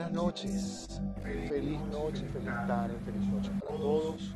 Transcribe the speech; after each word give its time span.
Buenas 0.00 0.14
noches, 0.14 1.02
feliz 1.22 1.78
noche, 1.92 2.26
feliz 2.32 2.54
tarde, 2.66 2.96
feliz 3.04 3.28
noche 3.28 3.50
para 3.60 3.76
todos. 3.76 4.34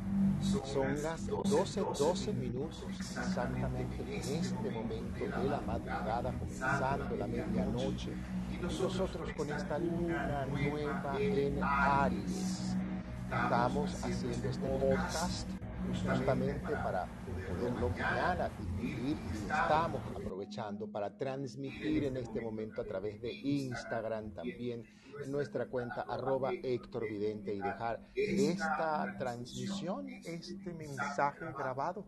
Son 0.63 1.01
las 1.01 1.25
12, 1.25 1.81
12 1.97 2.33
minutos 2.33 2.85
exactamente 2.87 3.95
en 4.03 4.35
este 4.35 4.69
momento 4.69 5.25
de 5.25 5.49
la 5.49 5.61
madrugada, 5.61 6.31
comenzando 6.37 7.15
la 7.15 7.25
medianoche. 7.25 8.11
Y 8.53 8.57
nosotros 8.61 9.27
con 9.35 9.49
esta 9.49 9.79
luna 9.79 10.45
nueva 10.45 11.19
en 11.19 11.57
Aries. 11.63 12.77
Estamos 13.25 13.91
haciendo 14.03 14.47
este 14.47 14.67
podcast 14.67 15.49
justamente 15.89 16.73
para 16.73 17.07
poderlo 17.47 17.89
mañana 17.89 18.49
difundir 18.49 19.17
y 19.17 19.47
estamos 19.47 20.01
aprovechando 20.15 20.87
para 20.87 21.09
transmitir 21.09 22.03
en 22.03 22.17
este 22.17 22.39
momento 22.39 22.81
a 22.81 22.85
través 22.85 23.19
de 23.19 23.33
Instagram 23.33 24.31
también 24.31 24.83
nuestra 25.27 25.67
cuenta 25.67 26.01
arroba 26.01 26.51
Héctor 26.51 27.07
Vidente 27.09 27.53
y 27.53 27.59
dejar 27.59 27.99
esta 28.13 29.15
transmisión, 29.17 30.07
este 30.23 30.73
mensaje 30.73 31.45
grabado 31.57 32.05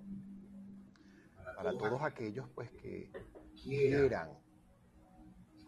para 1.56 1.72
todos 1.78 2.02
aquellos 2.02 2.48
pues 2.54 2.70
que 2.72 3.12
quieran 3.62 4.30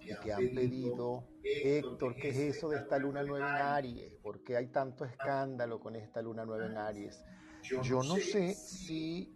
y 0.01 0.15
que 0.23 0.33
han 0.33 0.49
pedido, 0.53 1.27
Héctor, 1.43 2.15
¿qué 2.15 2.29
es 2.29 2.37
eso 2.57 2.69
de 2.69 2.77
esta 2.77 2.97
luna 2.97 3.23
nueva 3.23 3.49
en 3.49 3.61
Aries? 3.61 4.13
¿Por 4.21 4.43
qué 4.43 4.57
hay 4.57 4.67
tanto 4.67 5.05
escándalo 5.05 5.79
con 5.79 5.95
esta 5.95 6.21
luna 6.21 6.45
nueva 6.45 6.65
en 6.65 6.77
Aries? 6.77 7.23
Yo 7.83 8.01
no 8.03 8.15
sé 8.15 8.53
si 8.53 9.35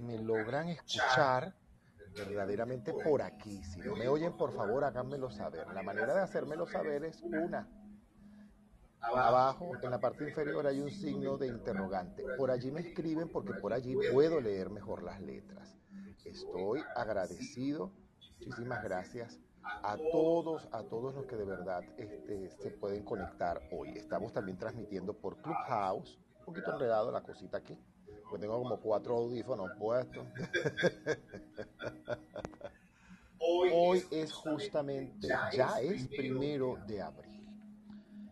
me 0.00 0.18
logran 0.18 0.68
escuchar 0.68 1.54
verdaderamente 2.14 2.92
por 2.92 3.22
aquí. 3.22 3.62
Si 3.64 3.80
no 3.80 3.96
me 3.96 4.08
oyen, 4.08 4.36
por 4.36 4.54
favor, 4.54 4.84
háganmelo 4.84 5.30
saber. 5.30 5.66
La 5.74 5.82
manera 5.82 6.14
de 6.14 6.22
hacérmelo 6.22 6.66
saber 6.66 7.04
es 7.04 7.20
una. 7.22 7.68
Abajo, 9.00 9.72
en 9.82 9.90
la 9.90 10.00
parte 10.00 10.24
inferior, 10.24 10.66
hay 10.66 10.80
un 10.80 10.90
signo 10.90 11.36
de 11.36 11.48
interrogante. 11.48 12.24
Por 12.38 12.50
allí 12.50 12.70
me 12.70 12.80
escriben 12.80 13.28
porque 13.28 13.52
por 13.54 13.72
allí 13.72 13.94
puedo 14.12 14.40
leer 14.40 14.70
mejor 14.70 15.02
las 15.02 15.20
letras. 15.20 15.76
Estoy 16.24 16.80
agradecido. 16.96 17.92
Muchísimas 18.38 18.82
gracias 18.82 19.38
a 19.62 19.96
todos, 20.10 20.68
a 20.72 20.82
todos 20.84 21.14
los 21.14 21.26
que 21.26 21.36
de 21.36 21.44
verdad 21.44 21.82
este, 21.98 22.50
se 22.50 22.70
pueden 22.70 23.04
conectar 23.04 23.60
hoy. 23.72 23.90
Estamos 23.90 24.32
también 24.32 24.58
transmitiendo 24.58 25.14
por 25.14 25.36
Clubhouse. 25.42 26.18
Un 26.40 26.44
poquito 26.46 26.72
enredado 26.72 27.10
la 27.10 27.22
cosita 27.22 27.58
aquí. 27.58 27.78
Pues 28.34 28.40
tengo 28.40 28.64
como 28.64 28.80
cuatro 28.80 29.18
audífonos 29.18 29.70
puestos. 29.78 30.26
Hoy 33.38 34.02
es 34.10 34.32
justamente, 34.32 35.28
ya 35.52 35.80
es 35.80 36.08
primero 36.08 36.76
de 36.88 37.00
abril. 37.00 37.48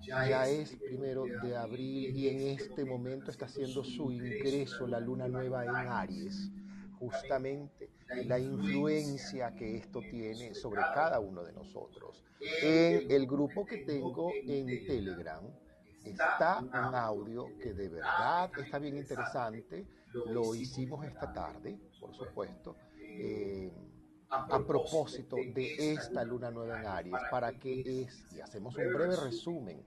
Ya 0.01 0.49
es 0.49 0.75
primero 0.75 1.23
de 1.45 1.57
abril 1.57 2.17
y 2.17 2.27
en 2.27 2.59
este 2.59 2.85
momento 2.85 3.31
está 3.31 3.45
haciendo 3.45 3.85
su 3.85 4.11
ingreso 4.11 4.89
la 4.89 4.99
luna 4.99 5.29
nueva 5.29 5.67
en 5.67 5.71
Aries. 5.71 6.51
Justamente 6.99 7.93
la 8.25 8.41
influencia 8.41 9.55
que 9.55 9.77
esto 9.77 10.01
tiene 10.01 10.53
sobre 10.57 10.81
cada 10.81 11.21
uno 11.21 11.45
de 11.45 11.53
nosotros. 11.53 12.25
En 12.61 13.09
el 13.09 13.25
grupo 13.29 13.65
que 13.65 13.85
tengo 13.85 14.33
en 14.49 14.67
Telegram, 14.85 15.45
está 16.05 16.59
un 16.61 16.95
audio 16.95 17.47
que 17.59 17.73
de 17.73 17.89
verdad 17.89 18.51
está 18.59 18.79
bien 18.79 18.97
interesante. 18.97 19.87
Lo 20.27 20.55
hicimos 20.55 21.05
esta 21.05 21.33
tarde, 21.33 21.79
por 22.01 22.15
supuesto, 22.15 22.77
eh, 22.99 23.73
a 24.29 24.59
propósito 24.67 25.37
de 25.37 25.93
esta 25.93 26.25
luna 26.25 26.51
nueva 26.51 26.81
en 26.81 26.87
Aries, 26.87 27.21
para 27.31 27.53
que 27.53 28.03
es, 28.03 28.33
y 28.33 28.41
hacemos 28.41 28.77
un 28.77 28.93
breve 28.93 29.17
resumen 29.17 29.83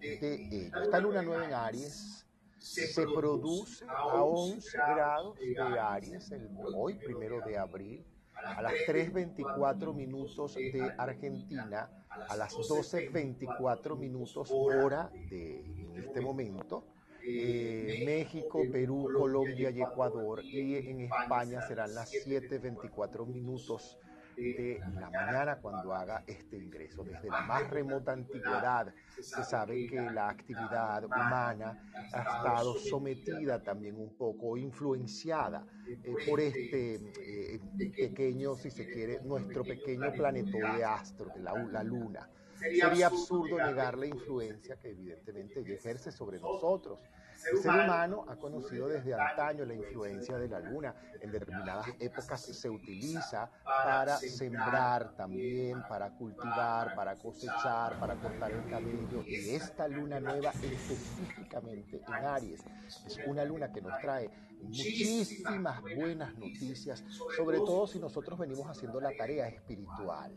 de 0.00 0.34
ello. 0.34 0.82
Esta 0.82 1.00
luna 1.00 1.22
nueva 1.22 1.46
en 1.46 1.54
Aries 1.54 2.26
se 2.58 3.06
produce 3.06 3.84
a 3.88 4.22
11 4.22 4.76
grados 4.76 5.38
de 5.38 5.58
Aries 5.78 6.30
el 6.30 6.48
hoy, 6.74 6.94
primero 6.94 7.40
de 7.40 7.58
abril, 7.58 8.04
a 8.34 8.62
las 8.62 8.72
3.24 8.86 9.94
minutos 9.94 10.54
de 10.54 10.94
Argentina, 10.96 11.90
a 12.28 12.36
las 12.36 12.54
12.24 12.56 13.96
minutos 13.96 14.50
hora 14.50 15.10
de 15.30 15.60
en 15.60 16.04
este 16.04 16.20
momento, 16.20 16.84
eh, 17.22 18.02
México, 18.04 18.62
Perú, 18.70 19.08
Colombia 19.16 19.70
y 19.70 19.82
Ecuador, 19.82 20.44
y 20.44 20.76
en 20.76 21.00
España 21.02 21.60
serán 21.62 21.94
las 21.94 22.12
7.24 22.12 23.26
minutos 23.26 23.98
de 24.40 24.80
la 24.94 25.10
mañana 25.10 25.58
cuando 25.60 25.94
haga 25.94 26.24
este 26.26 26.56
ingreso. 26.56 27.04
Desde 27.04 27.28
la 27.28 27.42
más 27.42 27.68
remota 27.68 28.12
antigüedad 28.12 28.92
se 29.20 29.44
sabe 29.44 29.86
que 29.86 30.00
la 30.00 30.30
actividad 30.30 31.04
humana 31.04 31.78
ha 32.12 32.20
estado 32.20 32.74
sometida 32.78 33.62
también 33.62 33.96
un 33.96 34.16
poco, 34.16 34.56
influenciada 34.56 35.66
eh, 35.88 36.14
por 36.28 36.40
este 36.40 36.94
eh, 37.20 37.60
pequeño, 37.96 38.54
si 38.54 38.70
se 38.70 38.86
quiere, 38.86 39.20
nuestro 39.22 39.62
pequeño 39.62 40.12
planetoide 40.12 40.84
astro, 40.84 41.30
la, 41.38 41.52
la 41.54 41.82
luna. 41.82 42.28
Sería 42.58 43.06
absurdo 43.06 43.56
negar 43.56 43.96
la 43.96 44.06
influencia 44.06 44.76
que 44.76 44.90
evidentemente 44.90 45.60
ejerce 45.60 46.12
sobre 46.12 46.38
nosotros. 46.38 47.00
El 47.48 47.58
ser 47.58 47.70
humano 47.70 48.24
ha 48.28 48.36
conocido 48.36 48.88
desde 48.88 49.14
antaño 49.14 49.64
la 49.64 49.74
influencia 49.74 50.36
de 50.36 50.48
la 50.48 50.60
luna. 50.60 50.94
En 51.20 51.30
determinadas 51.30 51.86
épocas 51.98 52.40
se 52.42 52.68
utiliza 52.68 53.50
para 53.64 54.16
sembrar 54.16 55.14
también, 55.16 55.82
para 55.88 56.10
cultivar, 56.10 56.94
para 56.94 57.16
cosechar, 57.16 57.98
para 57.98 58.14
cortar 58.16 58.50
el 58.52 58.68
cabello. 58.68 59.22
Y 59.26 59.50
esta 59.50 59.88
luna 59.88 60.20
nueva 60.20 60.50
específicamente 60.50 62.02
en 62.06 62.24
Aries 62.24 62.64
es 63.06 63.18
una 63.26 63.44
luna 63.44 63.72
que 63.72 63.80
nos 63.80 63.98
trae 64.00 64.30
muchísimas 64.62 65.80
buenas 65.82 66.34
noticias, 66.34 67.02
sobre 67.36 67.58
todo 67.58 67.86
si 67.86 67.98
nosotros 67.98 68.38
venimos 68.38 68.66
haciendo 68.68 69.00
la 69.00 69.16
tarea 69.16 69.48
espiritual. 69.48 70.32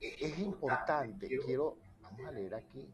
Es 0.00 0.38
importante, 0.38 1.28
quiero, 1.44 1.76
vamos 2.00 2.26
a 2.26 2.32
leer 2.32 2.54
aquí, 2.54 2.88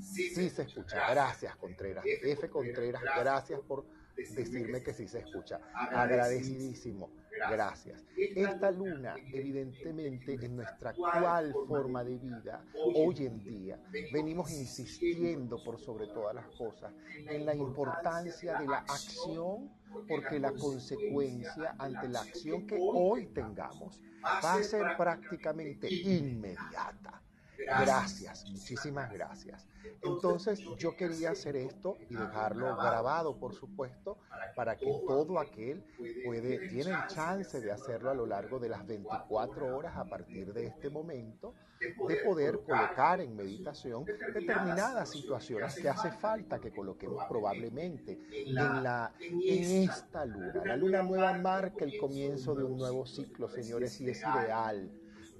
Sí, 0.00 0.50
se 0.50 0.62
escucha. 0.62 1.10
Gracias, 1.10 1.56
Contreras. 1.56 2.04
F. 2.06 2.48
Contreras, 2.48 3.02
gracias 3.02 3.60
por 3.60 3.86
decirme 4.16 4.82
que 4.82 4.92
sí 4.92 5.08
se 5.08 5.20
escucha. 5.20 5.60
Agradecidísimo. 5.74 7.10
Gracias. 7.48 8.04
Esta 8.16 8.70
luna, 8.70 9.14
evidentemente, 9.32 10.34
en 10.34 10.56
nuestra 10.56 10.90
actual 10.90 11.54
forma 11.66 12.04
de 12.04 12.18
vida, 12.18 12.64
hoy 12.74 13.26
en 13.26 13.42
día, 13.42 13.80
venimos 14.12 14.50
insistiendo 14.50 15.62
por 15.64 15.78
sobre 15.78 16.06
todas 16.08 16.34
las 16.34 16.46
cosas 16.48 16.92
en 17.28 17.46
la 17.46 17.54
importancia 17.54 18.58
de 18.58 18.66
la 18.66 18.78
acción, 18.78 19.70
porque 20.06 20.38
la 20.38 20.52
consecuencia 20.52 21.74
ante 21.78 22.08
la 22.08 22.20
acción 22.20 22.66
que 22.66 22.76
hoy 22.78 23.26
tengamos 23.28 24.00
va 24.22 24.54
a 24.54 24.62
ser 24.62 24.96
prácticamente 24.96 25.88
inmediata. 25.92 27.22
Gracias, 27.66 28.44
muchísimas 28.50 29.12
gracias. 29.12 29.66
Entonces 30.02 30.60
yo 30.78 30.96
quería 30.96 31.30
hacer 31.30 31.56
esto 31.56 31.96
y 32.08 32.14
dejarlo 32.14 32.76
grabado, 32.76 33.36
por 33.38 33.54
supuesto, 33.54 34.18
para 34.54 34.76
que 34.76 34.86
todo 35.06 35.38
aquel 35.38 35.84
puede, 36.24 36.68
tiene 36.68 36.90
el 36.90 37.06
chance 37.06 37.60
de 37.60 37.70
hacerlo 37.70 38.10
a 38.10 38.14
lo 38.14 38.26
largo 38.26 38.58
de 38.58 38.68
las 38.68 38.86
24 38.86 39.76
horas 39.76 39.96
a 39.96 40.04
partir 40.04 40.52
de 40.52 40.66
este 40.66 40.90
momento, 40.90 41.54
de 41.80 42.16
poder 42.16 42.60
colocar 42.60 43.20
en 43.20 43.34
meditación 43.34 44.04
determinadas 44.04 45.10
situaciones 45.10 45.74
que 45.76 45.88
hace 45.88 46.10
falta 46.12 46.58
que 46.58 46.70
coloquemos 46.70 47.24
probablemente 47.26 48.18
en, 48.30 48.54
la, 48.54 49.12
en 49.18 49.88
esta 49.88 50.26
luna. 50.26 50.62
La 50.64 50.76
luna 50.76 51.02
nueva 51.02 51.32
marca 51.34 51.84
el 51.84 51.98
comienzo 51.98 52.54
de 52.54 52.64
un 52.64 52.76
nuevo 52.76 53.06
ciclo, 53.06 53.48
señores, 53.48 54.00
y 54.00 54.10
es 54.10 54.20
ideal 54.20 54.90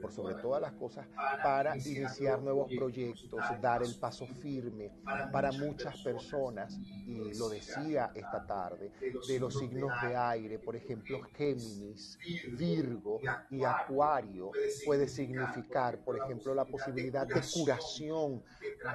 por 0.00 0.12
sobre 0.12 0.35
todas 0.37 0.61
las 0.61 0.73
cosas, 0.73 1.06
para 1.43 1.76
iniciar 1.76 2.41
nuevos 2.41 2.70
proyectos, 2.76 3.41
dar 3.61 3.82
el 3.82 3.94
paso 3.97 4.26
firme 4.26 4.93
para 5.32 5.52
muchas 5.52 5.99
personas, 6.02 6.79
y 7.06 7.35
lo 7.38 7.49
decía 7.49 8.11
esta 8.14 8.47
tarde, 8.47 8.93
de 9.29 9.38
los 9.38 9.58
signos 9.58 9.93
de 10.02 10.17
aire, 10.17 10.58
por 10.58 10.76
ejemplo, 10.76 11.20
Géminis, 11.37 12.19
Virgo 12.56 13.20
y 13.50 13.64
Acuario, 13.64 14.50
puede 14.85 15.08
significar, 15.08 15.99
por 15.99 16.17
ejemplo, 16.17 16.55
la 16.55 16.64
posibilidad 16.64 17.26
de 17.26 17.41
curación, 17.53 18.43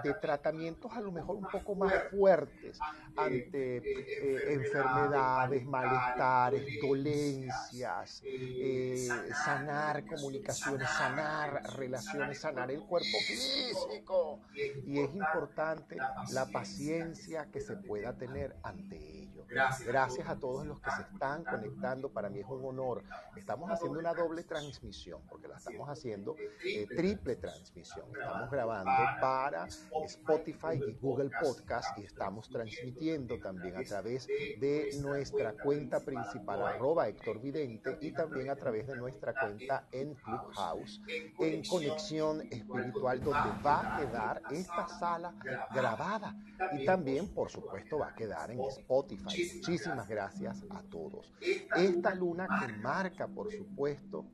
de 0.04 0.13
tratamientos 0.16 0.92
a 0.92 1.01
lo 1.01 1.12
mejor 1.12 1.36
un 1.36 1.48
poco 1.48 1.75
más 1.75 1.94
fuertes 2.10 2.80
ante 3.16 3.78
eh, 3.78 4.54
enfermedades, 4.54 5.66
malestares, 5.66 6.66
dolencias, 6.81 8.22
eh, 8.25 9.08
sanar 9.44 10.06
comunicaciones 10.06 10.90
sanar 10.97 11.77
relaciones, 11.77 12.39
sanar 12.39 12.71
el 12.71 12.81
cuerpo 12.81 13.18
físico. 13.27 14.39
Y 14.86 15.00
es 15.00 15.13
importante 15.13 15.97
la 16.31 16.45
paciencia 16.47 17.50
que 17.51 17.62
se 17.62 17.75
pueda 17.77 18.18
tener 18.18 18.56
ante 18.63 18.97
ello. 18.97 19.25
Gracias 19.50 20.27
a 20.27 20.38
todos 20.38 20.65
los 20.65 20.80
que 20.80 20.92
se 20.92 21.01
están 21.01 21.44
conectando. 21.44 22.09
Para 22.09 22.30
mí 22.30 22.39
es 22.39 22.47
un 22.47 22.65
honor. 22.65 23.03
Estamos 23.36 23.69
haciendo 23.69 24.00
una 24.00 24.13
doble 24.13 24.44
transmisión, 24.44 25.21
porque 25.30 25.47
la 25.47 25.57
estamos 25.57 25.89
haciendo 25.89 26.36
eh, 26.63 26.88
triple 26.95 27.36
transmisión. 27.36 28.06
Estamos 28.13 28.51
grabando 28.51 28.92
para 29.21 29.65
Spotify 30.06 30.81
y 30.88 30.94
Google 30.94 31.30
Podcast 31.42 31.97
y 31.97 32.03
estamos 32.03 32.50
transmitiendo 32.50 33.39
también 33.39 33.75
a 33.77 33.83
través 33.83 34.27
de 34.27 34.89
nuestra 35.01 35.53
cuenta 35.53 36.00
principal, 36.00 36.62
arroba 36.62 37.07
Héctor 37.07 37.41
Vidente, 37.41 37.98
y 38.01 38.12
también 38.12 38.50
a 38.50 38.56
través 38.56 38.88
de 38.88 38.95
nuestra 38.95 39.33
cuenta 39.33 39.88
en 39.91 40.15
Clubhouse, 40.15 41.01
en 41.39 41.65
Conexión 41.65 42.41
Espiritual, 42.41 43.21
donde 43.21 43.63
va 43.63 43.95
a 43.95 44.00
quedar 44.00 44.41
esta 44.51 44.88
sala 44.88 45.33
grabada. 45.74 46.36
Y 46.74 46.86
también, 46.86 47.33
por 47.33 47.50
supuesto, 47.50 48.00
va 48.00 48.09
a 48.09 48.15
quedar 48.15 48.51
en 48.51 48.62
Spotify. 48.62 49.35
Muchísimas 49.56 50.08
gracias 50.08 50.64
a 50.70 50.82
todos. 50.84 51.34
Esta 51.76 52.14
luna 52.14 52.48
que 52.48 52.74
marca, 52.74 53.28
por 53.28 53.52
supuesto, 53.52 54.26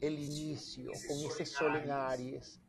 el 0.00 0.18
inicio 0.18 0.92
con 1.06 1.16
ese 1.30 1.46
sol 1.46 1.76
en 1.76 1.90
Aries. 1.90 2.60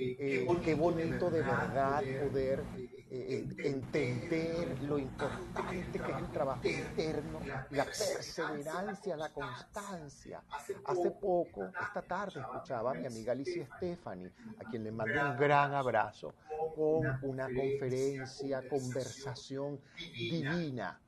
Eh, 0.00 0.46
qué 0.64 0.74
bonito 0.74 1.30
de 1.30 1.42
verdad 1.42 2.02
poder 2.28 2.64
eh, 3.10 3.46
entender 3.58 4.82
lo 4.82 4.98
importante 4.98 5.98
que 5.98 6.10
es 6.10 6.18
el 6.18 6.32
trabajo 6.32 6.66
interno, 6.66 7.40
la 7.70 7.84
perseverancia, 7.84 9.16
la 9.16 9.32
constancia. 9.32 10.42
Hace 10.84 11.10
poco, 11.12 11.70
esta 11.80 12.02
tarde, 12.02 12.40
escuchaba 12.40 12.90
a 12.90 12.94
mi 12.94 13.06
amiga 13.06 13.32
Alicia 13.32 13.66
Stephanie, 13.76 14.32
a 14.58 14.68
quien 14.68 14.84
le 14.84 14.90
mando 14.90 15.14
un 15.30 15.36
gran 15.36 15.74
abrazo, 15.74 16.34
con 16.74 17.18
una 17.22 17.46
conferencia, 17.46 18.68
conversación 18.68 19.80
divina 19.96 21.00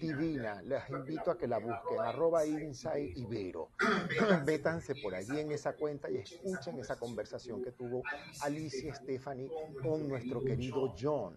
divina. 0.00 0.62
Les 0.62 0.88
invito 0.90 1.30
a 1.30 1.38
que 1.38 1.46
la 1.46 1.58
busquen, 1.58 2.00
arroba 2.00 2.44
Insight 2.44 3.16
Ibero. 3.16 3.70
Métanse 4.46 4.94
por 5.02 5.14
allí 5.14 5.40
en 5.40 5.52
esa 5.52 5.74
cuenta 5.74 6.10
y 6.10 6.16
escuchen 6.16 6.78
esa 6.78 6.96
conversación 6.96 7.62
que 7.62 7.72
tuvo 7.72 8.02
Alicia 8.42 8.94
Stephanie 8.94 9.50
con 9.82 10.08
nuestro 10.08 10.42
querido 10.42 10.94
John. 10.98 11.34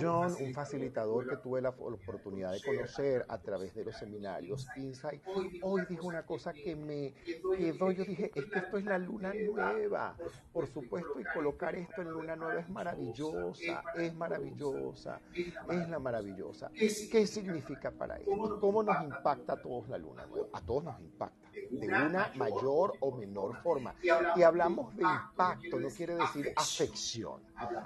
John, 0.00 0.34
un 0.40 0.52
facilitador 0.52 1.28
que 1.28 1.36
tuve 1.36 1.60
la 1.60 1.70
oportunidad 1.70 2.52
de 2.52 2.62
conocer 2.62 3.24
a 3.28 3.38
través 3.40 3.74
de 3.74 3.84
los 3.84 3.96
seminarios 3.96 4.66
Insight, 4.76 5.22
hoy 5.62 5.82
dijo 5.88 6.06
una 6.06 6.24
cosa 6.24 6.52
que 6.52 6.74
me 6.76 7.14
quedó. 7.24 7.90
Yo 7.92 8.04
dije, 8.04 8.30
es 8.34 8.46
que 8.46 8.58
esto 8.58 8.78
es 8.78 8.84
la 8.84 8.98
luna 8.98 9.32
nueva. 9.32 10.16
Por 10.52 10.66
supuesto, 10.66 11.20
y 11.20 11.24
colocar 11.32 11.74
esto 11.74 12.02
en 12.02 12.10
luna 12.10 12.36
nueva 12.36 12.60
es 12.60 12.68
maravillosa, 12.68 13.82
es 13.96 14.14
maravillosa, 14.14 15.20
es 15.34 15.88
la 15.88 15.98
maravillosa. 15.98 16.70
¿Qué 16.74 17.26
significa? 17.26 17.83
Para 17.90 18.16
esto? 18.18 18.58
¿Cómo 18.60 18.82
nos 18.82 19.02
impacta 19.02 19.54
a 19.54 19.56
todos 19.56 19.88
la 19.88 19.98
luna? 19.98 20.26
A 20.52 20.60
todos 20.60 20.84
nos 20.84 21.00
impacta, 21.00 21.50
de 21.52 21.86
una 21.86 22.30
mayor 22.36 22.94
o 23.00 23.12
menor 23.12 23.56
forma. 23.62 23.94
Y 24.36 24.42
hablamos 24.42 24.96
de 24.96 25.02
impacto, 25.02 25.78
no 25.78 25.88
quiere 25.88 26.16
decir 26.16 26.52
afección. 26.56 27.40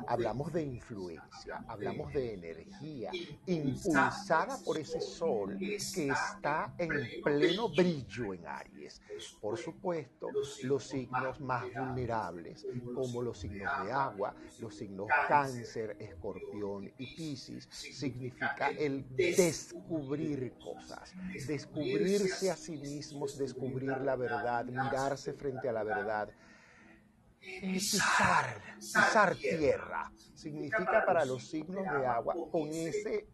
Hablamos 0.06 0.52
de 0.52 0.62
influencia, 0.62 1.62
hablamos 1.68 2.12
de 2.12 2.34
energía 2.34 3.10
impulsada 3.46 4.58
por 4.64 4.78
ese 4.78 5.00
sol 5.00 5.58
que 5.58 6.08
está 6.08 6.74
en 6.78 7.22
pleno 7.22 7.68
brillo 7.68 8.32
en 8.32 8.46
Aries. 8.46 9.02
Por 9.40 9.58
supuesto, 9.58 10.28
los 10.62 10.84
signos 10.84 11.40
más 11.40 11.64
vulnerables, 11.74 12.66
como 12.94 13.22
los 13.22 13.38
signos 13.38 13.84
de 13.84 13.92
agua, 13.92 14.34
los 14.58 14.74
signos 14.74 15.08
cáncer, 15.28 15.96
escorpión 16.00 16.90
y 16.96 17.14
piscis, 17.14 17.68
significa 17.70 18.70
el 18.70 19.04
descubrir 19.14 20.54
cosas, 20.58 21.12
descubrirse 21.46 22.50
a 22.50 22.56
sí 22.56 22.76
mismos, 22.76 23.36
descubrir 23.36 23.98
la 23.98 24.16
verdad, 24.16 24.64
mirarse 24.64 25.34
frente 25.34 25.68
a 25.68 25.72
la 25.72 25.84
verdad 25.84 26.30
pisar, 27.40 28.60
pisar 28.76 29.34
tierra. 29.36 30.10
Significa 30.34 31.04
para 31.04 31.24
los 31.24 31.48
signos 31.48 31.84
de 31.84 32.06
agua, 32.06 32.34
con 32.50 32.68
ese, 32.68 33.28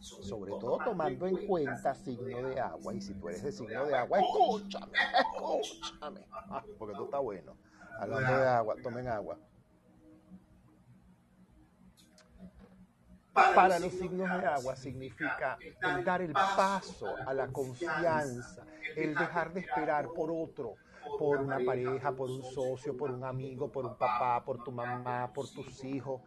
sobre 0.00 0.52
todo 0.52 0.78
tomando 0.84 1.26
en 1.26 1.46
cuenta 1.46 1.94
signo 1.94 2.48
de 2.48 2.60
agua, 2.60 2.94
y 2.94 3.00
si 3.00 3.14
tú 3.14 3.28
eres 3.28 3.42
de 3.42 3.52
signo 3.52 3.84
de 3.86 3.94
agua, 3.94 4.20
escúchame, 4.20 4.98
escúchame, 5.18 6.26
ah, 6.30 6.64
porque 6.78 6.92
esto 6.92 7.04
está 7.04 7.18
bueno. 7.18 7.56
Hablando 7.98 8.38
de 8.38 8.48
agua, 8.48 8.76
tomen 8.82 9.08
agua. 9.08 9.38
Para 13.32 13.78
los 13.78 13.92
signos 13.92 14.40
de 14.40 14.46
agua 14.46 14.76
significa 14.76 15.56
el 15.82 16.04
dar 16.04 16.20
el 16.22 16.32
paso 16.32 17.14
a 17.26 17.32
la 17.32 17.48
confianza, 17.48 18.64
el 18.96 19.14
dejar 19.14 19.52
de 19.52 19.60
esperar 19.60 20.08
por 20.14 20.30
otro, 20.30 20.74
por 21.18 21.40
una 21.40 21.58
pareja, 21.64 22.12
por 22.12 22.30
un 22.30 22.42
socio, 22.42 22.96
por 22.96 23.10
un 23.10 23.24
amigo, 23.24 23.70
por 23.70 23.84
un 23.84 23.96
papá, 23.96 24.42
por 24.44 24.62
tu 24.62 24.72
mamá, 24.72 25.30
por 25.32 25.48
tus 25.48 25.84
hijos. 25.84 26.20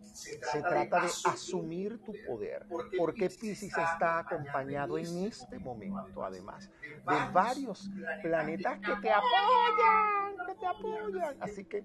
Se 0.00 0.62
trata 0.62 1.02
de 1.02 1.08
asumir 1.26 2.02
tu 2.02 2.12
poder, 2.26 2.66
porque 2.96 3.28
Pisces 3.28 3.76
está 3.76 4.18
acompañado 4.20 4.98
en 4.98 5.26
este 5.26 5.58
momento, 5.58 6.24
además, 6.24 6.70
de 6.80 7.32
varios 7.32 7.90
planetas 8.22 8.78
que 8.80 8.96
te 8.96 9.10
apoyan, 9.10 10.46
que 10.46 10.54
te 10.54 10.66
apoyan. 10.66 11.36
Así 11.40 11.64
que 11.64 11.82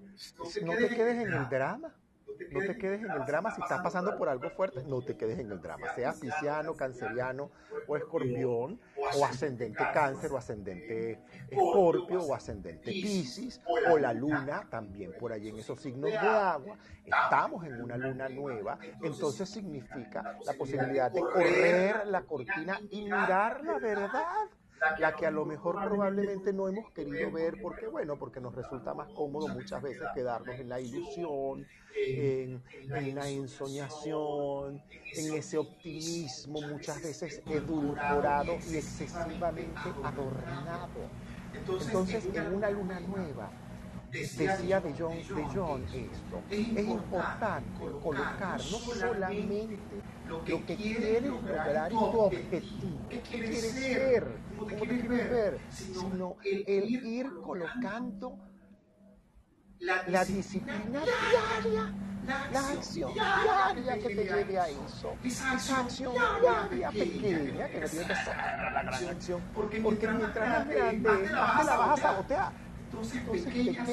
no 0.62 0.72
te 0.72 0.88
quedes 0.88 1.26
en 1.26 1.32
el 1.32 1.48
drama. 1.48 1.94
No 2.50 2.60
te 2.60 2.76
quedes 2.76 3.02
en 3.02 3.10
el 3.10 3.24
drama 3.24 3.54
si 3.54 3.62
estás 3.62 3.82
pasando 3.82 4.16
por 4.16 4.28
algo 4.28 4.50
fuerte, 4.50 4.82
no 4.84 5.02
te 5.02 5.16
quedes 5.16 5.38
en 5.38 5.50
el 5.50 5.60
drama, 5.60 5.94
sea 5.94 6.12
pisciano, 6.12 6.74
canceriano 6.74 7.50
o 7.86 7.96
escorpión, 7.96 8.80
o 9.16 9.24
ascendente 9.24 9.84
cáncer, 9.92 10.32
o 10.32 10.36
ascendente 10.36 11.20
escorpio, 11.50 12.20
o 12.20 12.34
ascendente 12.34 12.90
piscis, 12.90 13.60
o 13.90 13.98
la 13.98 14.12
luna 14.12 14.66
también 14.70 15.12
por 15.18 15.32
allí 15.32 15.48
en 15.48 15.58
esos 15.58 15.80
signos 15.80 16.10
de 16.10 16.16
agua. 16.18 16.76
Estamos 17.04 17.64
en 17.64 17.82
una 17.82 17.96
luna 17.96 18.28
nueva, 18.28 18.78
entonces 19.02 19.48
significa 19.48 20.38
la 20.44 20.54
posibilidad 20.54 21.10
de 21.10 21.20
correr 21.20 22.06
la 22.06 22.22
cortina 22.22 22.80
y 22.90 23.04
mirar 23.04 23.62
la 23.64 23.78
verdad 23.78 24.48
la 24.98 25.14
que 25.14 25.26
a 25.26 25.30
lo 25.30 25.44
mejor 25.44 25.82
probablemente 25.82 26.52
no 26.52 26.68
hemos 26.68 26.90
querido 26.92 27.30
ver, 27.30 27.60
porque 27.60 27.86
bueno, 27.86 28.16
porque 28.16 28.40
nos 28.40 28.54
resulta 28.54 28.94
más 28.94 29.08
cómodo 29.10 29.48
muchas 29.48 29.82
veces 29.82 30.06
quedarnos 30.14 30.58
en 30.58 30.68
la 30.68 30.80
ilusión, 30.80 31.66
en, 31.96 32.62
en 32.90 33.14
la 33.14 33.28
ensoñación, 33.28 34.82
en 35.16 35.34
ese 35.34 35.58
optimismo 35.58 36.60
muchas 36.62 37.02
veces 37.02 37.42
edulcorado 37.46 38.54
y 38.70 38.76
excesivamente 38.76 39.80
adornado. 40.02 40.88
Entonces, 41.54 42.26
en 42.34 42.54
una 42.54 42.70
luna 42.70 43.00
nueva, 43.00 43.50
decía 44.10 44.80
de 44.80 44.94
John, 44.96 45.16
de 45.16 45.44
John 45.54 45.84
esto, 45.92 46.42
es 46.50 46.86
importante 46.86 47.86
colocar 48.02 48.58
no 48.58 48.78
solamente 48.78 49.78
lo 50.28 50.44
que 50.44 50.76
quieres 50.76 51.22
lograr 51.22 51.92
y 51.92 51.94
tu 51.94 52.20
objetivo, 52.20 53.08
qué 53.08 53.20
quieres 53.20 53.60
ser, 53.72 54.26
cómo 54.58 54.70
te 54.70 54.76
quieres 54.76 55.08
ver, 55.30 55.58
sino 55.70 56.36
el 56.44 56.90
ir 56.90 57.30
colocando 57.42 58.38
la 59.80 60.24
disciplina 60.24 61.00
diaria 61.00 61.94
la 62.26 62.68
acción 62.70 63.12
diaria 63.12 63.94
que 63.94 64.14
te 64.14 64.24
lleve 64.24 64.58
a 64.58 64.68
eso, 64.68 65.14
esa 65.22 65.80
acción 65.80 66.14
diaria 66.40 66.90
pequeña, 66.90 67.68
que 67.68 67.80
no 67.80 67.88
tiene 67.88 68.06
que 68.06 68.14
ser 68.14 68.36
la 68.36 68.82
gran 68.82 69.08
acción, 69.08 69.42
porque 69.54 69.80
mientras 69.80 70.18
más 70.18 70.68
grande 70.68 71.02
más 71.02 71.58
te 71.58 71.64
la 71.64 71.76
vas 71.76 71.98
a 71.98 72.02
sabotear. 72.02 72.63
Entonces, 72.94 73.44
pequeñas, 73.44 73.88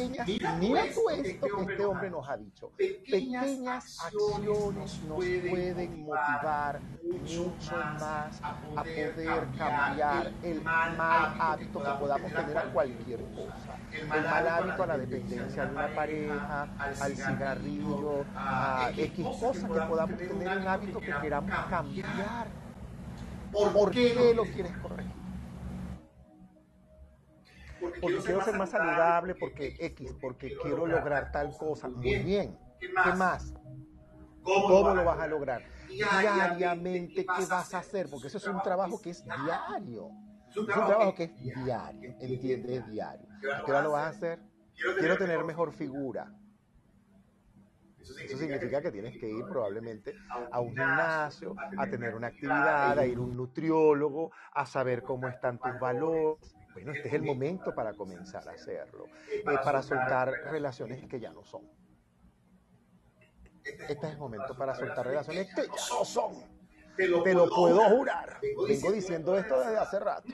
mira 0.59 0.83
tú 0.93 1.09
esto 1.09 1.47
que 1.47 1.71
este 1.71 1.85
hombre 1.85 2.09
nos 2.11 2.29
ha 2.29 2.37
dicho, 2.37 2.71
pequeñas 2.77 3.99
acciones 3.99 5.01
nos 5.07 5.25
pueden 5.49 6.01
motivar 6.01 6.79
mucho 7.03 7.75
más 7.99 8.41
a 8.43 8.83
poder 8.83 9.47
cambiar 9.57 10.31
el 10.43 10.61
mal 10.61 11.35
hábito 11.39 11.83
que 11.83 11.89
podamos 11.99 12.31
tener 12.31 12.57
a 12.57 12.63
cualquier 12.71 13.19
cosa. 13.31 13.77
El 13.91 14.23
mal 14.23 14.47
hábito 14.47 14.83
a 14.83 14.87
la 14.87 14.97
dependencia 14.99 15.65
de 15.65 15.71
una 15.71 15.95
pareja, 15.95 16.69
al 16.77 17.15
cigarrillo, 17.15 18.25
a 18.35 18.91
X 18.95 19.25
cosas 19.39 19.71
que 19.71 19.79
podamos 19.79 20.17
tener 20.19 20.57
un 20.57 20.67
hábito 20.67 20.99
que 20.99 21.13
queramos 21.21 21.55
cambiar. 21.69 22.47
¿Por 23.51 23.91
qué 23.91 24.33
lo 24.35 24.43
quieres 24.43 24.77
corregir? 24.77 25.20
Porque 27.81 28.17
quiero 28.17 28.41
ser 28.43 28.57
más 28.57 28.69
saludable, 28.69 29.35
porque 29.35 29.75
X, 29.79 30.15
porque 30.21 30.55
quiero 30.61 30.85
lograr 30.85 31.31
tal 31.31 31.55
cosa. 31.57 31.89
Muy 31.89 32.19
bien. 32.19 32.57
¿Qué 32.79 33.13
más? 33.15 33.53
¿Cómo 34.43 34.93
lo 34.93 35.03
vas 35.03 35.19
a 35.19 35.27
lograr? 35.27 35.63
Diariamente, 35.87 37.25
¿qué 37.25 37.45
vas 37.49 37.73
a 37.73 37.79
hacer? 37.79 38.07
Porque 38.09 38.27
eso 38.27 38.37
es 38.37 38.47
un 38.47 38.61
trabajo 38.61 39.01
que 39.01 39.11
es 39.11 39.23
diario. 39.23 40.09
Es 40.49 40.57
un 40.57 40.65
trabajo 40.65 41.15
que 41.15 41.23
es 41.25 41.35
diario, 41.63 42.15
entiende, 42.19 42.77
es 42.77 42.87
diario. 42.91 43.27
qué 43.41 43.71
hora 43.71 43.81
lo 43.81 43.91
vas 43.91 44.05
a 44.05 44.09
hacer? 44.09 44.39
Quiero 44.73 45.17
tener 45.17 45.43
mejor 45.43 45.71
figura. 45.71 46.33
Eso 48.01 48.37
significa 48.37 48.81
que 48.81 48.91
tienes 48.91 49.17
que 49.17 49.29
ir 49.29 49.45
probablemente 49.45 50.15
a 50.51 50.59
un 50.59 50.69
gimnasio, 50.69 51.55
a 51.77 51.87
tener 51.87 52.15
una 52.15 52.27
actividad, 52.27 52.97
a 52.97 53.05
ir 53.05 53.17
a 53.17 53.21
un 53.21 53.35
nutriólogo, 53.37 54.31
a 54.53 54.65
saber 54.65 55.03
cómo 55.03 55.27
están 55.27 55.59
tus 55.59 55.79
valores. 55.79 56.55
Bueno, 56.73 56.91
este 56.93 57.07
es 57.07 57.13
el 57.13 57.23
momento 57.23 57.73
para 57.73 57.93
comenzar 57.93 58.47
a 58.47 58.53
hacerlo, 58.53 59.05
eh, 59.31 59.43
para 59.63 59.81
soltar 59.81 60.29
relaciones 60.51 61.05
que 61.07 61.19
ya 61.19 61.31
no 61.31 61.43
son. 61.43 61.63
Este 63.63 63.93
es 63.93 64.03
el 64.03 64.17
momento 64.17 64.55
para 64.55 64.73
soltar 64.75 65.05
relaciones 65.05 65.53
que 65.53 65.63
ya 65.63 65.83
no 65.89 66.05
son. 66.05 66.61
Te 66.95 67.07
lo, 67.07 67.23
puedo 67.49 67.83
jurar. 67.89 68.39
Vengo 68.41 68.91
diciendo 68.91 69.37
esto 69.37 69.59
desde 69.59 69.77
hace 69.77 69.99
rato. 69.99 70.27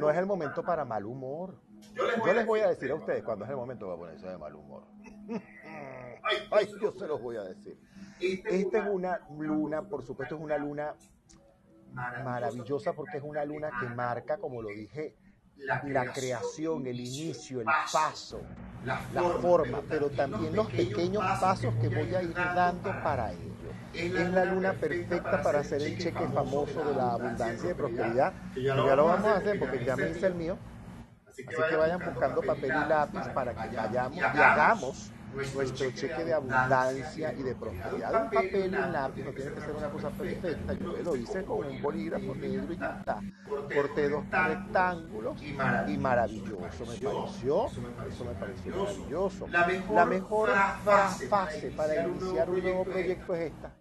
No 0.00 0.10
es 0.10 0.18
el 0.18 0.26
momento 0.32 0.62
para 0.62 0.84
mal 0.84 1.04
humor. 1.04 1.56
Yo 1.94 2.32
les 2.32 2.46
voy 2.46 2.60
a 2.60 2.68
decir 2.68 2.90
a 2.90 2.94
ustedes 2.94 3.22
cuando 3.22 3.44
es 3.44 3.50
el 3.50 3.56
momento 3.56 3.86
para 3.86 3.98
ponerse 3.98 4.28
de 4.28 4.38
mal 4.38 4.54
humor. 4.54 4.84
Ay, 6.50 6.68
yo 6.80 6.92
se 6.92 7.06
los 7.06 7.20
voy 7.20 7.36
a 7.36 7.42
decir. 7.42 7.78
Esta 8.20 8.78
es 8.78 8.86
una 8.88 9.20
luna, 9.38 9.82
por 9.82 10.02
supuesto, 10.04 10.36
es 10.36 10.40
una 10.40 10.58
luna 10.58 10.94
maravillosa 11.92 12.92
porque 12.92 13.18
es 13.18 13.22
una 13.22 13.44
luna 13.44 13.70
que 13.80 13.86
marca, 13.88 14.38
como 14.38 14.62
lo 14.62 14.68
dije, 14.68 15.16
la 15.56 16.12
creación, 16.12 16.86
el 16.86 17.00
inicio, 17.00 17.60
el 17.60 17.66
paso, 17.92 18.40
la 18.84 18.96
forma, 19.40 19.80
pero 19.88 20.10
también 20.10 20.54
los 20.54 20.68
pequeños 20.70 21.22
pasos 21.40 21.74
que 21.80 21.88
voy 21.88 22.14
a 22.14 22.22
ir 22.22 22.34
dando 22.34 22.90
para 23.02 23.32
ello. 23.32 23.52
Es 23.94 24.12
la 24.12 24.44
luna 24.46 24.72
perfecta 24.72 25.42
para 25.42 25.60
hacer 25.60 25.82
el 25.82 25.98
cheque 25.98 26.26
famoso 26.28 26.82
de 26.84 26.94
la 26.94 27.12
abundancia 27.12 27.64
y 27.64 27.68
de 27.68 27.74
prosperidad. 27.74 28.32
Y 28.56 28.62
ya 28.62 28.74
lo 28.74 29.04
vamos 29.04 29.26
a 29.26 29.36
hacer 29.36 29.58
porque 29.58 29.84
ya 29.84 29.96
me 29.96 30.10
hice 30.10 30.26
el 30.26 30.34
mío. 30.34 30.56
Así 31.28 31.44
que 31.44 31.76
vayan 31.76 32.00
buscando 32.04 32.42
papel 32.42 32.70
y 32.70 32.88
lápiz 32.88 33.28
para 33.34 33.52
que 33.54 33.76
vayamos 33.76 34.16
y 34.16 34.20
hagamos 34.20 35.12
nuestro 35.34 35.90
cheque 35.90 36.24
de 36.24 36.34
abundancia 36.34 37.32
y 37.32 37.42
de 37.42 37.54
prosperidad. 37.54 38.24
Un 38.24 38.30
papel 38.30 38.72
y 38.72 38.76
un 38.76 38.92
lápiz 38.92 39.24
no 39.24 39.32
tiene 39.32 39.52
que 39.52 39.60
ser 39.60 39.70
una 39.76 39.90
cosa 39.90 40.10
perfecta. 40.10 40.72
Yo 40.74 40.92
lo 41.02 41.16
hice 41.16 41.44
con 41.44 41.66
un 41.66 41.82
bolígrafo 41.82 42.34
negro 42.34 42.72
y 42.72 42.78
ya 42.78 42.98
está. 42.98 43.20
Corté 43.74 44.08
dos 44.08 44.24
rectángulos 44.30 45.42
y 45.42 45.98
maravilloso 45.98 46.86
me 46.86 46.96
pareció. 46.96 47.66
Eso 47.66 47.80
me 48.24 48.34
pareció 48.34 48.76
maravilloso. 48.76 49.46
La 49.92 50.06
mejor 50.06 50.50
fase 51.28 51.70
para 51.70 52.06
iniciar 52.06 52.50
un 52.50 52.62
nuevo 52.62 52.84
proyecto 52.84 53.34
es 53.34 53.52
esta. 53.52 53.74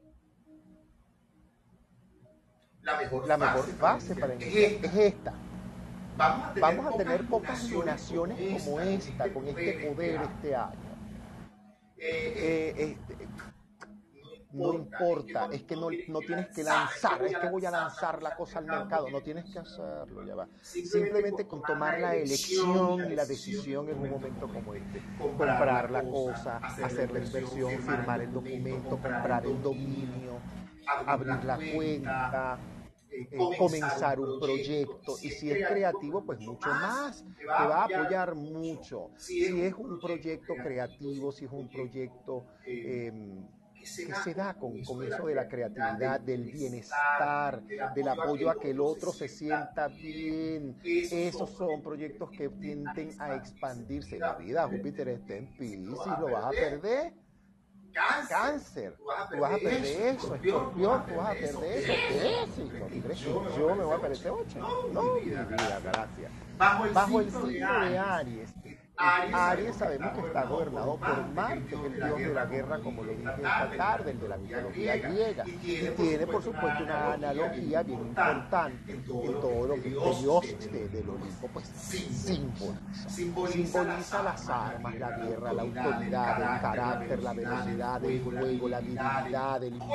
La 3.27 3.37
mejor 3.37 3.65
fase 3.79 4.15
para 4.15 4.35
iniciar 4.35 4.85
es 4.85 4.95
esta. 4.95 5.33
Vamos 6.17 6.93
a 6.93 6.97
tener 6.97 7.25
pocas 7.27 7.69
lunaciones 7.69 8.63
como 8.63 8.79
esta, 8.79 9.33
con 9.33 9.47
este 9.47 9.73
poder 9.87 10.21
este 10.21 10.55
año. 10.55 10.90
Eh, 12.03 12.73
eh, 12.77 12.97
este, 13.07 13.27
no 14.53 14.73
importa, 14.73 15.47
es 15.51 15.63
que 15.63 15.75
no, 15.75 15.89
no, 16.07 16.19
tienes 16.19 16.47
que 16.47 16.63
lanzar, 16.63 17.23
es 17.23 17.37
que 17.37 17.47
voy 17.47 17.63
a 17.65 17.71
lanzar 17.71 18.21
la 18.23 18.35
cosa 18.35 18.59
al 18.59 18.65
mercado, 18.65 19.07
no 19.09 19.21
tienes 19.21 19.45
que 19.45 19.59
hacerlo, 19.59 20.25
ya 20.25 20.35
va. 20.35 20.47
Simplemente 20.61 21.47
con 21.47 21.61
tomar 21.61 21.99
la 21.99 22.15
elección 22.15 23.11
y 23.11 23.15
la 23.15 23.25
decisión 23.25 23.87
en 23.89 23.99
un 23.99 24.09
momento 24.09 24.47
como 24.51 24.73
este, 24.73 25.01
comprar 25.19 25.91
la 25.91 26.03
cosa, 26.03 26.57
hacer 26.57 27.11
la 27.11 27.19
inversión, 27.19 27.79
firmar 27.79 28.21
el 28.21 28.33
documento, 28.33 28.89
comprar 28.89 29.45
el 29.45 29.61
dominio, 29.61 30.39
abrir 31.05 31.43
la 31.43 31.57
cuenta, 31.57 32.59
eh, 33.11 33.27
comenzar 33.57 34.19
un 34.19 34.39
proyecto 34.39 35.17
y 35.21 35.29
si 35.29 35.51
es 35.51 35.67
creativo, 35.67 36.23
pues 36.23 36.39
mucho 36.39 36.69
más, 36.69 37.25
te 37.37 37.45
va 37.45 37.81
a 37.81 37.83
apoyar 37.83 38.35
mucho. 38.35 39.09
Si 39.17 39.61
es 39.61 39.73
un 39.73 39.99
proyecto 39.99 40.53
creativo, 40.55 41.31
si 41.31 41.45
es 41.45 41.51
un 41.51 41.69
proyecto 41.69 42.45
em, 42.65 43.45
que 43.81 44.13
se 44.13 44.33
da 44.33 44.53
con, 44.53 44.81
con 44.83 45.03
eso 45.03 45.25
de 45.25 45.35
la 45.35 45.47
creatividad, 45.47 46.21
del 46.21 46.43
bienestar, 46.43 47.61
del 47.95 48.07
apoyo 48.07 48.49
a 48.49 48.57
que 48.57 48.69
el 48.69 48.79
otro 48.79 49.11
se 49.11 49.27
sienta 49.27 49.87
bien. 49.87 50.77
Esos 50.83 51.49
son 51.49 51.81
proyectos 51.81 52.29
que 52.31 52.47
tienden 52.49 53.19
a 53.19 53.35
expandirse. 53.35 54.19
La 54.19 54.35
vida, 54.35 54.67
Júpiter 54.67 55.09
está 55.09 55.35
en 55.35 55.47
Pisces, 55.57 56.19
lo 56.19 56.31
vas 56.31 56.45
a 56.45 56.51
perder. 56.51 57.13
Cáncer, 57.93 58.95
tú 58.97 59.05
vas 59.05 59.53
a 59.53 59.57
perder 59.57 59.85
eso, 59.85 60.35
escorpión, 60.35 61.05
tú 61.05 61.15
vas 61.15 61.29
a 61.29 61.33
perder 61.33 61.77
eso, 61.77 61.93
¿qué? 62.89 63.15
yo 63.57 63.75
me 63.75 63.83
voy 63.83 63.95
a 63.95 63.97
perder 63.99 64.17
ese 64.17 64.29
8. 64.29 64.89
No, 64.93 65.13
mi 65.15 65.21
vida, 65.21 65.47
gracias. 65.83 66.31
Bajo 66.57 67.19
el 67.19 67.31
signo 67.31 67.79
de 67.79 67.97
Aries, 67.97 68.53
Aries 69.01 69.75
sabemos 69.75 70.11
que 70.11 70.19
está 70.27 70.45
gobernado 70.45 70.95
por 70.97 71.27
Marte, 71.33 71.75
el 71.75 71.95
dios 71.95 72.19
de 72.19 72.33
la 72.33 72.45
guerra, 72.45 72.79
como 72.79 73.03
lo 73.03 73.11
dije 73.11 73.29
esta 73.35 73.71
tarde, 73.75 74.11
el 74.11 74.19
de 74.19 74.27
la 74.27 74.37
mitología 74.37 74.97
griega. 74.97 75.43
Y 75.47 75.87
tiene, 75.97 76.27
por 76.27 76.43
supuesto, 76.43 76.83
una 76.83 77.13
analogía 77.13 77.81
bien 77.83 77.99
importante 77.99 78.91
en 78.91 79.03
todo 79.03 79.67
lo 79.67 79.75
que 79.75 79.87
el 79.87 79.93
dios 79.93 80.45
del 80.71 81.09
Olimpo 81.09 81.47
pues, 81.51 81.67
simboliza. 81.67 83.09
Simboliza 83.09 84.23
las 84.23 84.49
armas, 84.49 84.95
la 84.95 85.11
guerra, 85.17 85.53
la 85.53 85.61
autoridad, 85.63 86.55
el 86.55 86.61
carácter, 86.61 87.23
la 87.23 87.33
velocidad, 87.33 88.05
el 88.05 88.21
fuego, 88.21 88.69
la 88.69 88.81
divinidad, 88.81 89.63
el 89.63 89.77
mal 89.77 89.89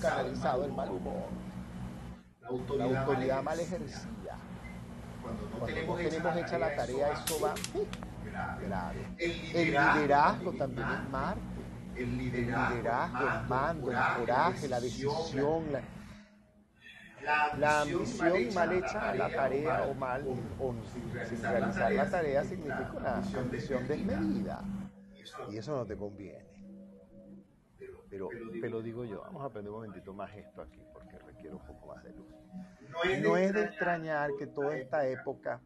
canalizado, 0.00 0.64
el 0.64 0.72
mal 0.72 0.90
humor. 0.90 1.26
La 2.78 3.00
autoridad 3.00 3.42
mal 3.42 3.58
ejercida 3.58 4.38
cuando 5.26 5.82
no 5.82 5.94
tenemos, 5.94 6.36
hecha 6.36 6.58
la 6.58 6.74
tarea, 6.76 7.12
eso 7.12 7.40
va 7.40 7.54
grave. 8.62 9.06
El 9.18 9.70
liderazgo 9.70 10.52
también 10.52 10.86
es 10.88 11.10
Marte. 11.10 11.40
El 11.96 12.18
liderazgo, 12.18 13.26
el 13.26 13.48
mando, 13.48 13.90
el 13.90 13.98
coraje, 14.18 14.68
la 14.68 14.80
decisión, 14.80 15.64
la, 17.58 17.80
ambición 17.80 18.54
mal 18.54 18.72
hecha 18.72 19.14
la 19.14 19.30
tarea 19.30 19.82
o 19.84 19.94
mal 19.94 20.24
o 20.60 20.74
sin 20.92 21.12
realizar 21.42 21.92
la 21.92 22.10
tarea 22.10 22.44
significa 22.44 22.92
una 22.94 23.16
ambición 23.16 23.88
desmedida. 23.88 24.62
Y 25.50 25.56
eso 25.56 25.74
no 25.74 25.86
te 25.86 25.96
conviene. 25.96 26.44
Pero, 28.10 28.28
pero 28.60 28.82
digo 28.82 29.04
yo, 29.04 29.22
vamos 29.22 29.42
a 29.42 29.46
aprender 29.46 29.72
un 29.72 29.78
momentito 29.78 30.12
más 30.12 30.34
esto 30.36 30.62
aquí 30.62 30.80
porque 30.92 31.18
requiere 31.18 31.54
un 31.54 31.66
poco 31.66 31.88
más 31.88 32.04
de 32.04 32.12
luz. 32.12 32.35
No 33.22 33.36
es 33.36 33.52
de 33.52 33.62
extrañar 33.64 34.30
que 34.38 34.46
toda 34.46 34.76
esta 34.76 35.06
época 35.06 35.60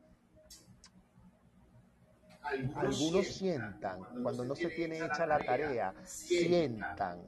algunos 2.75 3.27
sientan, 3.27 4.01
cuando 4.23 4.45
no 4.45 4.55
se 4.55 4.69
tiene 4.71 4.99
hecha 4.99 5.27
la 5.27 5.39
tarea, 5.39 5.95
sientan 6.05 7.21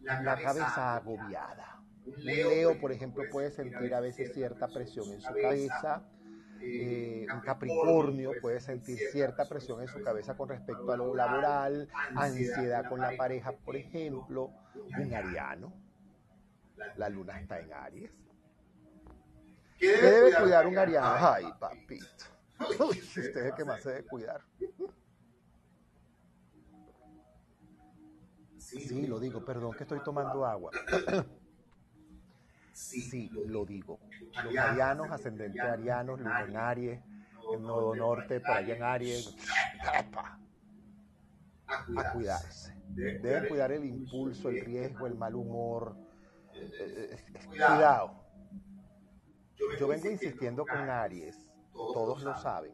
la 0.00 0.36
cabeza 0.36 0.96
agobiada. 0.96 1.82
Un 2.06 2.24
Leo, 2.24 2.80
por 2.80 2.92
ejemplo, 2.92 3.24
puede 3.30 3.50
sentir 3.50 3.94
a 3.94 4.00
veces 4.00 4.32
cierta 4.32 4.68
presión 4.68 5.10
en 5.12 5.20
su 5.20 5.34
cabeza. 5.34 6.02
Eh, 6.62 7.26
un 7.32 7.40
Capricornio 7.40 8.32
puede 8.40 8.60
sentir 8.60 8.98
cierta 9.12 9.48
presión 9.48 9.80
en 9.80 9.88
su 9.88 10.02
cabeza 10.02 10.36
con 10.36 10.48
respecto 10.48 10.92
a 10.92 10.96
lo 10.96 11.14
laboral, 11.14 11.88
ansiedad 12.14 12.86
con 12.88 13.00
la 13.00 13.16
pareja, 13.16 13.52
por 13.52 13.76
ejemplo. 13.76 14.50
Un 14.98 15.14
Ariano, 15.14 15.72
la 16.96 17.08
luna 17.08 17.40
está 17.40 17.60
en 17.60 17.72
Aries, 17.72 18.10
¿Qué 19.80 19.96
debe, 19.96 20.34
cuidar, 20.36 20.66
un 20.66 20.76
ariano? 20.76 21.08
Ay, 21.18 21.46
papito. 21.58 22.26
usted 22.84 23.22
es 23.22 23.36
el 23.36 23.54
que 23.54 23.64
más 23.64 23.80
se 23.80 23.88
debe 23.88 24.04
cuidar. 24.04 24.42
Sí, 28.58 29.06
lo 29.06 29.18
digo, 29.18 29.42
perdón 29.44 29.72
que 29.72 29.84
estoy 29.84 30.00
tomando 30.04 30.44
agua. 30.44 30.70
Sí, 32.72 33.30
lo 33.46 33.66
digo. 33.66 33.98
Los 34.44 34.56
arianos, 34.56 35.10
ascendentes 35.10 35.62
arianos, 35.62 36.18
luna 36.18 36.44
en 36.44 36.56
Aries, 36.56 37.00
el 37.52 37.62
nodo 37.62 37.94
norte, 37.94 38.40
por 38.40 38.52
allá 38.52 38.74
en 38.74 38.82
Aries, 38.82 39.34
a 41.76 42.12
cuidarse. 42.12 42.74
Deben 42.88 43.48
cuidar 43.48 43.72
el 43.72 43.84
impulso, 43.84 44.48
el 44.48 44.64
riesgo, 44.64 45.06
el 45.06 45.14
mal 45.14 45.34
humor. 45.34 45.96
Eh, 46.54 46.70
eh, 47.12 47.18
cuidado 47.46 48.19
yo 49.78 49.88
vengo 49.88 50.10
insistiendo 50.10 50.64
con 50.66 50.88
Aries, 50.88 51.36
todos 51.72 52.22
lo 52.22 52.36
saben. 52.36 52.72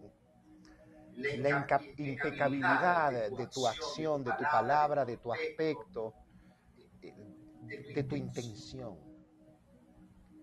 La 1.16 1.66
impecabilidad 1.96 3.30
de 3.30 3.46
tu 3.46 3.66
acción, 3.66 4.22
de 4.22 4.32
tu 4.32 4.42
palabra, 4.44 5.04
de 5.04 5.16
tu 5.16 5.32
aspecto, 5.32 6.12
de 7.70 8.02
tu 8.02 8.16
intención. 8.16 8.96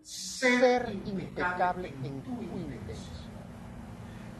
Ser 0.01 0.91
impecable 1.05 1.89
en 2.03 2.21
tu 2.23 2.31
intención. 2.41 3.23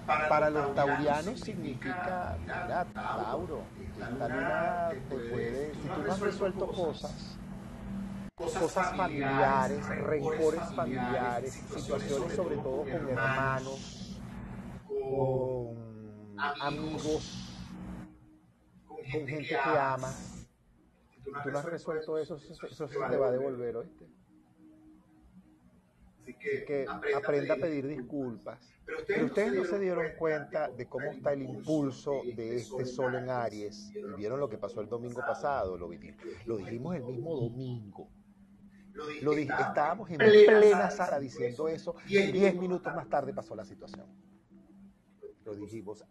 Para 0.05 0.50
los 0.50 0.75
taurianos 0.75 1.39
significa, 1.39 2.38
mira, 2.41 2.86
Tauro, 2.93 3.62
esta 3.89 4.27
luna 4.27 4.89
te 4.89 5.17
puede, 5.17 5.74
si 5.75 5.88
tú 5.88 6.03
no 6.03 6.12
has 6.12 6.19
resuelto 6.19 6.67
cosas, 6.67 7.39
cosas 8.51 8.95
familiares, 8.95 9.88
rencores 9.88 10.75
familiares, 10.75 11.53
situaciones 11.53 12.33
sobre 12.33 12.55
todo 12.57 12.79
con 12.79 12.89
hermanos, 12.89 14.21
con 14.88 15.83
amigos, 16.38 17.50
con 18.88 19.27
gente 19.27 19.47
que 19.47 19.55
amas. 19.55 20.47
Si 21.23 21.31
tú 21.43 21.51
no 21.51 21.59
has 21.59 21.65
resuelto 21.65 22.17
eso, 22.17 22.35
eso, 22.38 22.88
se 22.88 22.88
te 22.88 23.17
va 23.17 23.27
a 23.27 23.31
devolver, 23.31 23.77
¿oíste? 23.77 24.07
Así 26.21 26.33
que 26.35 26.85
aprenda 27.15 27.55
a 27.55 27.57
pedir 27.57 27.88
disculpas. 27.88 28.73
Pero 29.07 29.25
ustedes 29.25 29.53
no 29.53 29.65
se 29.65 29.79
dieron 29.79 30.05
cuenta 30.17 30.69
de 30.69 30.88
cómo 30.88 31.12
está 31.12 31.33
el 31.33 31.43
impulso 31.43 32.21
de 32.35 32.57
este 32.57 32.85
sol 32.85 33.15
en 33.15 33.29
Aries. 33.29 33.91
Y 33.95 34.15
vieron 34.17 34.39
lo 34.39 34.50
que 34.50 34.57
pasó 34.57 34.81
el 34.81 34.88
domingo 34.88 35.21
pasado, 35.21 35.77
lo, 35.77 35.89
lo 36.45 36.57
dijimos 36.57 36.95
el 36.95 37.03
mismo 37.03 37.35
domingo. 37.35 38.09
Lo 38.93 39.31
dije, 39.31 39.53
estábamos 39.59 40.09
en 40.12 40.17
plena 40.17 40.89
sala 40.91 41.19
diciendo 41.19 41.67
eso 41.67 41.95
y 42.07 42.31
diez 42.31 42.55
minutos 42.55 42.93
más 42.93 43.09
tarde 43.09 43.33
pasó 43.33 43.55
la 43.55 43.65
situación. 43.65 44.05
Lo 45.45 45.55
dijimos. 45.55 46.03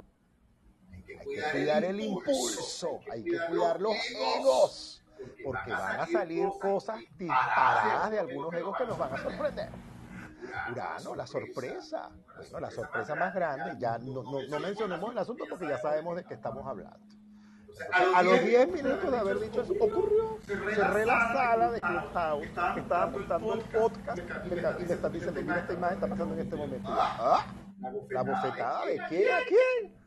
Hay 0.90 1.02
que 1.02 1.42
cuidar 1.52 1.84
el 1.84 2.00
impulso, 2.00 3.00
hay 3.10 3.22
que 3.22 3.38
cuidar 3.48 3.80
los 3.80 3.94
egos, 4.10 5.04
porque 5.44 5.70
van 5.70 6.00
a 6.00 6.06
salir 6.06 6.48
cosas 6.60 7.00
disparadas 7.16 8.10
de 8.10 8.18
algunos 8.18 8.52
egos 8.54 8.76
que 8.76 8.86
nos 8.86 8.98
van 8.98 9.12
a 9.12 9.18
sorprender. 9.22 9.70
Urano, 10.70 11.14
la 11.14 11.26
sorpresa. 11.26 12.10
Bueno, 12.50 12.60
la 12.60 12.70
sorpresa 12.70 13.14
más 13.14 13.32
grande, 13.34 13.76
ya 13.78 13.98
no, 13.98 14.22
no, 14.22 14.60
mencionemos 14.60 15.12
el 15.12 15.18
asunto 15.18 15.44
porque 15.48 15.68
ya 15.68 15.78
sabemos 15.78 16.16
de 16.16 16.24
qué 16.24 16.34
estamos 16.34 16.66
hablando. 16.66 17.21
A 17.92 18.22
los 18.22 18.44
10 18.44 18.68
minutos 18.68 19.10
de 19.10 19.18
haber 19.18 19.40
dicho 19.40 19.62
eso, 19.62 19.72
ocurrió. 19.80 20.38
Cerré 20.46 21.06
la 21.06 21.32
sala 21.32 21.70
de 21.72 21.80
Clubhouse, 21.80 22.46
que 22.74 22.80
estaba 22.80 23.06
montando 23.06 23.54
el 23.54 23.60
podcast 23.60 24.18
y 24.18 24.50
me 24.50 24.94
están 24.94 25.12
diciendo, 25.12 25.40
mira 25.40 25.58
esta 25.60 25.72
imagen 25.72 25.94
está 25.94 26.08
pasando 26.08 26.34
en 26.34 26.40
este 26.40 26.56
momento. 26.56 26.88
¿Ah? 26.90 27.46
¿La 28.10 28.22
bofetada 28.22 28.86
de 28.86 29.00
quién 29.08 29.32
a 29.32 29.38
quién? 29.46 30.02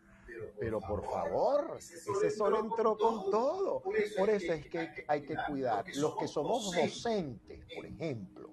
Pero 0.59 0.79
por 0.79 1.03
favor, 1.05 1.77
ese 1.77 2.31
sol 2.31 2.55
entró 2.61 2.97
con 2.97 3.29
todo. 3.31 3.81
Por 3.81 4.29
eso 4.29 4.53
es 4.53 4.65
que 4.67 5.05
hay 5.07 5.21
que 5.23 5.35
cuidar. 5.47 5.85
Los 5.95 6.15
que 6.17 6.27
somos 6.27 6.71
docentes, 6.73 7.65
por 7.75 7.85
ejemplo, 7.85 8.49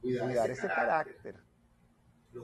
cuidar 0.00 0.50
ese 0.50 0.66
carácter. 0.66 1.36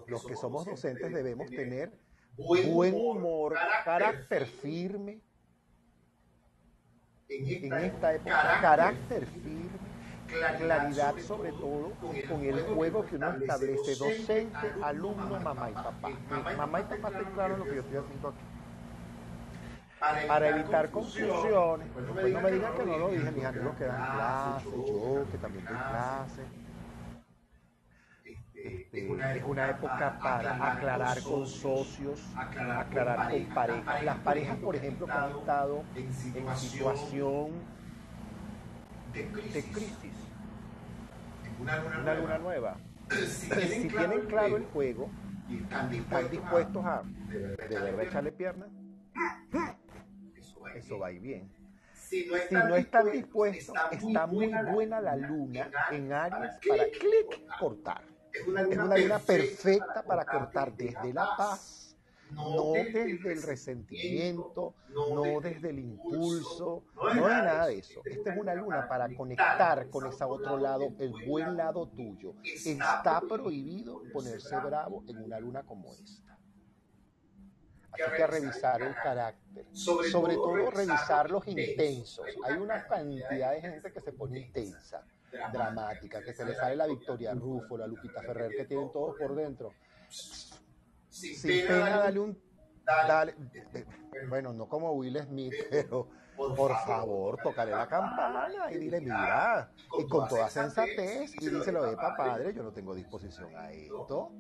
Los 0.07 0.25
que 0.25 0.37
somos 0.37 0.65
docentes 0.65 1.13
debemos 1.13 1.51
tener 1.51 2.04
buen 2.37 2.95
humor, 2.95 3.55
carácter 3.85 4.47
firme. 4.47 5.21
En 7.29 7.73
esta 7.73 8.15
época, 8.15 8.59
carácter 8.61 9.27
firme, 9.27 9.69
claridad 10.59 11.15
sobre 11.19 11.53
todo 11.53 11.93
con 12.29 12.45
el 12.45 12.61
juego 12.63 13.07
que 13.07 13.17
uno 13.17 13.33
establece, 13.33 13.97
docente, 13.97 14.73
alumno, 14.83 15.41
mamá 15.41 15.71
y 15.71 15.75
papá. 15.75 16.11
Mamá 16.57 16.81
y 16.81 16.85
papá 16.85 17.09
estén 17.09 17.33
claro 17.35 17.57
lo 17.57 17.65
que 17.65 17.75
yo 17.77 17.81
estoy 17.81 17.97
haciendo 17.97 18.29
aquí 18.29 18.45
para 20.29 20.49
evitar 20.49 20.91
confusiones. 20.91 21.89
Pues 21.95 22.33
no 22.33 22.41
me 22.41 22.51
digan 22.51 22.75
que 22.75 22.85
no 22.85 22.99
lo 22.99 23.09
dije, 23.09 23.31
mis 23.31 23.45
amigos 23.45 23.77
que 23.77 23.85
dan 23.85 24.15
clase, 24.15 24.65
yo 24.71 25.25
que 25.31 25.39
también 25.39 25.65
doy 25.65 25.77
clase. 25.77 26.43
Este, 28.65 29.07
es 29.07 29.45
una 29.45 29.69
época 29.69 30.19
para 30.23 30.73
aclarar 30.73 31.23
con 31.23 31.47
socios, 31.47 32.19
aclarar 32.35 33.31
con 33.31 33.45
parejas. 33.55 34.03
Las 34.03 34.19
parejas, 34.21 34.57
por 34.57 34.75
ejemplo, 34.75 35.07
que 35.07 35.13
han 35.13 35.31
estado 35.33 35.85
en 35.95 36.57
situación 36.57 37.51
de 39.13 39.27
crisis, 39.65 40.15
una 41.61 42.15
luna 42.15 42.39
nueva, 42.39 42.77
si 43.29 43.89
tienen 43.89 44.23
claro 44.23 44.57
el 44.57 44.65
juego 44.65 45.11
y 45.47 45.59
están 45.59 45.91
dispuestos 46.31 46.87
a 46.87 47.03
de 47.29 47.57
verdad 47.69 48.01
echarle 48.01 48.33
piernas, 48.33 48.71
eso 50.75 50.99
va 50.99 51.13
y 51.13 51.19
bien. 51.19 51.51
Si 51.93 52.27
no, 52.51 52.77
están, 52.77 53.13
dispuestos, 53.13 53.77
está 53.93 54.27
muy 54.27 54.51
buena 54.73 55.03
la 55.03 55.17
luna 55.17 55.71
en 55.91 56.13
Aries 56.13 56.55
para 56.67 56.85
clic, 56.85 57.59
cortar. 57.59 58.14
Es 58.35 58.47
una 58.47 58.97
luna, 58.97 59.19
perfecta 59.21 60.03
para 60.03 60.25
cortar 60.25 60.77
desde 60.77 61.13
la 61.13 61.37
paz, 61.37 61.97
no 62.33 62.73
desde 62.73 63.33
el 63.33 63.43
resentimiento, 63.43 64.75
no 64.89 65.41
desde 65.41 65.71
el 65.71 65.79
impulso, 65.79 66.83
no 66.97 67.11
es 67.11 67.17
nada 67.17 67.69
de 67.69 67.79
eso. 67.79 68.01
Esta 68.05 68.33
es 68.33 68.41
una 68.41 68.55
luna 68.55 68.89
para 68.89 69.09
conectar 69.15 69.89
con 69.89 70.07
ese 70.07 70.25
otro 70.25 70.59
lado, 70.59 70.93
el 70.99 71.13
buen 71.27 71.57
lado 71.57 71.87
tuyo. 71.89 72.35
Está 72.43 73.21
prohibido 73.21 74.03
ponerse 74.13 74.57
bravo 74.59 75.05
en 75.07 75.19
una 75.23 75.39
luna 75.39 75.63
como 75.63 75.93
esta. 75.93 76.37
Hay 77.93 78.17
que 78.17 78.27
revisar 78.27 78.83
el 78.83 78.95
carácter. 78.97 79.67
Sobre, 79.73 80.35
todo, 80.35 80.71
revisar 80.73 81.31
los 81.31 81.47
intensos. 81.47 82.27
Hay 82.45 82.55
una 82.57 82.85
cantidad 82.87 83.53
de 83.53 83.61
gente 83.61 83.93
que 83.93 84.01
se 84.01 84.13
pone 84.13 84.41
intensa, 84.41 85.07
dramática, 85.53 86.23
que 86.23 86.33
se 86.33 86.45
le 86.45 86.55
sale 86.55 86.77
la 86.77 86.87
Victoria 86.87 87.35
Rufo, 87.35 87.77
la 87.77 87.87
Lupita 87.87 88.23
Ferrer, 88.23 88.51
que 88.57 88.65
tienen 88.65 88.91
todos 88.93 89.17
por 89.19 89.35
dentro. 89.35 89.73
Sin 90.09 91.67
pena, 91.67 91.99
dale 91.99 92.19
un... 92.21 92.45
Dale, 92.85 93.35
bueno, 94.29 94.53
no 94.53 94.69
como 94.69 94.93
Will 94.93 95.19
Smith, 95.23 95.55
pero 95.71 96.09
por 96.37 96.77
favor, 96.85 97.39
tocarle 97.43 97.73
la 97.73 97.89
campana 97.89 98.71
y 98.71 98.79
dile, 98.79 99.01
mira, 99.01 99.71
y 99.99 100.07
con 100.07 100.29
toda 100.29 100.51
sensatez, 100.51 101.35
y 101.41 101.49
díselo, 101.49 101.91
epa, 101.91 102.15
padre, 102.17 102.53
yo 102.53 102.63
no 102.63 102.73
tengo 102.73 102.95
disposición 102.95 103.57
a 103.57 103.73
esto 103.73 104.33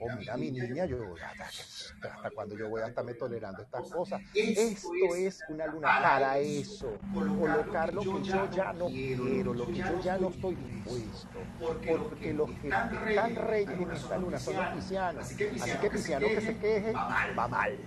o 0.00 0.06
oh, 0.06 0.16
mira 0.16 0.36
mi 0.36 0.50
niña, 0.50 0.86
yo 0.86 0.98
hasta, 1.14 2.30
cuando 2.30 2.56
yo 2.56 2.68
voy 2.68 2.82
a 2.82 2.88
estarme 2.88 3.14
tolerando 3.14 3.62
estas 3.62 3.90
cosas. 3.90 4.20
Esto 4.34 5.14
es 5.14 5.40
una 5.48 5.66
luna 5.66 5.88
para 6.02 6.38
eso, 6.38 6.98
colocar 7.12 7.92
lo 7.92 8.02
que 8.02 8.22
yo 8.22 8.50
ya 8.50 8.72
no 8.72 8.86
quiero, 8.86 9.54
lo 9.54 9.66
que 9.66 9.74
yo 9.74 10.00
ya 10.02 10.18
no 10.18 10.28
estoy 10.28 10.54
dispuesto, 10.54 11.38
porque 11.58 12.32
los 12.32 12.50
que 12.50 12.68
están 12.68 13.36
reyes 13.36 13.80
en 13.80 13.90
esta 13.90 14.18
luna 14.18 14.38
son 14.38 14.56
los 14.56 14.66
piscianos, 14.74 15.24
así 15.24 15.36
que 15.36 15.90
pisciano 15.90 16.26
que 16.26 16.40
se 16.40 16.58
queje 16.58 16.92
va 16.92 17.48
mal. 17.48 17.78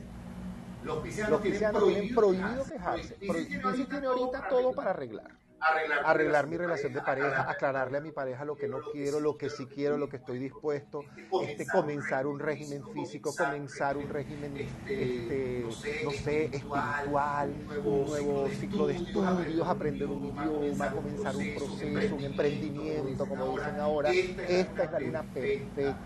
Los 0.83 0.99
piscianos 1.41 1.83
tienen 1.83 2.15
prohibido 2.15 2.63
quejarse. 2.63 3.15
Piscis 3.15 3.89
tiene 3.89 4.07
ahorita 4.07 4.47
todo 4.47 4.73
para 4.73 4.91
arreglar 4.91 5.46
arreglar, 5.59 6.47
mi 6.47 6.57
relación 6.57 6.93
de 6.93 7.01
pareja, 7.01 7.49
aclararle 7.49 7.97
a 7.97 8.01
mi 8.01 8.11
pareja 8.11 8.45
lo 8.45 8.55
que 8.55 8.67
no 8.67 8.79
quiero, 8.91 9.19
lo 9.19 9.37
que 9.37 9.49
sí 9.49 9.65
quiero, 9.67 9.97
lo 9.97 10.09
que 10.09 10.17
estoy 10.17 10.39
dispuesto, 10.39 11.03
este, 11.43 11.65
comenzar 11.67 12.27
un 12.27 12.39
régimen 12.39 12.83
físico, 12.93 13.33
comenzar 13.35 13.97
un 13.97 14.09
régimen, 14.09 14.57
este, 14.87 15.65
no 16.03 16.11
sé, 16.11 16.45
espiritual, 16.45 17.53
un 17.83 18.05
nuevo 18.05 18.47
ciclo 18.49 18.87
de 18.87 18.95
estudios, 18.95 19.67
aprender 19.67 20.07
un 20.07 20.25
idioma, 20.25 20.91
comenzar 20.91 21.35
un 21.35 21.55
proceso, 21.55 22.15
un 22.15 22.23
emprendimiento, 22.23 23.25
como 23.27 23.57
dicen 23.57 23.79
ahora. 23.79 24.11
Esta 24.11 24.83
es 24.83 24.91
la 24.91 24.99
luna 24.99 25.23
perfecta 25.23 25.97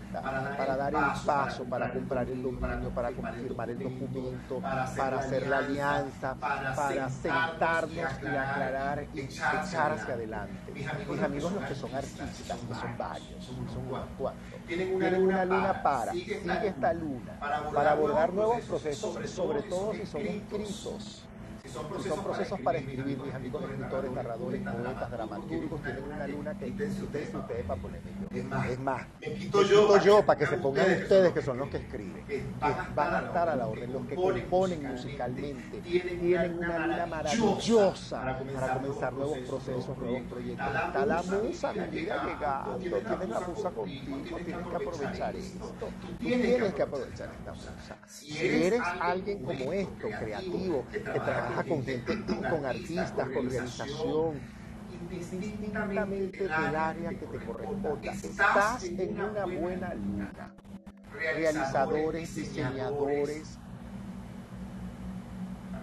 para 0.56 0.76
dar 0.76 0.94
el 0.94 1.24
paso, 1.24 1.64
para 1.64 1.92
comprar 1.92 2.28
el 2.28 2.42
dominio, 2.42 2.90
para 2.94 3.12
confirmar 3.12 3.70
el 3.70 3.78
documento, 3.78 4.60
para 4.96 5.18
hacer 5.18 5.46
la 5.46 5.58
alianza, 5.58 6.34
para 6.36 7.08
sentarnos 7.08 8.12
y 8.22 8.26
aclarar 8.26 9.06
y 9.14 9.41
echar 9.42 9.92
hacia 9.92 10.14
adelante. 10.14 10.72
Mis 10.72 10.86
amigos, 11.22 11.52
los 11.52 11.64
que 11.64 11.74
son 11.74 11.94
artistas, 11.94 12.58
que 12.68 12.74
son 12.74 12.98
varios, 12.98 13.44
son 13.44 13.58
unos 13.88 14.06
cuantos, 14.18 14.42
tienen 14.66 14.94
una, 14.94 15.44
luna 15.44 15.82
para, 15.82 16.12
sigue 16.12 16.40
esta 16.64 16.92
luna, 16.92 17.38
para 17.40 17.92
abordar 17.92 18.32
nuevos 18.32 18.60
procesos, 18.62 19.30
sobre 19.30 19.62
todo 19.62 19.92
si 19.94 20.06
son 20.06 20.26
inscritos 20.26 21.26
son 21.72 22.22
procesos, 22.22 22.60
para 22.60 22.78
escribir, 22.78 23.18
mis 23.18 23.34
amigos 23.34 23.62
escritores, 23.64 24.12
narradores, 24.12 24.62
poetas, 24.62 25.10
dramaturgos, 25.10 25.82
tienen 25.82 26.04
una 26.04 26.26
luna 26.26 26.58
que 26.58 26.66
ustedes 26.66 27.30
para 27.66 27.80
ponerme 27.80 28.10
yo. 28.20 28.38
Es 28.70 28.78
más, 28.78 29.06
me 29.20 29.34
quito 29.34 29.98
yo, 29.98 30.24
para 30.24 30.38
que 30.38 30.46
se 30.46 30.56
pongan 30.58 30.90
ustedes 31.02 31.32
que 31.32 31.42
son 31.42 31.58
los 31.58 31.68
que 31.68 31.78
escriben. 31.78 32.24
van 32.94 33.14
a 33.14 33.26
estar 33.26 33.48
a 33.48 33.56
la 33.56 33.66
orden, 33.66 33.92
los 33.92 34.06
que 34.06 34.14
componen 34.14 34.82
musicalmente, 34.86 35.78
tienen 35.80 36.58
una 36.58 36.86
luna 36.86 37.06
maravillosa 37.06 38.20
para 38.20 38.38
comenzar 38.38 39.12
nuevos 39.12 39.38
procesos, 39.38 39.98
nuevos 39.98 40.22
proyectos. 40.28 40.66
Está 40.66 41.06
la 41.06 41.22
musa, 41.22 41.72
mi 41.72 41.86
vida 41.86 42.24
llegando, 42.24 42.98
tienes 42.98 43.28
la 43.28 43.40
musa 43.40 43.70
contigo, 43.70 44.36
tienes 44.36 44.66
que 44.66 44.76
aprovechar 44.76 45.36
esto. 45.36 45.72
Tú 46.00 46.16
tienes 46.18 46.74
que 46.74 46.82
aprovechar 46.82 47.30
esta 47.38 47.52
musa. 47.52 47.96
Si 48.06 48.46
eres 48.46 48.82
alguien 49.00 49.42
como 49.44 49.72
esto, 49.72 50.08
creativo, 50.18 50.84
que 50.90 51.00
trabaja 51.00 51.61
con 51.64 51.84
gente, 51.84 52.24
con 52.24 52.66
artistas, 52.66 53.28
con 53.30 53.50
realización, 53.50 54.40
indistintamente 55.10 56.38
del 56.44 56.52
área 56.52 57.10
que 57.10 57.26
te 57.26 57.38
corresponda. 57.44 58.12
Estás 58.12 58.84
en 58.84 59.20
una 59.20 59.44
buena 59.44 59.94
luna. 59.94 60.54
Realizadores, 61.12 62.34
diseñadores. 62.34 63.58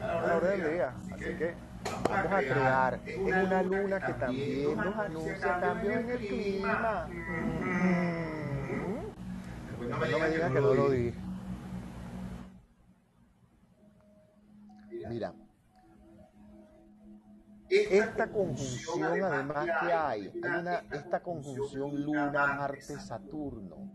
A 0.01 0.21
la 0.21 0.37
hora 0.37 0.47
del 0.49 0.73
día. 0.73 0.93
Así 1.13 1.23
que 1.23 1.53
vamos 2.09 2.31
a 2.31 2.39
crear. 2.39 2.99
Es 3.05 3.17
una 3.17 3.63
luna 3.63 3.99
que 3.99 4.13
también 4.13 4.75
nos 4.75 4.95
anuncia 4.95 5.59
cambios 5.59 5.95
en 5.95 6.09
el 6.09 6.17
clima. 6.19 7.07
No 9.89 9.97
me 9.97 10.29
digan 10.29 10.53
que 10.53 10.61
no 10.61 10.73
lo 10.73 10.89
dije. 10.89 11.13
Mira, 15.09 15.33
esta 17.69 18.27
conjunción 18.31 19.23
además 19.23 19.65
que 19.65 19.93
hay, 19.93 20.27
hay 20.27 20.59
una, 20.59 20.83
esta 20.91 21.21
conjunción 21.21 22.03
Luna-Marte-Saturno. 22.03 23.91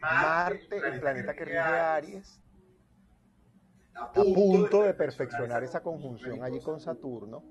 Marte, 0.00 0.76
el 0.76 1.00
planeta 1.00 1.34
que 1.34 1.44
rige 1.44 1.58
Aries, 1.58 2.40
a 3.94 4.12
punto 4.12 4.82
de 4.82 4.94
perfeccionar 4.94 5.62
esa 5.64 5.82
conjunción 5.82 6.42
allí 6.42 6.60
con 6.60 6.80
Saturno. 6.80 7.42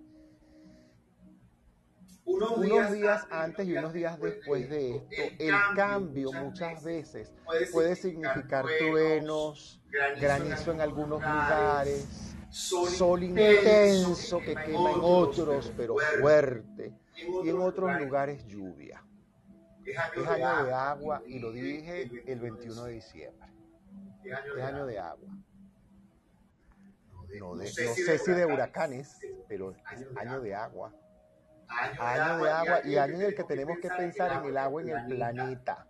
Unos 2.26 2.92
días 2.94 3.28
antes 3.32 3.68
y 3.68 3.76
unos 3.76 3.92
días 3.94 4.20
después 4.20 4.70
de 4.70 4.96
esto, 4.96 5.36
el 5.40 5.56
cambio 5.76 6.32
muchas 6.32 6.84
veces 6.84 7.34
puede 7.72 7.96
significar 7.96 8.66
truenos, 8.80 9.82
granizo 10.20 10.72
en 10.72 10.82
algunos 10.82 11.22
lugares, 11.22 12.36
sol 12.54 13.24
intenso 13.24 14.40
que 14.40 14.54
quema 14.54 14.92
en 14.92 15.00
otros, 15.02 15.74
pero 15.76 15.96
fuerte, 16.20 16.94
y 17.16 17.50
en 17.50 17.60
otros 17.60 18.00
lugares 18.00 18.46
lluvia. 18.46 19.04
Es 19.86 20.28
año 20.28 20.66
de 20.66 20.74
agua 20.74 21.22
y 21.26 21.40
lo 21.40 21.52
dije 21.52 22.10
el 22.26 22.40
21 22.40 22.84
de 22.86 22.94
diciembre. 22.94 23.50
Es 24.24 24.64
año 24.64 24.86
de 24.86 25.00
agua. 25.00 25.30
No, 27.40 27.58
sé 27.66 28.20
si 28.20 28.32
de 28.32 28.46
huracanes, 28.46 29.18
pero 29.48 29.72
es 29.72 29.78
año 30.16 30.40
de 30.40 30.54
agua. 30.54 30.94
Año 31.68 32.44
de 32.44 32.52
agua 32.52 32.82
y 32.86 32.98
año 32.98 33.16
en 33.16 33.22
el 33.24 33.36
que 33.36 33.44
tenemos 33.44 33.80
que 33.80 33.90
pensar 33.90 34.44
en 34.44 34.50
el 34.50 34.58
agua 34.58 34.82
en 34.84 34.90
el 34.90 35.06
planeta. 35.08 35.88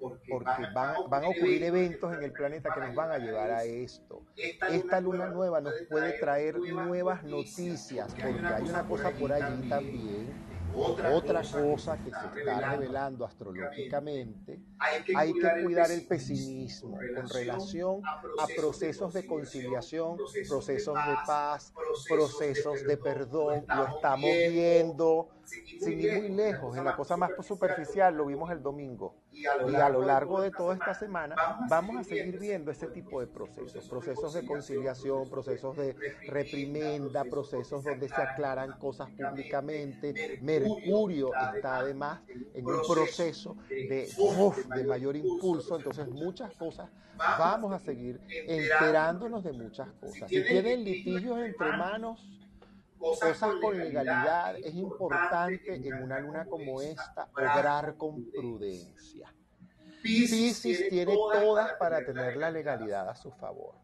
Porque 0.00 0.62
van, 0.74 0.94
van 1.08 1.24
a 1.24 1.28
ocurrir 1.28 1.62
eventos 1.62 2.14
en 2.14 2.22
el 2.22 2.32
planeta 2.32 2.72
que 2.72 2.80
nos 2.80 2.94
van 2.94 3.12
a 3.12 3.18
llevar 3.18 3.50
a 3.50 3.64
esto. 3.64 4.22
Esta 4.36 5.00
luna 5.00 5.26
nueva 5.26 5.60
nos 5.60 5.74
puede 5.88 6.18
traer 6.18 6.58
nuevas 6.58 7.22
noticias, 7.24 8.14
porque 8.14 8.46
hay 8.46 8.62
una 8.62 8.86
cosa 8.86 9.10
por 9.10 9.32
allí 9.32 9.68
también 9.68 10.50
otra 10.74 11.42
cosa 11.42 11.98
que 11.98 12.10
se 12.10 12.40
está 12.40 12.70
revelando 12.70 13.24
astrológicamente, 13.24 14.60
hay 14.78 15.32
que 15.32 15.62
cuidar 15.64 15.90
el 15.90 16.06
pesimismo 16.06 16.98
con 17.14 17.28
relación 17.28 18.02
a 18.04 18.46
procesos 18.56 19.12
de 19.12 19.26
conciliación, 19.26 20.16
procesos 20.48 20.94
de 20.94 21.14
paz, 21.26 21.72
procesos 22.08 22.84
de 22.84 22.96
perdón. 22.96 23.64
Lo 23.68 23.86
estamos 23.96 24.30
viendo 24.30 25.28
sin 25.50 26.00
ir 26.00 26.18
muy 26.18 26.28
lejos, 26.28 26.76
en 26.76 26.84
la 26.84 26.96
cosa 26.96 27.16
más 27.16 27.30
superficial, 27.42 28.16
lo 28.16 28.26
vimos 28.26 28.50
el 28.50 28.62
domingo. 28.62 29.14
Y 29.32 29.46
a 29.46 29.88
lo 29.88 30.02
largo 30.02 30.40
de 30.40 30.50
toda 30.50 30.74
esta 30.74 30.94
semana 30.94 31.34
vamos 31.68 31.96
a 31.96 32.04
seguir 32.04 32.38
viendo 32.38 32.70
ese 32.70 32.86
tipo 32.88 33.20
de 33.20 33.26
procesos, 33.26 33.88
procesos 33.88 34.34
de 34.34 34.44
conciliación, 34.44 35.28
procesos 35.28 35.76
de 35.76 35.94
reprimenda, 36.26 37.24
procesos 37.24 37.84
donde 37.84 38.08
se 38.08 38.20
aclaran 38.20 38.78
cosas 38.78 39.08
públicamente. 39.10 40.38
Mercurio 40.42 41.30
está 41.54 41.78
además 41.78 42.20
en 42.54 42.66
un 42.66 42.80
proceso 42.86 43.56
de, 43.68 44.08
de 44.74 44.84
mayor 44.84 45.16
impulso, 45.16 45.76
entonces 45.76 46.08
muchas 46.08 46.54
cosas 46.56 46.90
vamos 47.38 47.72
a 47.72 47.78
seguir 47.78 48.20
enterándonos 48.28 49.44
de 49.44 49.52
muchas 49.52 49.88
cosas. 50.00 50.28
Si 50.28 50.42
tienen 50.42 50.84
litigios 50.84 51.38
entre 51.40 51.68
manos, 51.76 52.20
cosas 53.00 53.54
con 53.60 53.78
legalidad, 53.78 54.56
es 54.58 54.74
importante 54.74 55.74
en 55.74 56.02
una 56.02 56.20
luna 56.20 56.44
como 56.44 56.82
esta 56.82 57.28
obrar 57.32 57.96
con 57.96 58.30
prudencia. 58.30 59.32
Piscis 60.02 60.88
tiene 60.88 61.14
todas 61.14 61.72
para 61.74 62.04
tener 62.04 62.36
la 62.36 62.50
legalidad 62.50 63.08
a 63.08 63.14
su 63.14 63.30
favor. 63.32 63.74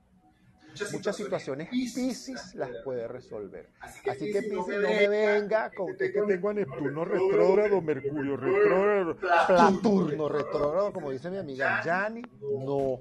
Muchas 0.92 1.16
situaciones 1.16 1.70
Piscis 1.70 2.54
las 2.54 2.70
puede 2.84 3.08
resolver. 3.08 3.70
Así 3.80 4.30
que 4.30 4.42
Piscis 4.42 4.76
no 4.76 4.88
me 4.88 5.08
venga 5.08 5.70
con 5.70 5.96
que, 5.96 6.10
tengo 6.10 6.50
a 6.50 6.54
Neptuno 6.54 7.04
retrógrado, 7.04 7.80
Mercurio 7.80 8.36
retrógrado, 8.36 9.16
Saturno 9.46 10.28
retrógrado, 10.28 10.92
como 10.92 11.10
dice 11.10 11.30
mi 11.30 11.38
amiga 11.38 11.82
Yani. 11.82 12.22
No 12.40 13.00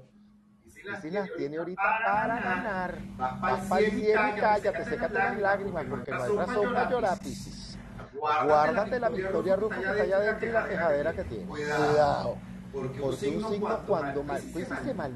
y 0.86 1.02
si 1.02 1.10
las 1.10 1.28
tiene 1.36 1.56
ahorita 1.58 1.82
para 2.04 2.40
ganar, 2.40 2.98
vas 3.16 3.66
para 3.68 3.86
el 3.86 3.90
cielo 3.90 4.22
y 4.28 4.40
cállate, 4.40 4.84
sécate 4.84 5.14
las 5.14 5.38
lágrimas, 5.38 5.84
porque 5.88 6.10
no 6.12 6.22
hay 6.22 6.36
razón 6.36 6.74
para 6.74 6.90
llorar, 6.90 7.18
Piscis. 7.18 7.78
Guárdate 8.14 9.00
la 9.00 9.08
victoria 9.08 9.56
Rufo 9.56 9.80
que 9.80 9.86
está 9.86 10.02
allá 10.02 10.16
adentro 10.16 10.48
y 10.48 10.52
la 10.52 10.68
quejadera 10.68 11.12
que 11.12 11.24
tiene. 11.24 11.44
Cuidado. 11.46 12.38
Porque 12.72 13.00
un 13.00 13.16
signo 13.16 13.82
cuando 13.86 14.22
mal, 14.22 14.40
Piscis 14.42 14.78
se 14.84 14.94
mal, 14.94 15.12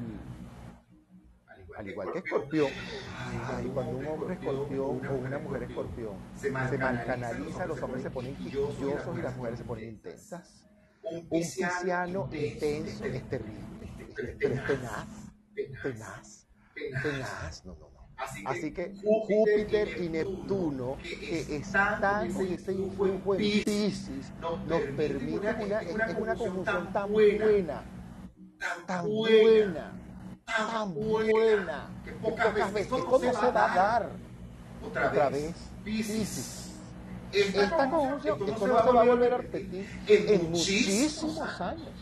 al 1.77 1.87
igual 1.87 2.11
que 2.11 2.19
escorpión, 2.19 2.69
cuando 3.73 3.97
un 3.97 4.05
hombre 4.07 4.33
escorpión 4.33 5.07
o 5.07 5.13
una 5.13 5.39
mujer 5.39 5.63
escorpión 5.63 6.13
se 6.35 6.51
malcanaliza, 6.51 7.65
los 7.65 7.81
hombres 7.81 8.03
se 8.03 8.11
ponen 8.11 8.35
quisquillosos 8.35 9.17
y 9.17 9.21
las 9.21 9.35
mujeres 9.37 9.59
se 9.59 9.65
ponen 9.65 9.89
intensas. 9.89 10.65
Un 11.03 11.27
pisciano 11.29 12.29
intenso 12.31 13.05
es 13.05 13.29
terrible, 13.29 13.93
es 14.39 14.65
tenaz 14.67 15.20
tenaz, 15.81 16.45
tenaz, 17.01 17.65
no, 17.65 17.73
no, 17.73 17.89
no. 17.89 18.01
Así 18.45 18.71
que 18.71 18.93
Júpiter 19.01 20.01
y 20.01 20.09
Neptuno, 20.09 20.97
que 21.01 21.55
están 21.55 22.31
con 22.33 22.47
ese 22.47 22.73
influjo 22.73 23.35
en 23.35 23.37
Pisces, 23.37 24.31
nos 24.67 24.81
permiten 24.95 25.61
una, 25.61 25.81
es 25.81 26.15
una 26.15 26.35
conjunción 26.35 26.93
tan 26.93 27.11
buena, 27.11 27.83
tan 28.85 29.07
buena, 29.07 29.91
tan 30.45 30.93
buena, 30.93 31.89
que 32.05 32.11
pocas 32.13 32.73
veces, 32.73 32.87
¿cómo 32.87 33.19
se 33.19 33.31
va 33.31 33.71
a 33.71 33.75
dar? 33.75 34.09
Otra 34.85 35.29
vez, 35.29 35.53
Pisces. 35.83 36.67
Esta 37.31 37.89
conjunción, 37.89 38.49
esto 38.49 38.67
no 38.67 38.83
se 38.83 38.91
va 38.91 39.01
a 39.01 39.05
volver 39.05 39.33
a 39.33 39.37
repetir 39.37 39.89
en 40.07 40.51
muchísimos 40.51 41.61
años 41.61 42.00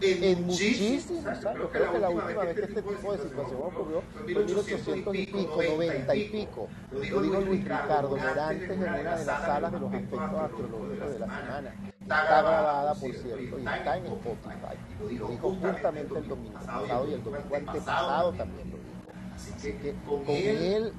en, 0.00 0.46
muchísimos 0.46 1.26
años. 1.44 1.68
Creo 1.72 1.92
que 1.92 1.98
la 1.98 2.10
última 2.10 2.44
vez 2.44 2.54
que 2.54 2.62
este 2.62 2.82
tipo 2.82 3.12
de 3.12 3.18
situación 3.18 3.60
ocurrió 3.62 4.02
fue 4.12 4.32
en 4.32 4.46
1800 4.46 5.14
y 5.14 5.26
pico, 5.26 5.62
90 5.62 6.16
y 6.16 6.28
pico. 6.28 6.68
Lo 6.92 7.00
dijo 7.00 7.40
Luis 7.40 7.64
Ricardo 7.64 8.16
Morantes 8.16 8.70
en 8.70 8.82
una 8.82 8.96
de 8.96 9.24
las 9.24 9.40
salas 9.42 9.72
de 9.72 9.80
los 9.80 9.92
aspectos 9.92 10.20
astrológicos 10.20 11.12
de 11.12 11.18
la 11.18 11.26
semana. 11.26 11.92
Está 12.00 12.24
grabada, 12.24 12.94
por 12.94 13.12
cierto, 13.12 13.58
y 13.58 13.66
está 13.66 13.96
en 13.96 14.06
Spotify. 14.06 14.76
Lo 15.00 15.28
dijo 15.28 15.56
justamente 15.60 16.18
el 16.18 16.28
domingo 16.28 16.54
pasado 16.54 17.08
y 17.08 17.14
el 17.14 17.24
domingo 17.24 17.56
antepasado 17.56 18.32
también 18.32 18.70
lo 18.70 18.76
dijo. 18.76 18.94
Así 19.34 19.72
que 19.72 19.94
con 20.06 20.22
él, 20.28 20.92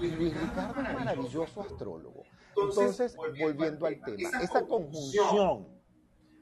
Luis 0.00 0.40
Ricardo 0.40 0.80
es 0.80 0.94
maravilloso 0.94 1.60
astrólogo. 1.60 2.24
Entonces, 2.56 3.16
volviendo 3.16 3.86
al 3.86 4.00
tema, 4.00 4.40
esa 4.42 4.62
conjunción 4.62 5.77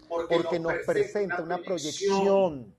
porque 0.09 0.59
nos 0.59 0.75
presenta 0.85 1.42
una 1.42 1.59
proyección 1.59 2.75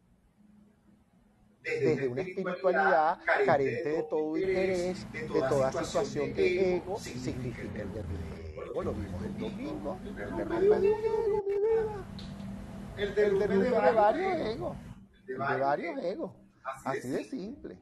desde 1.64 2.08
una 2.08 2.22
espiritualidad 2.22 3.20
carente 3.46 3.90
de 3.90 4.04
todo 4.04 4.38
interés, 4.38 5.12
de 5.12 5.40
toda 5.50 5.72
situación 5.72 6.34
de 6.34 6.78
ego, 6.78 6.98
significa 6.98 7.82
el 7.82 7.90
ego. 7.98 8.84
Lo 8.84 8.94
vimos 8.94 9.24
el 9.24 9.38
domingo, 9.38 9.98
el 10.06 10.16
derrumbe 10.16 10.80
de 10.80 10.90
ego, 10.90 11.44
mi 11.48 11.54
vida. 11.54 12.06
El 12.98 13.16
derrumbe 13.16 13.58
de 13.58 13.92
varios 13.92 14.36
egos, 14.48 14.78
de 15.26 15.38
varios 15.38 16.04
egos, 16.04 16.32
así 16.86 17.10
de 17.10 17.24
simple. 17.24 17.78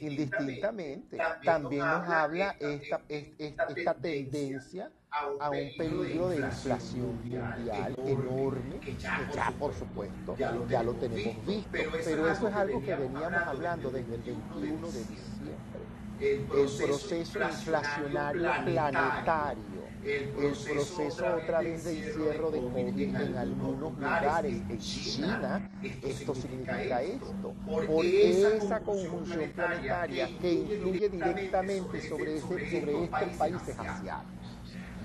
indistintamente. 0.00 1.18
También 1.44 1.84
nos 1.84 2.08
habla 2.08 2.56
esta, 2.60 3.02
esta, 3.08 3.94
tendencia 3.94 4.92
a 5.12 5.50
un 5.50 5.70
peligro 5.76 6.28
de 6.28 6.36
inflación 6.36 7.16
mundial 7.16 7.96
enorme, 8.06 8.78
que 8.80 8.96
ya 8.96 9.52
por 9.58 9.74
supuesto 9.74 10.36
ya 10.36 10.82
lo 10.82 10.92
tenemos 10.94 11.46
visto, 11.46 11.70
pero 12.04 12.28
eso 12.28 12.48
es 12.48 12.54
algo 12.54 12.80
que 12.82 12.94
veníamos 12.94 13.42
hablando 13.42 13.90
desde 13.90 14.14
el 14.14 14.22
21 14.22 14.86
de 14.86 14.98
diciembre. 14.98 15.80
El 16.20 16.40
proceso 16.42 17.14
inflacionario 17.16 18.50
planetario 18.64 19.80
el 20.04 20.28
proceso 20.64 21.26
otra 21.36 21.60
vez 21.60 21.84
de 21.84 21.98
encierro 21.98 22.50
de 22.50 22.60
COVID 22.60 23.00
en 23.00 23.36
algunos 23.36 23.98
lugares. 23.98 24.62
En 24.68 24.78
China, 24.78 25.70
esto 26.02 26.34
significa 26.34 27.02
esto, 27.02 27.54
porque 27.66 28.56
esa 28.56 28.80
conjunción 28.80 29.50
planetaria 29.54 30.28
que 30.40 30.52
influye 30.52 31.08
directamente 31.08 32.08
sobre, 32.08 32.36
ese, 32.36 32.46
sobre 32.46 33.04
estos 33.04 33.28
países 33.36 33.78
asiáticos. 33.78 34.39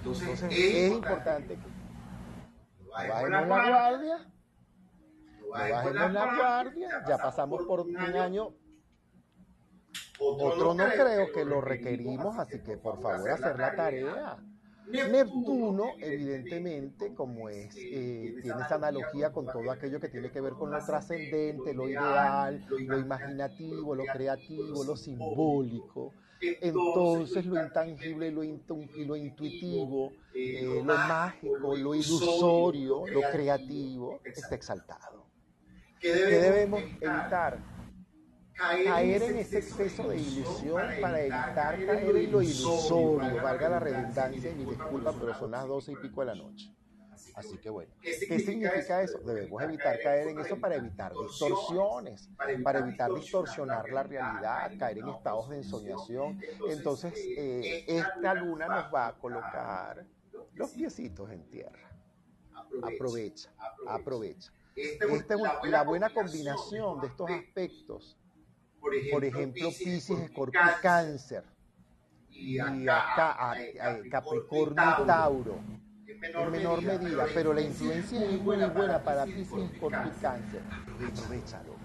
Entonces, 0.05 0.43
es 0.51 0.91
importante 0.91 1.55
que 1.55 1.67
bajemos 2.91 3.29
la 3.47 3.69
guardia, 3.69 4.31
bajemos 5.51 6.13
la 6.13 6.35
guardia, 6.35 7.05
ya 7.07 7.17
pasamos 7.17 7.63
por 7.63 7.81
un 7.81 7.97
año. 7.97 8.53
Otro 10.19 10.75
no 10.75 10.85
creo 10.85 11.31
que 11.33 11.43
lo 11.43 11.59
requerimos, 11.59 12.37
así 12.37 12.61
que 12.61 12.77
por 12.77 13.01
favor 13.01 13.31
hacer 13.31 13.57
la 13.57 13.75
tarea. 13.75 14.37
Neptuno, 14.87 15.93
evidentemente, 15.97 17.15
como 17.15 17.49
es, 17.49 17.75
eh, 17.75 18.35
tiene 18.43 18.61
esa 18.61 18.75
analogía 18.75 19.31
con 19.31 19.47
todo 19.47 19.71
aquello 19.71 19.99
que 19.99 20.09
tiene 20.09 20.29
que 20.29 20.39
ver 20.39 20.53
con 20.53 20.69
lo 20.69 20.85
trascendente, 20.85 21.73
lo 21.73 21.89
ideal, 21.89 22.63
lo 22.69 22.99
imaginativo, 22.99 23.95
lo 23.95 24.03
creativo, 24.05 24.83
lo 24.83 24.95
simbólico. 24.95 26.13
Entonces 26.61 27.45
lo 27.45 27.61
intangible 27.61 28.31
lo, 28.31 28.43
y 28.43 29.05
lo 29.05 29.15
intuitivo, 29.15 30.11
eh, 30.33 30.81
lo 30.83 30.95
mágico, 30.95 31.75
lo 31.75 31.95
ilusorio, 31.95 33.07
lo 33.07 33.21
creativo, 33.31 34.21
está 34.23 34.55
exaltado. 34.55 35.25
¿Qué 35.99 36.13
debemos 36.13 36.81
evitar? 37.01 37.59
caer 38.55 39.21
en 39.21 39.37
ese 39.37 39.57
exceso 39.57 40.07
de 40.07 40.17
ilusión 40.17 40.81
para 41.01 41.21
evitar 41.21 41.85
caer 41.85 42.15
en 42.15 42.31
lo 42.31 42.41
ilusorio, 42.41 43.41
valga 43.41 43.69
la 43.69 43.79
redundancia 43.79 44.51
y 44.51 44.55
mi 44.55 44.65
disculpa, 44.65 45.13
pero 45.19 45.33
son 45.37 45.51
las 45.51 45.67
doce 45.67 45.91
y 45.91 45.95
pico 45.97 46.21
de 46.21 46.27
la 46.27 46.35
noche. 46.35 46.73
Así 47.35 47.57
que 47.57 47.69
bueno, 47.69 47.93
¿qué 48.01 48.39
significa 48.39 49.01
eso? 49.01 49.19
Debemos 49.19 49.61
evitar 49.61 49.99
caer 50.01 50.29
en 50.29 50.39
eso 50.39 50.57
para 50.57 50.75
evitar 50.75 51.11
distorsiones, 51.13 52.29
para 52.63 52.79
evitar 52.79 53.13
distorsionar 53.13 53.89
la 53.89 54.03
realidad, 54.03 54.71
caer 54.79 54.99
en 54.99 55.09
estados 55.09 55.49
de 55.49 55.57
ensoñación. 55.57 56.39
Entonces, 56.69 57.13
eh, 57.37 57.85
esta 57.87 58.33
luna 58.33 58.67
nos 58.67 58.93
va 58.93 59.07
a 59.07 59.17
colocar 59.17 60.05
los 60.53 60.69
piecitos 60.71 61.29
en 61.31 61.49
tierra. 61.49 61.91
Aprovecha, 62.81 63.51
aprovecha. 63.87 64.51
Esta 64.75 65.35
es 65.35 65.41
la 65.69 65.83
buena 65.83 66.09
combinación 66.13 67.01
de 67.01 67.07
estos 67.07 67.29
aspectos 67.29 68.17
por 69.11 69.25
ejemplo, 69.25 69.69
Pisces, 69.69 70.09
Escorpio 70.11 70.59
y 70.61 70.81
Cáncer. 70.81 71.43
Y 72.29 72.59
acá 72.59 73.55
Capricornio 74.11 74.83
y 75.03 75.07
Tauro. 75.07 75.59
En 76.33 76.51
menor 76.51 76.81
medida, 76.81 77.25
pero 77.33 77.53
la 77.53 77.61
influencia 77.61 78.23
es 78.23 78.29
muy 78.29 78.37
buena 78.39 79.03
para 79.03 79.27
y 79.27 79.45
Cáncer. 80.21 80.61
Aprovechalo. 81.07 81.75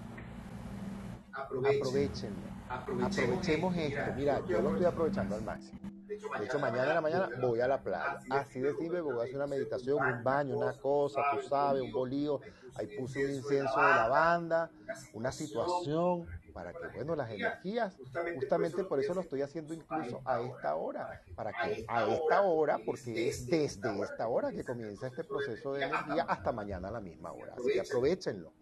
Aprovechenlo. 1.33 2.51
Aprovechemos 2.69 3.75
esto. 3.77 4.13
Mira, 4.15 4.41
yo 4.47 4.61
lo 4.61 4.69
estoy 4.71 4.85
aprovechando 4.85 5.35
al 5.35 5.43
máximo. 5.43 5.79
De 6.07 6.45
hecho, 6.45 6.59
mañana 6.59 6.89
en 6.89 6.95
la 6.95 7.01
mañana 7.01 7.29
voy 7.39 7.61
a 7.61 7.67
la 7.67 7.81
playa. 7.81 8.19
Así 8.29 8.59
de 8.59 8.73
simple, 8.75 8.99
voy 9.01 9.19
a 9.19 9.23
hacer 9.23 9.35
una 9.35 9.47
meditación, 9.47 10.03
un 10.03 10.23
baño, 10.23 10.57
una 10.57 10.73
cosa, 10.73 11.21
tú 11.31 11.47
sabes, 11.47 11.81
un 11.81 11.91
bolío. 11.91 12.41
Ahí 12.75 12.87
puse 12.97 13.25
un 13.25 13.31
incienso 13.31 13.79
de 13.79 13.87
lavanda, 13.87 14.69
una 15.13 15.31
situación 15.31 16.25
para 16.53 16.73
que, 16.73 16.87
bueno, 16.95 17.15
las 17.15 17.29
energías, 17.31 17.97
justamente 18.35 18.83
por 18.83 18.99
eso 18.99 19.13
lo 19.13 19.21
estoy 19.21 19.41
haciendo 19.41 19.73
incluso 19.73 20.21
a 20.25 20.41
esta 20.41 20.75
hora, 20.75 21.21
para 21.35 21.51
que 21.51 21.85
a 21.87 22.05
esta 22.07 22.41
hora, 22.41 22.79
porque 22.85 23.29
es 23.29 23.47
desde 23.47 23.65
esta 24.03 24.27
hora 24.27 24.51
que 24.51 24.63
comienza 24.63 25.07
este 25.07 25.23
proceso 25.23 25.73
de 25.73 25.85
energía 25.85 26.23
hasta 26.23 26.51
mañana 26.51 26.89
a 26.89 26.91
la 26.91 27.01
misma 27.01 27.31
hora. 27.31 27.53
Así 27.57 27.71
que 27.73 27.81
aprovechenlo. 27.81 28.53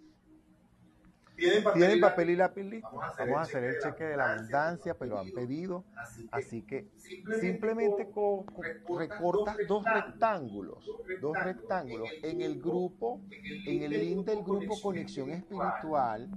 ¿Tienen 1.39 1.99
papel, 2.02 2.30
y 2.32 2.36
lápiz 2.36 2.63
listo? 2.63 2.89
Vamos 2.91 3.38
a 3.38 3.41
hacer, 3.41 3.63
el 3.63 3.80
cheque 3.80 4.04
de 4.04 4.17
la 4.17 4.34
abundancia, 4.34 4.93
pero 4.97 5.19
han 5.19 5.32
pedido. 5.32 5.86
Así 6.32 6.63
que 6.63 6.89
simplemente 7.39 8.08
recortas 8.97 9.58
dos 9.67 9.84
rectángulos, 9.86 10.86
dos 11.21 11.38
rectángulos. 11.43 12.10
En 12.23 12.41
el 12.41 12.62
grupo, 12.62 13.21
en 13.32 13.84
el 13.84 13.91
link 13.91 14.25
del 14.25 14.43
grupo 14.43 14.80
Conexión 14.82 15.30
Espiritual, 15.30 16.30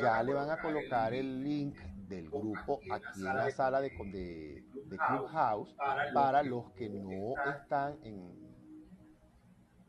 ya 0.00 0.22
le 0.22 0.34
van 0.34 0.50
a 0.50 0.60
colocar 0.60 1.12
el 1.14 1.42
link 1.42 1.76
del 2.08 2.30
grupo 2.30 2.80
aquí 2.90 3.20
en 3.20 3.36
la 3.36 3.50
sala 3.50 3.80
de, 3.82 3.90
de, 3.90 4.64
de 4.86 4.96
Clubhouse 4.96 5.74
para 6.14 6.42
los 6.42 6.72
que 6.72 6.88
no 6.88 7.34
están 7.50 7.98
en, 8.02 8.32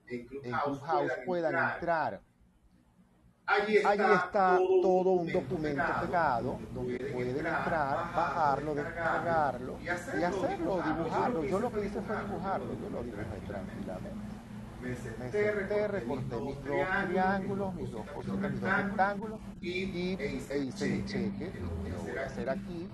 en 0.10 0.54
Clubhouse 0.65 1.13
puedan 1.26 1.56
entrar 1.56 2.22
Allí 3.49 3.77
está, 3.77 4.59
todo, 4.81 5.12
un 5.13 5.31
documento 5.31 5.83
pegado 6.01 6.59
donde 6.71 6.99
pueden 6.99 7.38
entrar, 7.38 8.13
bajarlo, 8.15 8.75
descargarlo 8.75 9.77
y 9.81 9.88
hacerlo, 9.88 10.81
dibujarlo. 10.85 11.43
Yo 11.43 11.59
lo 11.59 11.71
que 11.71 11.85
hice 11.85 11.99
fue 12.01 12.15
dibujarlo, 12.21 12.67
yo 12.79 12.89
lo 12.91 13.03
dibujé 13.03 13.39
tranquilamente. 13.47 14.39
Me 14.81 14.95
senté, 14.95 15.88
recorté 15.88 16.05
mis 16.05 16.29
dos 16.29 16.62
triángulos, 17.07 17.73
mis 17.73 17.91
dos 17.91 18.07
cositas, 18.12 18.51
mis 18.51 18.62
dos 18.62 18.77
rectángulos 18.77 19.39
y, 19.62 20.15
e 20.19 20.57
hice 20.59 20.88
mi 20.88 21.05
cheque. 21.05 21.51
Lo 21.59 22.03
voy 22.03 22.17
a 22.17 22.25
hacer 22.27 22.49
aquí 22.49 22.88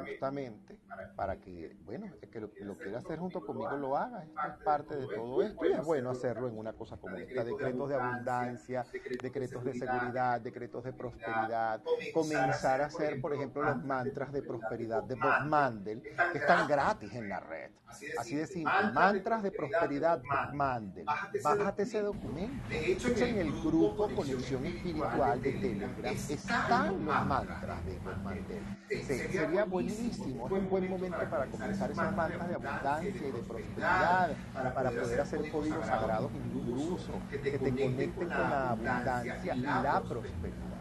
justamente 0.00 0.78
para 1.16 1.36
que, 1.38 1.76
bueno, 1.84 2.06
que 2.30 2.40
lo 2.40 2.50
lo 2.60 2.78
quiera 2.78 2.98
hacer 2.98 3.18
junto 3.18 3.44
conmigo 3.44 3.76
lo 3.76 3.96
haga. 3.96 4.24
Esto 4.24 4.40
es 4.48 4.64
parte 4.64 4.96
de 4.96 5.06
todo 5.06 5.42
esto 5.42 5.66
y 5.66 5.72
es 5.72 5.84
bueno 5.84 6.10
hacerlo 6.10 6.48
en 6.48 6.58
una 6.58 6.72
cosa 6.72 6.96
como 6.96 7.16
esta. 7.16 7.44
Decretos 7.44 7.88
de 7.88 7.94
abundancia, 7.94 8.84
decretos 9.20 9.64
de 9.64 9.74
seguridad, 9.74 10.40
decretos 10.40 10.84
de 10.84 10.92
prosperidad. 10.92 11.82
Comenzar 12.14 12.80
a 12.80 12.86
hacer, 12.86 13.20
por 13.20 13.34
ejemplo, 13.34 13.62
los 13.62 13.84
mantras 13.84 14.32
de 14.32 14.42
prosperidad 14.42 15.02
de 15.02 15.14
Bob 15.14 15.46
Mandel, 15.46 16.02
que 16.32 16.38
están 16.38 16.66
gratis 16.68 17.12
en 17.14 17.28
la 17.28 17.40
red. 17.40 17.70
Así 18.18 18.36
de 18.36 18.46
simple. 18.46 18.72
Mantras 18.94 19.42
de 19.42 19.50
prosperidad 19.50 20.22
Bob 20.22 20.54
Mandel. 20.54 21.04
Bájate 21.42 21.82
ese 21.82 22.00
documento. 22.00 22.68
De 22.68 22.92
hecho, 22.92 23.08
en 23.08 23.38
el 23.38 23.52
grupo 23.60 24.08
Conexión 24.14 24.64
Espiritual 24.64 25.42
de 25.42 25.52
Telegram 25.52 26.14
están 26.14 27.04
los 27.04 27.26
mantras 27.26 27.84
de 27.84 27.98
Bob 27.98 28.16
Mandel. 28.22 28.62
Sería 29.06 29.64
buenísimo, 29.84 30.46
es 30.46 30.52
un 30.52 30.70
buen 30.70 30.90
momento 30.90 31.18
para 31.30 31.46
comenzar 31.46 31.90
esas 31.90 32.16
mantras 32.16 32.48
de 32.48 32.54
abundancia 32.54 33.08
y 33.08 33.12
de 33.12 33.38
prosperidad, 33.38 34.30
para 34.52 34.90
poder 34.90 35.20
hacer 35.20 35.50
códigos 35.50 35.86
sagrados 35.86 36.30
incluso, 36.34 37.12
que 37.30 37.38
te 37.38 37.58
conecten 37.58 38.10
con 38.10 38.28
la 38.28 38.70
abundancia 38.70 39.54
y 39.54 39.60
la 39.60 40.00
prosperidad. 40.00 40.72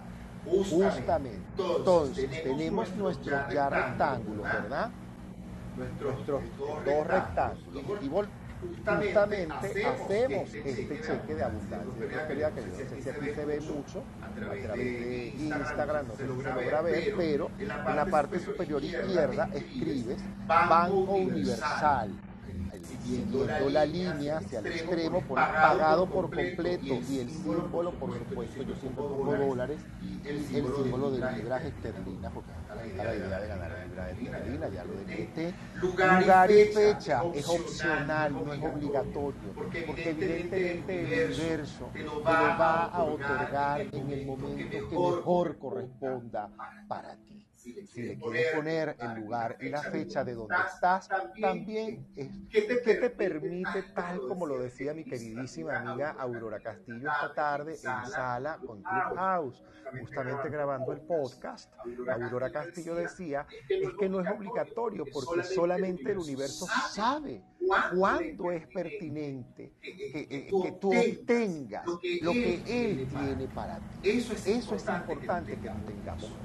Justamente. 0.44 1.40
Entonces, 1.58 2.44
tenemos 2.44 2.96
nuestros 2.96 3.54
ya 3.54 3.70
rectángulos, 3.70 4.44
¿verdad? 4.44 4.90
Nuestros 6.02 6.42
dos 6.86 7.08
rectángulos. 7.08 8.04
Y 8.04 8.10
justamente 8.68 9.48
hacemos 9.52 10.54
este 10.54 11.02
cheque 11.02 11.36
de 11.36 11.44
abundancia 11.44 11.94
prosperidad, 12.10 12.54
que 12.54 12.62
yo 12.62 12.68
no 12.68 12.76
sé 12.76 13.02
si 13.02 13.10
aquí 13.10 13.30
se 13.36 13.46
ve 13.46 13.60
mucho 13.62 14.04
a 14.38 14.66
través 14.66 15.00
de 15.00 15.34
Instagram, 15.38 16.08
no 16.08 16.14
si 16.16 16.44
se 16.44 16.54
logra 16.54 16.82
ver, 16.82 17.14
pero 17.18 17.50
en 17.60 17.96
la 17.96 18.06
parte 18.06 18.40
superior 18.40 18.84
izquierda 18.84 19.50
escribes 19.54 20.18
Banco 20.48 21.14
Universal 21.14 22.12
siguiendo 22.92 23.70
la 23.70 23.86
línea 23.86 24.38
hacia 24.38 24.60
el 24.60 24.68
extremo, 24.68 25.22
pones 25.22 25.48
pagado 25.48 26.06
por 26.08 26.26
completo 26.26 27.00
y 27.10 27.20
el 27.20 27.30
símbolo, 27.30 27.92
por 27.92 28.18
supuesto, 28.18 28.64
yo 28.64 28.76
siempre 28.76 29.04
pongo 29.04 29.36
dólares 29.36 29.80
y 30.02 30.56
el 30.56 30.66
símbolo 30.76 31.12
de 31.12 31.20
la 31.20 31.32
libra 31.32 31.58
esterlina, 31.58 32.30
porque 32.30 32.52
está 32.88 33.04
la 33.04 33.16
idea 33.16 33.40
de 33.40 33.48
ganar 33.48 33.72
la 33.72 33.86
libra 33.86 34.12
esterlina, 34.12 34.70
ya 34.70 34.84
lo 34.86 34.94
decreté. 34.94 35.54
Lugar 35.82 36.52
y 36.52 36.66
fecha 36.66 37.24
es 37.34 37.48
opcional, 37.48 38.34
no 38.34 38.54
es 38.54 38.64
obligatorio, 38.64 39.54
porque 39.56 40.10
evidentemente 40.10 41.24
el 41.24 41.32
universo 41.32 41.90
te 41.94 42.04
lo 42.04 42.24
va 42.24 42.86
a 42.86 43.04
otorgar 43.04 43.82
en 43.82 44.12
el 44.12 44.26
momento 44.26 44.70
que 44.70 44.82
mejor 44.82 45.58
corresponda 45.58 46.50
para 46.88 47.16
ti. 47.16 47.41
Si 47.62 47.74
le, 47.74 48.18
quieres 48.18 48.56
poner 48.56 48.96
el 49.00 49.22
lugar 49.22 49.56
y 49.60 49.70
la 49.70 49.84
fecha 49.84 50.24
de 50.24 50.34
donde 50.34 50.56
estás, 50.68 51.08
también 51.40 52.08
es 52.16 52.30
que 52.50 52.62
te 52.62 53.10
permite, 53.12 53.84
tal 53.94 54.20
como 54.28 54.48
lo 54.48 54.60
decía 54.60 54.96
mi 54.96 55.04
queridísima 55.04 55.78
amiga 55.78 56.16
Aurora 56.18 56.60
Castillo 56.60 57.08
esta 57.12 57.34
tarde 57.36 57.74
en 57.74 58.12
sala 58.12 58.58
con 58.66 58.82
Clubhouse, 58.82 59.64
justamente 60.00 60.50
grabando 60.50 60.92
el 60.92 61.02
podcast. 61.02 61.72
Aurora 62.10 62.52
Castillo 62.52 62.96
decía, 62.96 63.46
es 63.70 63.94
que 64.00 64.10
no 64.10 64.22
es 64.22 64.32
obligatorio 64.32 65.06
porque 65.14 65.44
solamente 65.44 66.14
el 66.14 66.18
universo 66.18 66.66
sabe 66.90 67.44
cuándo 67.94 68.52
es 68.52 68.68
pertinente 68.68 69.74
que, 69.82 70.48
que 70.50 70.72
tú 70.80 70.90
obtengas 70.90 71.86
lo 72.22 72.32
que 72.32 72.62
Él 72.68 73.08
tiene 73.08 73.48
para 73.54 73.78
ti. 73.78 74.10
Eso 74.10 74.34
es 74.34 74.48
importante 74.48 75.54
que 75.54 75.70
tengamos. 75.70 76.24
eso. 76.24 76.38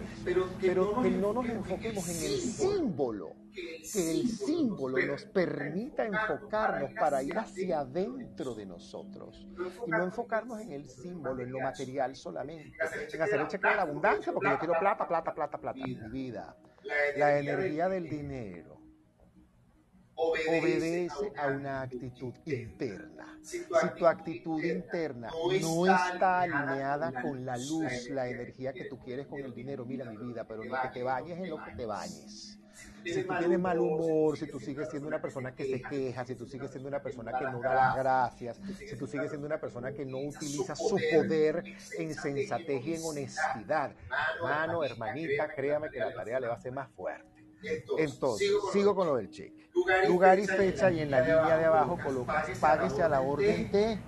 Pero 0.61 1.03
que 1.03 1.11
no 1.11 1.33
nos 1.33 1.49
enfoquemos 1.49 2.09
en 2.09 2.33
el 2.33 2.39
símbolo, 2.39 3.33
que 3.53 4.11
el 4.11 4.29
símbolo 4.29 4.99
nos 5.07 5.25
permita 5.25 6.05
enfocarnos 6.05 6.93
para 6.93 7.23
ir 7.23 7.39
hacia 7.39 7.81
adentro 7.81 8.55
de 8.55 8.67
nosotros. 8.67 9.47
y 9.87 9.91
no 9.91 10.05
enfocarnos 10.05 10.61
en 10.61 10.73
el 10.73 10.89
símbolo, 10.89 11.43
en 11.43 11.53
lo 11.53 11.61
material 11.61 12.15
solamente, 12.17 12.77
en 13.13 13.23
hacer 13.23 13.41
el 13.41 13.49
cheque 13.49 13.69
de 13.69 13.77
la 13.77 13.83
abundancia, 13.83 14.33
porque 14.33 14.51
yo 14.51 14.59
quiero 14.59 14.79
plata, 14.79 15.07
plata, 15.07 15.35
plata, 15.35 15.59
plata, 15.59 15.79
mi 15.79 15.95
vida, 16.11 16.57
la 17.17 17.39
energía 17.39 17.89
del 17.89 18.09
dinero 18.09 18.76
obedece 20.17 21.33
a 21.37 21.49
una 21.49 21.83
actitud 21.83 22.35
interna. 22.45 23.39
Si 23.43 23.61
tu 23.97 24.07
actitud 24.07 24.63
interna 24.63 25.29
no 25.61 25.87
está 25.87 26.41
alineada 26.41 27.23
con 27.23 27.45
la 27.45 27.57
luz, 27.57 28.09
la 28.11 28.29
energía 28.29 28.73
que 28.73 28.87
tú 28.87 28.99
quieres 28.99 29.27
con 29.27 29.41
el 29.41 29.55
dinero, 29.55 29.85
mira 29.85 30.05
mi 30.11 30.17
vida, 30.17 30.45
pero 30.45 30.65
no 30.65 30.75
que 30.83 30.89
te 30.89 31.03
bañes 31.03 31.39
en 31.39 31.51
lo 31.51 31.63
que 31.63 31.73
te 31.73 31.87
bañes. 31.87 32.59
Si 33.05 33.23
tú 33.23 33.35
tienes 33.39 33.59
mal 33.61 33.79
humor, 33.79 34.37
si 34.37 34.47
tú 34.47 34.59
sigues 34.59 34.91
siendo 34.91 35.07
una 35.07 35.21
persona 35.21 35.55
que 35.55 35.65
se 35.65 35.81
queja, 35.81 36.25
si 36.25 36.35
tú 36.35 36.45
sigues 36.45 36.71
siendo 36.71 36.89
una 36.89 37.01
persona 37.01 37.33
que 37.39 37.45
no 37.45 37.61
da 37.61 37.75
las 37.75 37.97
gracias, 37.97 38.61
si 38.79 38.97
tú 38.97 39.07
sigues 39.07 39.29
siendo 39.29 39.47
una 39.47 39.61
persona 39.61 39.93
que 39.93 40.05
no 40.05 40.19
utiliza 40.19 40.75
su 40.75 40.99
poder 41.13 41.63
en 41.99 42.15
sensatez 42.15 42.85
y 42.85 42.95
en 42.95 43.05
honestidad, 43.05 43.93
hermano, 44.37 44.83
hermanita, 44.83 45.49
créame 45.55 45.89
que 45.91 46.01
la 46.01 46.13
tarea 46.13 46.41
le 46.41 46.49
va 46.49 46.55
a 46.55 46.61
ser 46.61 46.73
más 46.73 46.91
fuerte. 46.91 47.36
Entonces, 47.99 48.51
sigo 48.73 48.95
con 48.95 49.07
lo 49.07 49.17
del 49.17 49.31
cheque. 49.31 49.67
Lugar 50.09 50.39
y 50.39 50.47
fecha 50.47 50.91
y 50.91 51.01
en 51.01 51.11
la 51.11 51.21
línea 51.21 51.59
de 51.59 51.65
abajo 51.67 51.99
colocas 52.03 52.49
páguese 52.59 53.03
a 53.03 53.09
la 53.09 53.21
orden 53.21 53.71
de 53.71 53.99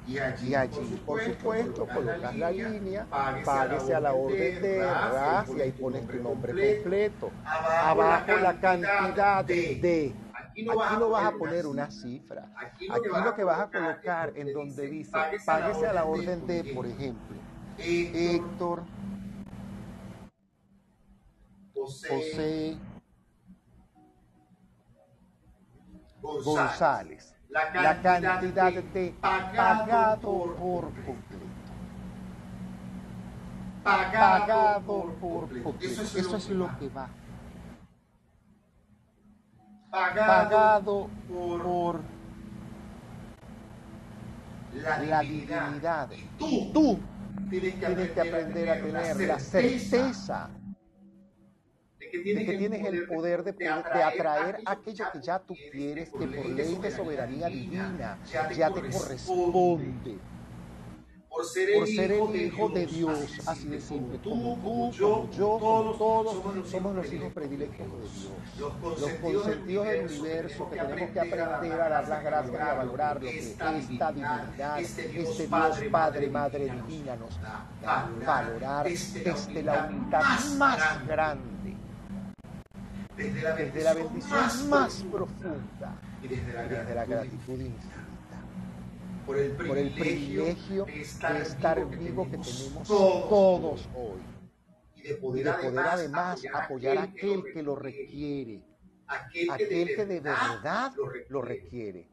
y 0.43 0.55
allí, 0.55 1.03
por 1.05 1.23
supuesto, 1.23 1.87
colocas 1.87 2.37
la 2.37 2.51
línea, 2.51 3.07
páguese 3.45 3.95
a 3.95 4.01
la 4.01 4.15
orden 4.15 4.63
de, 4.63 4.79
¿verdad? 4.79 5.47
Y 5.57 5.61
ahí 5.61 5.73
pones 5.73 6.07
tu 6.09 6.17
nombre 6.23 6.75
completo. 6.75 7.31
Abajo 7.45 8.33
la 8.41 8.59
cantidad 8.59 9.45
de. 9.45 10.15
Aquí 10.35 10.65
no 10.65 11.11
vas 11.11 11.25
a 11.27 11.33
poner 11.33 11.67
una 11.67 11.91
cifra. 11.91 12.51
Aquí 12.57 12.87
lo 13.09 13.35
que 13.35 13.45
vas 13.45 13.61
a 13.61 13.71
colocar 13.71 14.33
en 14.35 14.53
donde 14.53 14.89
dice 14.89 15.13
páguese 15.45 15.87
a 15.87 15.93
la 15.93 16.05
orden 16.05 16.47
de, 16.47 16.65
por 16.75 16.87
ejemplo, 16.87 17.37
Héctor, 17.79 18.83
José 21.75 22.77
González. 26.23 27.35
La 27.51 28.01
cantidad, 28.03 28.73
de 28.73 29.15
pagado 29.21 30.21
por 30.21 30.85
completo. 31.05 31.47
Pagado 33.83 35.13
por 35.21 35.63
completo. 35.63 35.75
Eso 35.81 36.37
es 36.37 36.51
lo 36.51 36.79
que 36.79 36.89
va. 36.89 37.09
Pagado 39.91 41.09
por 41.27 42.01
la 44.75 45.21
divinidad. 45.21 46.11
Tú 46.39 47.01
tienes 47.49 47.75
que 47.77 48.21
aprender 48.21 48.71
a 48.71 48.75
tener 48.75 49.21
la 49.29 49.39
certeza 49.39 50.51
de 52.13 52.47
que 52.47 52.57
tienes 52.57 52.87
el 52.87 53.07
poder 53.07 53.45
de, 53.45 53.53
poder, 53.53 53.85
de 53.85 54.03
atraer 54.03 54.59
aquello 54.65 55.05
que 55.13 55.21
ya 55.21 55.39
tú 55.39 55.55
quieres, 55.71 56.11
que 56.11 56.27
por 56.27 56.47
ley 56.47 56.75
de 56.77 56.91
soberanía 56.91 57.49
divina 57.49 58.19
ya 58.57 58.73
te 58.73 58.81
corresponde. 58.91 60.19
Por 61.39 61.45
ser 61.47 62.11
el, 62.11 62.35
hijo, 62.35 62.69
de 62.71 62.87
Dios, 62.87 63.47
así 63.47 63.69
de 63.69 63.81
simple. 63.81 64.19
Tú, 64.19 64.31
como 64.31 64.91
yo, 64.91 65.29
todos, 65.37 65.97
somos 66.69 66.97
los 66.97 67.13
hijos 67.13 67.33
predilectos 67.33 67.87
de 67.87 67.97
Dios. 67.97 69.01
Los 69.01 69.13
consentidos 69.13 69.87
del 69.87 70.07
universo 70.07 70.69
que 70.69 70.77
tenemos 70.81 71.11
que 71.11 71.21
aprender 71.21 71.81
a 71.81 71.89
dar 71.89 72.09
las 72.09 72.25
gracias 72.25 72.55
y 72.55 72.57
a 72.57 72.75
valorar 72.75 73.23
lo 73.23 73.31
que 73.31 73.39
esta 73.39 74.11
divinidad, 74.11 74.81
este 74.81 75.09
Dios 75.09 75.43
Padre, 75.89 76.29
Madre 76.29 76.65
Divina 76.65 77.15
nos 77.15 77.41
da. 77.41 77.69
Valorar 78.27 78.89
desde 78.89 79.63
la 79.63 79.91
unidad 79.93 80.41
más 80.57 81.07
grande 81.07 81.58
desde 83.19 83.83
la 83.83 83.95
bendición, 83.95 84.69
más, 84.71 85.05
profunda 85.11 86.01
y 86.23 86.29
desde 86.29 86.95
la, 86.95 87.05
gratitud 87.05 87.53
infinita. 87.53 88.05
Por 89.27 89.37
el 89.37 89.53
privilegio, 89.91 90.87
de 90.87 91.03
estar, 91.03 91.87
vivo 91.91 92.25
que 92.31 92.39
tenemos 92.39 92.89
todos, 92.89 93.89
hoy. 93.95 94.21
Y 94.95 95.03
de 95.03 95.15
poder, 95.15 95.49
además 95.49 96.43
apoyar 96.53 96.99
a 96.99 97.03
aquel 97.03 97.45
que 97.53 97.63
lo 97.63 97.75
requiere, 97.75 98.65
aquel 99.07 99.95
que 99.95 100.07
de 100.07 100.21
verdad 100.21 100.93
lo 101.29 101.43
requiere. 101.43 102.09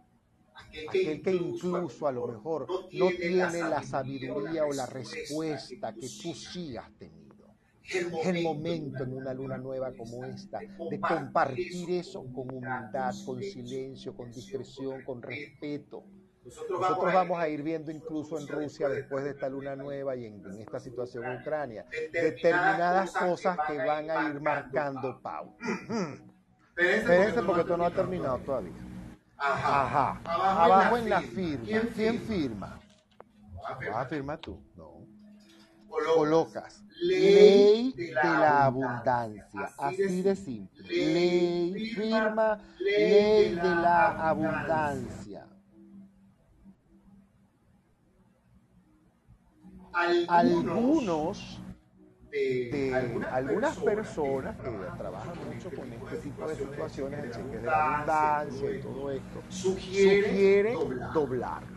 Aquel 0.56 1.22
que 1.22 1.32
incluso 1.32 2.08
a 2.08 2.12
lo 2.12 2.28
mejor 2.28 2.68
no 2.94 3.10
tiene 3.10 3.60
la 3.60 3.84
sabiduría 3.84 4.66
o 4.66 4.74
la 4.74 4.86
respuesta 4.86 5.94
que 5.94 6.08
tú 6.22 6.34
sí 6.34 6.76
has 6.76 6.92
tenido 6.94 7.25
el 7.94 8.44
momento 8.44 9.04
en 9.04 9.14
una 9.14 9.34
luna 9.34 9.58
nueva 9.58 9.92
como 9.94 10.26
esta 10.26 10.60
de 10.60 11.00
compartir 11.00 11.92
eso 11.92 12.26
con 12.34 12.50
humildad, 12.50 13.14
con 13.26 13.42
silencio, 13.42 14.16
con 14.16 14.32
discreción, 14.32 15.04
con 15.04 15.22
respeto. 15.22 16.04
Nosotros 16.44 17.12
vamos 17.12 17.40
a 17.40 17.50
ir 17.50 17.64
viendo 17.64 17.92
incluso 17.92 18.40
en 18.40 18.48
Rusia, 18.48 18.88
después 18.88 19.24
de 19.24 19.32
esta 19.32 19.50
luna 19.50 19.76
nueva 19.76 20.16
y 20.16 20.26
en, 20.26 20.46
esta 20.60 20.80
situación 20.80 21.26
en 21.26 21.42
Ucrania, 21.42 21.86
determinadas 22.12 23.12
cosas 23.12 23.58
que 23.68 23.78
van 23.78 24.10
a 24.12 24.30
ir 24.30 24.40
marcando 24.40 25.20
pauta. 25.22 25.66
Espérense 26.78 27.42
porque 27.42 27.62
esto 27.62 27.78
no 27.78 27.86
ha 27.86 27.92
terminado 27.92 28.38
todavía. 28.40 28.74
Ajá. 29.38 30.22
Abajo 30.24 30.98
en 30.98 31.10
la 31.10 31.22
firma. 31.22 31.66
¿Quién 31.96 32.20
firma? 32.20 32.80
Vas 33.64 33.96
a 33.96 34.06
firmar 34.06 34.38
tú. 34.40 34.62
No. 34.76 34.95
Colocas 36.04 36.86
ley 37.02 37.94
de 37.96 38.14
la 38.14 38.66
abundancia. 38.66 39.70
Así 39.78 40.22
de 40.22 40.36
simple. 40.36 40.84
Ley, 40.88 41.90
firma, 41.90 42.60
ley 42.80 43.56
de 43.56 43.76
la 43.76 44.30
abundancia. 44.30 45.48
Algunos 50.28 51.62
de 52.32 53.22
algunas 53.32 53.78
personas 53.78 54.58
que 54.58 54.70
trabajan 54.98 55.38
mucho 55.48 55.70
con 55.72 55.94
este 55.94 56.18
tipo 56.18 56.48
de 56.50 56.56
situaciones, 56.56 57.24
el 57.24 57.32
cheque 57.32 57.58
de 57.58 57.64
la 57.64 57.96
abundancia 57.96 58.72
y 58.72 58.82
todo 58.82 59.12
esto, 59.12 59.44
sugieren 59.48 60.78
doblarlo 61.14 61.75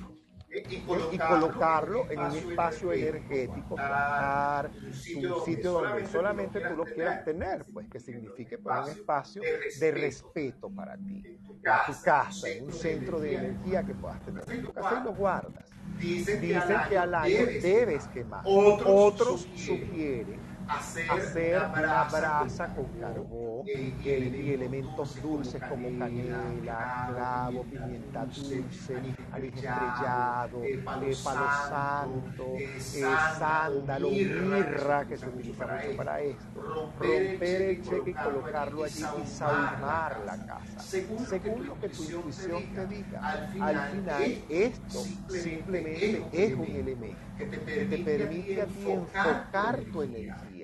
y 0.67 1.19
colocarlo 1.19 2.11
en 2.11 2.21
un 2.21 2.37
espacio 2.37 2.93
energético, 2.93 3.77
un 3.77 5.45
sitio 5.45 5.73
donde 5.73 6.07
solamente 6.07 6.61
tú 6.61 6.77
lo 6.77 6.85
quieras 6.85 7.25
tener, 7.25 7.65
pues 7.73 7.89
que 7.89 8.01
signifique 8.01 8.59
pues, 8.59 8.77
un 8.85 8.91
espacio 8.91 9.43
de 9.43 9.91
respeto 9.91 10.71
para 10.71 10.97
ti, 10.97 11.25
en 11.27 11.39
tu 11.87 12.03
casa, 12.03 12.49
en 12.49 12.65
un 12.65 12.73
centro 12.73 13.21
de 13.21 13.35
energía 13.35 13.85
que 13.85 13.95
puedas 13.95 14.21
tener 14.25 14.45
en 14.49 14.65
tu 14.65 14.73
casa 14.73 14.99
y 15.01 15.05
lo 15.05 15.15
guardas. 15.15 15.71
Dicen 15.99 16.77
que 16.89 16.99
al 16.99 17.15
año 17.15 17.47
debes 17.61 18.07
quemar. 18.09 18.43
Otros 18.47 19.49
sugieren 19.55 20.48
hacer, 20.69 21.63
una 21.77 22.05
brasa 22.05 22.75
con 22.75 22.87
carbón 23.01 23.67
y, 23.67 24.51
elementos 24.51 25.21
dulces 25.23 25.63
como 25.69 25.89
canela, 25.99 27.09
clavo, 27.13 27.65
pimienta 27.65 28.25
dulce, 28.27 28.97
anís 29.33 29.55
estrellado, 29.55 30.61
palo 30.85 31.13
santo, 31.69 32.47
eh, 32.57 33.17
sándalo, 33.39 34.11
mirra, 34.11 35.07
que 35.07 35.17
se 35.17 35.29
utiliza 35.29 35.67
mucho 35.67 35.97
para 35.97 36.21
esto. 36.21 36.61
Romper 36.61 37.63
el 37.63 37.83
cheque 37.83 38.11
y 38.11 38.15
colocarlo 38.15 38.85
allí 38.85 39.05
y 39.23 39.27
saumar 39.27 40.21
la 40.25 40.47
casa. 40.47 40.81
Según 40.81 41.67
lo 41.67 41.81
que 41.81 41.89
tu 41.89 42.05
intuición 42.05 42.63
te 42.75 42.87
diga. 42.87 43.21
Al 43.21 43.89
final, 43.93 44.45
esto 44.49 45.05
simplemente 45.29 46.25
es 46.33 46.55
un 46.55 46.67
elemento 46.67 47.19
que 47.39 47.47
te 47.47 47.99
permite 47.99 48.63
a 48.63 48.67
ti 48.67 48.91
enfocar 48.91 49.81
tu 49.93 50.03
energía 50.03 50.58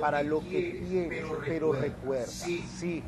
para 0.00 0.22
lo 0.22 0.40
que 0.40 0.80
quieres, 0.86 1.26
pero 1.44 1.72
recuerda, 1.72 2.26
sí, 2.26 3.02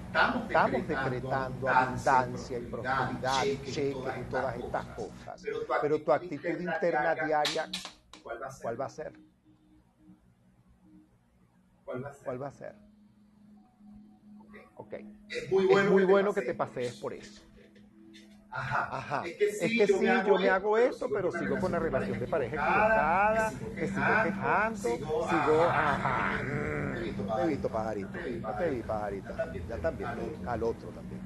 estamos 0.49 0.89
decretando 0.89 1.69
abundancia 1.69 2.59
y 2.59 2.63
prosperidad, 2.67 3.43
cheques 3.65 4.19
y 4.19 4.31
todas 4.31 4.57
estas 4.57 4.87
cosas, 4.97 5.43
pero 5.81 6.01
tu 6.01 6.13
actitud 6.13 6.61
interna 6.61 7.15
diaria, 7.15 7.69
¿cuál 8.23 8.81
va 8.81 8.87
a 8.87 8.91
ser? 8.91 9.13
¿Cuál 11.85 12.43
va 12.43 12.49
a 12.49 12.53
ser? 12.53 12.75
Ok. 14.77 14.95
Es 15.29 15.51
muy 15.51 16.05
bueno, 16.05 16.33
que 16.33 16.43
te 16.43 16.55
pasees 16.55 16.95
por 16.95 17.13
eso. 17.13 17.43
Ajá. 18.53 19.23
Es 19.25 19.37
que 19.37 19.53
sí, 19.53 19.77
yo, 19.87 20.39
me, 20.39 20.49
hago 20.49 20.77
yo 20.79 21.09
pero 21.13 21.31
sigo 21.31 21.59
con 21.61 21.73
la 21.73 21.79
relación 21.79 22.19
de 22.19 22.27
pareja 22.27 22.57
equivocada, 22.57 23.53
me 23.75 23.87
sigo 23.87 24.23
quejando, 24.25 24.89
sigo, 24.89 25.63
ah, 25.69 25.95
ajá. 25.95 26.43
Te 26.43 27.43
he 27.43 27.47
visto 27.47 27.69
pajarito, 27.69 28.11
te 28.11 28.71
vi 28.71 28.83
pajarita, 28.83 29.53
ya 29.69 29.77
también, 29.79 30.11
al 30.47 30.63
otro 30.63 30.89
también. 30.89 31.21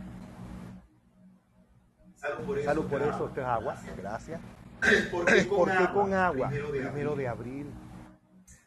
Salud 2.17 2.45
por 2.47 2.59
eso, 2.59 2.67
Salud 2.67 2.87
por 2.87 3.03
eso, 3.03 3.33
gracias. 3.97 4.41
¿Por 5.11 5.25
qué 5.25 5.89
con 5.89 6.13
agua? 6.13 6.49
Primero 6.49 7.17
de 7.17 7.29
abril. 7.29 7.73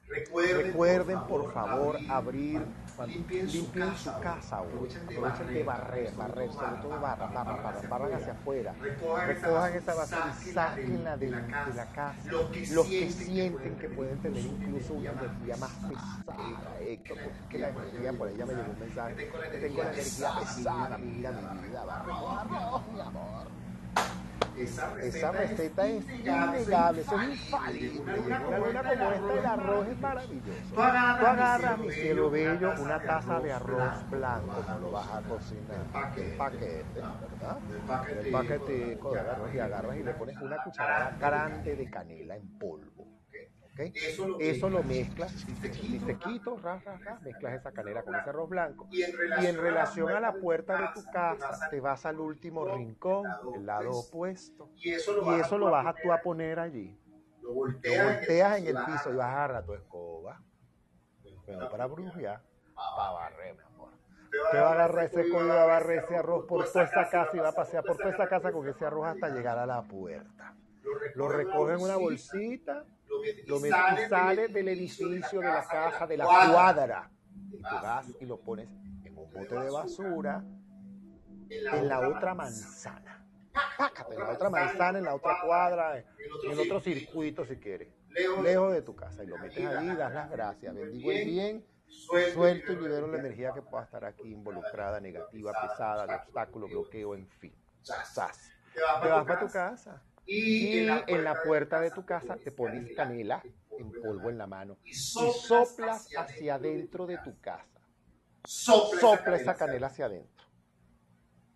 Recuerden, 0.08 1.20
por 1.28 1.54
favor, 1.54 1.98
abrir 2.10 2.62
limpien, 3.06 3.50
su 3.50 3.72
casa, 3.72 4.20
casa 4.22 4.58
aprovechan, 4.60 5.06
de 5.08 5.64
barrer, 5.64 6.12
barrer, 6.16 6.52
sobre 6.52 6.82
todo 6.82 7.00
barran, 7.00 7.34
barran, 7.34 7.90
barran, 7.90 8.14
hacia 8.14 8.34
afuera, 8.34 8.74
recojan 8.80 9.76
esa 9.76 9.94
basura 9.94 10.36
y 10.42 10.52
sáquenla 10.52 11.18
de, 11.18 11.30
la 11.30 11.86
casa, 11.94 12.24
los 12.72 12.88
que 12.88 13.10
sienten 13.12 13.76
que 13.78 13.90
pueden 13.90 14.18
tener 14.20 14.44
incluso 14.44 14.94
una 14.94 15.12
energía 15.12 15.58
más 15.58 15.72
pesada, 15.72 16.80
Héctor, 16.80 17.18
porque 17.24 17.60
la 17.60 17.70
energía, 17.70 18.14
por 18.14 18.30
ella 18.30 18.46
me 18.46 18.54
llegó 18.54 18.72
un 18.72 18.80
mensaje, 18.80 19.14
tengo 19.16 19.38
la 19.38 19.48
energía 19.48 19.92
pesada, 19.92 20.98
mira 20.98 21.32
mi 21.32 21.68
vida, 21.68 21.86
barra, 21.86 22.84
mi 22.94 23.02
amor. 23.02 23.67
Esa 24.58 25.32
receta, 25.32 25.88
es, 25.88 26.04
es, 26.08 26.68
eso 26.68 27.22
es 27.22 27.30
infalible. 27.30 28.20
Una 28.20 28.40
buena 28.40 28.82
como 28.82 29.12
esta, 29.12 29.34
el 29.34 29.46
arroz 29.46 29.88
es 29.88 30.00
maravilloso. 30.00 30.74
Tú 30.74 30.82
agarras, 30.82 31.78
mi 31.80 31.92
cielo 31.92 32.32
bello, 32.32 32.74
una 32.80 33.00
taza 33.00 33.40
de 33.40 33.52
arroz 33.52 34.10
blanco, 34.10 34.56
como 34.66 34.80
lo 34.80 34.92
vas 34.92 35.08
a 35.12 35.22
cocinar. 35.22 36.16
El 36.18 36.38
paquete, 36.38 36.84
¿verdad? 36.96 37.58
El 38.20 38.32
paquetico 38.32 39.12
de 39.12 39.20
arroz 39.20 39.54
y 39.54 39.60
agarras 39.60 39.98
y 39.98 40.04
le 40.04 40.14
pones 40.14 40.38
una 40.38 40.64
cucharada 40.64 41.16
grande 41.20 41.76
de 41.76 41.90
canela 41.90 42.36
en 42.36 42.48
polvo 42.58 42.97
eso, 43.80 44.70
lo, 44.70 44.84
mezclas, 44.84 45.46
listequito, 45.62 46.58
ra, 46.58 46.80
ra, 46.84 46.98
ra, 46.98 47.20
mezclas 47.20 47.54
esa 47.54 47.72
canela 47.72 48.02
con 48.02 48.16
ese 48.16 48.30
arroz 48.30 48.50
blanco. 48.50 48.88
Y 48.92 49.04
en 49.04 49.58
relación, 49.58 50.10
a 50.10 50.20
la 50.20 50.34
puerta 50.34 50.82
de 50.82 50.88
tu 50.96 51.06
casa, 51.12 51.70
te 51.70 51.80
vas 51.80 52.06
al 52.06 52.20
último 52.20 52.66
rincón, 52.66 53.26
el 53.56 53.66
lado 53.66 53.92
opuesto. 53.92 54.72
Y 54.76 54.92
eso 54.92 55.14
lo, 55.58 55.70
vas, 55.70 55.86
a 55.86 55.94
tú 55.94 56.12
a 56.12 56.22
poner 56.22 56.60
allí. 56.60 57.00
Lo 57.42 57.54
volteas, 57.54 58.60
en 58.60 58.68
el 58.68 58.86
piso 58.86 59.12
y 59.12 59.16
vas 59.16 59.28
a 59.28 59.34
agarrar 59.34 59.66
tu 59.66 59.74
escoba. 59.74 60.42
Pero 61.46 61.70
para 61.70 61.86
brujear, 61.86 62.42
para 62.76 63.12
barrer, 63.12 63.56
mi 63.56 63.62
amor. 63.62 63.92
Te 64.52 64.60
va 64.60 64.70
a 64.70 64.74
agarrar 64.74 65.06
ese 65.06 65.22
escoba 65.22 65.64
a 65.64 65.66
barrer 65.66 66.04
ese 66.04 66.16
arroz 66.18 66.46
por 66.46 66.66
toda 66.66 66.84
esa 66.84 67.10
casa 67.10 67.30
y 67.34 67.38
va 67.38 67.50
a 67.50 67.54
pasear 67.54 67.84
por 67.84 67.96
toda 67.98 68.10
esa 68.10 68.28
casa 68.28 68.52
con 68.52 68.68
ese 68.68 68.86
arroz 68.86 69.08
hasta 69.08 69.30
llegar 69.30 69.58
a 69.58 69.66
la 69.66 69.84
puerta. 69.84 70.56
Lo 71.16 71.30
recoge 71.30 71.74
en 71.74 71.82
una 71.82 71.96
bolsita 71.96 72.86
lo 73.10 73.60
metes 73.60 74.02
y, 74.02 74.06
y 74.06 74.10
sale 74.10 74.48
del 74.48 74.68
edificio, 74.70 75.40
de, 75.40 75.48
la 75.48 75.66
casa, 75.66 75.76
de 75.76 75.78
la 75.78 75.92
caja, 75.92 76.08
de 76.08 76.18
la 76.18 76.26
cuadra. 76.26 76.54
cuadra. 76.54 77.12
Y 77.52 77.62
tú 77.62 77.76
vas 77.82 78.06
y 78.20 78.26
lo 78.26 78.40
pones 78.40 78.68
en 79.04 79.18
un 79.18 79.32
bote 79.32 79.56
de 79.56 79.70
basura 79.70 80.44
en 81.50 81.88
la, 81.88 82.08
otra, 82.08 82.34
manzana. 82.34 83.26
Pácate, 83.78 84.14
en 84.14 84.20
la 84.20 84.30
otra 84.32 84.50
manzana, 84.50 85.00
en 85.00 85.06
la 85.06 85.16
otra 85.16 85.38
cuadra, 85.44 85.98
en 85.98 86.52
el 86.52 86.60
otro 86.60 86.80
circuito 86.80 87.46
si 87.46 87.58
quieres. 87.58 87.90
Lejos 88.44 88.74
de 88.74 88.82
tu 88.82 88.96
casa 88.96 89.24
y 89.24 89.28
lo 89.28 89.38
metes 89.38 89.66
ahí, 89.66 89.88
das 89.96 90.14
las 90.14 90.30
gracias, 90.30 90.74
bendigo 90.74 91.12
el 91.12 91.26
bien 91.26 91.66
suelto 91.88 92.74
y 92.74 92.76
libero 92.76 93.08
la 93.08 93.20
energía 93.20 93.54
que 93.54 93.62
pueda 93.62 93.84
estar 93.84 94.04
aquí 94.06 94.32
involucrada, 94.32 95.00
negativa, 95.00 95.54
pesada, 95.62 96.08
de 96.08 96.16
obstáculo, 96.16 96.68
bloqueo, 96.68 97.16
en 97.16 97.28
fin. 97.28 97.54
Te 97.84 99.10
vas 99.10 99.26
para 99.26 99.40
tu 99.40 99.48
casa. 99.48 100.02
Y, 100.28 100.80
en, 100.80 101.24
la 101.24 101.42
puerta 101.42 101.80
de 101.80 101.90
tu 101.90 102.06
casa, 102.06 102.36
te 102.36 102.52
pones 102.52 102.94
canela 102.96 103.42
en 103.80 103.92
polvo 103.92 104.30
en 104.30 104.38
la 104.38 104.46
mano 104.46 104.78
y 104.84 104.94
soplas 104.94 106.10
hacia 106.18 106.56
adentro 106.56 107.08
de 107.08 107.18
tu 107.20 107.40
casa. 107.40 107.80
Sopla, 108.44 109.38
esa 109.38 109.56
canela 109.56 109.88
hacia 109.88 110.06
adentro. 110.06 110.46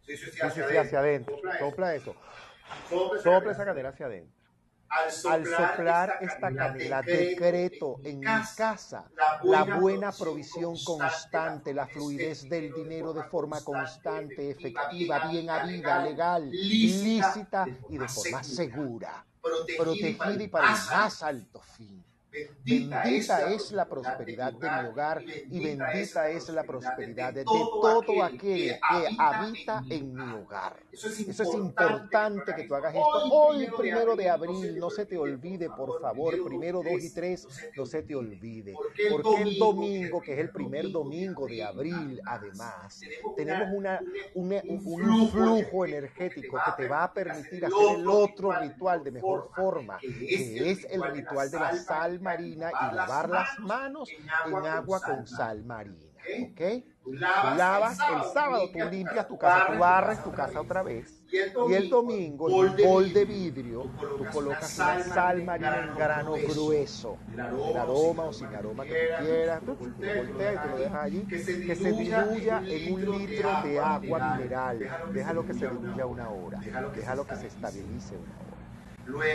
Sí, 0.06 0.18
sí, 0.18 0.32
sí, 0.32 0.40
hacia, 0.42 0.64
sí, 0.66 0.72
sí, 0.72 0.78
hacia 0.78 1.00
adentro. 1.00 1.38
Sopla 1.60 1.96
eso. 1.96 2.16
Sopla 3.22 3.52
esa 3.52 3.66
canela 3.66 3.90
hacia 3.90 4.06
adentro 4.06 4.41
al 4.92 5.46
soplar, 5.46 6.18
esta 6.22 6.54
canela, 6.54 7.02
decreto, 7.02 8.00
en 8.04 8.20
mi 8.20 8.26
casa 8.56 9.10
la 9.16 9.40
buena, 9.42 9.66
la 9.66 9.80
buena 9.80 10.12
provisión 10.12 10.76
constante, 10.84 11.74
la 11.74 11.88
fluidez 11.88 12.50
del 12.50 12.74
dinero 12.74 13.14
de 13.14 13.24
forma 13.24 13.62
constante, 13.62 14.52
efectiva, 14.52 15.30
bien 15.30 15.50
habida, 15.50 16.04
legal, 16.04 16.50
lícita 16.52 17.66
y 17.90 17.98
de 17.98 18.08
forma 18.08 18.44
segura, 18.44 19.26
protegida 19.78 20.44
y 20.44 20.48
para 20.48 20.68
el 20.68 20.74
más 20.74 21.24
alto 21.24 21.62
fin. 21.62 22.04
Bendita, 22.32 23.04
es, 23.10 23.30
es 23.30 23.72
la 23.74 23.86
prosperidad 23.90 24.54
de 24.54 24.70
mi 24.70 24.88
hogar 24.88 25.22
y 25.50 25.60
bendita 25.60 26.30
es 26.30 26.48
la 26.48 26.64
prosperidad 26.64 27.34
de 27.34 27.44
todo 27.44 28.24
aquel 28.24 28.40
que 28.40 28.80
habita 29.18 29.84
en 29.90 30.14
mi 30.14 30.32
hogar. 30.32 30.78
Eso 30.94 31.10
es 31.10 31.54
importante 31.54 32.56
que 32.56 32.64
tú 32.64 32.76
hagas 32.76 32.96
esto. 32.96 33.24
Hoy, 33.32 33.68
primero 33.78 34.16
de 34.16 34.30
abril, 34.30 34.78
no 34.80 34.90
se 34.90 35.06
te 35.06 35.18
olvide, 35.18 35.70
por 35.70 36.00
favor, 36.00 36.42
primero, 36.46 36.82
dos 36.82 37.04
y 37.04 37.14
tres, 37.14 37.46
no 37.76 37.86
se 37.86 38.02
te 38.04 38.16
olvide. 38.16 38.76
Porque 39.10 39.42
el 39.42 39.58
domingo, 39.58 40.22
que 40.22 40.34
es 40.34 40.40
el 40.40 40.52
primer 40.52 40.90
domingo 40.90 41.48
de 41.48 41.64
abril, 41.64 42.22
además, 42.26 43.02
tenemos 43.36 43.68
un 44.36 45.30
flujo 45.30 45.86
energético 45.86 46.58
que 46.66 46.84
te 46.84 46.88
va 46.88 47.04
a 47.04 47.14
permitir 47.14 47.66
hacer 47.66 47.98
el 47.98 48.08
otro 48.08 48.54
ritual 48.54 49.04
de 49.04 49.12
mejor 49.12 49.50
forma, 49.54 50.00
que 50.00 50.72
es 50.72 50.88
el 50.90 51.04
ritual 51.04 51.52
de 51.52 51.60
la 51.60 51.76
salva 51.76 52.21
marina 52.22 52.72
y 52.72 52.96
lavar 52.96 53.30
las 53.30 53.60
manos 53.60 54.10
en 54.46 54.66
agua 54.66 55.02
con 55.02 55.28
sal 55.28 55.64
marina. 55.64 56.12
¿Ok? 56.44 56.62
Lavas 57.04 57.98
el 57.98 58.32
sábado, 58.32 58.70
tú 58.72 58.80
limpias 58.92 59.28
tu 59.28 59.38
casa, 59.38 59.74
tú 59.74 59.80
barres 59.80 60.24
tu 60.24 60.32
casa 60.32 60.62
otra 60.62 60.84
vez. 60.84 61.24
Y 61.32 61.74
el 61.74 61.90
domingo, 61.90 62.64
el 62.64 62.86
bol 62.86 63.12
de 63.12 63.26
vidrio, 63.26 63.90
tú 64.00 64.26
colocas 64.32 64.78
una 64.78 65.04
sal 65.04 65.44
marina 65.44 65.80
en 65.80 65.96
grano 65.96 66.34
grueso, 66.34 67.18
el 67.34 67.40
aroma 67.76 68.26
o 68.26 68.34
sin 68.34 68.48
aroma 68.48 68.84
que 68.84 68.94
tú 69.18 69.24
quieras, 69.26 69.62
tú 69.66 69.76
volteas 69.76 70.56
y 70.56 70.58
tú 70.60 70.70
lo 70.70 70.78
dejas 70.78 71.04
allí, 71.04 71.26
que 71.26 71.40
se 71.76 71.92
diluya 71.92 72.62
en 72.66 72.94
un 72.94 73.18
litro 73.18 73.50
de 73.64 73.80
agua 73.80 74.36
mineral. 74.36 74.80
Déjalo 75.12 75.46
que 75.46 75.54
se 75.54 75.68
diluya 75.68 76.06
una 76.06 76.30
hora, 76.30 76.60
déjalo 76.96 77.26
que 77.26 77.36
se 77.36 77.48
estabilice 77.48 78.16
una 78.16 78.38
hora. 78.38 78.51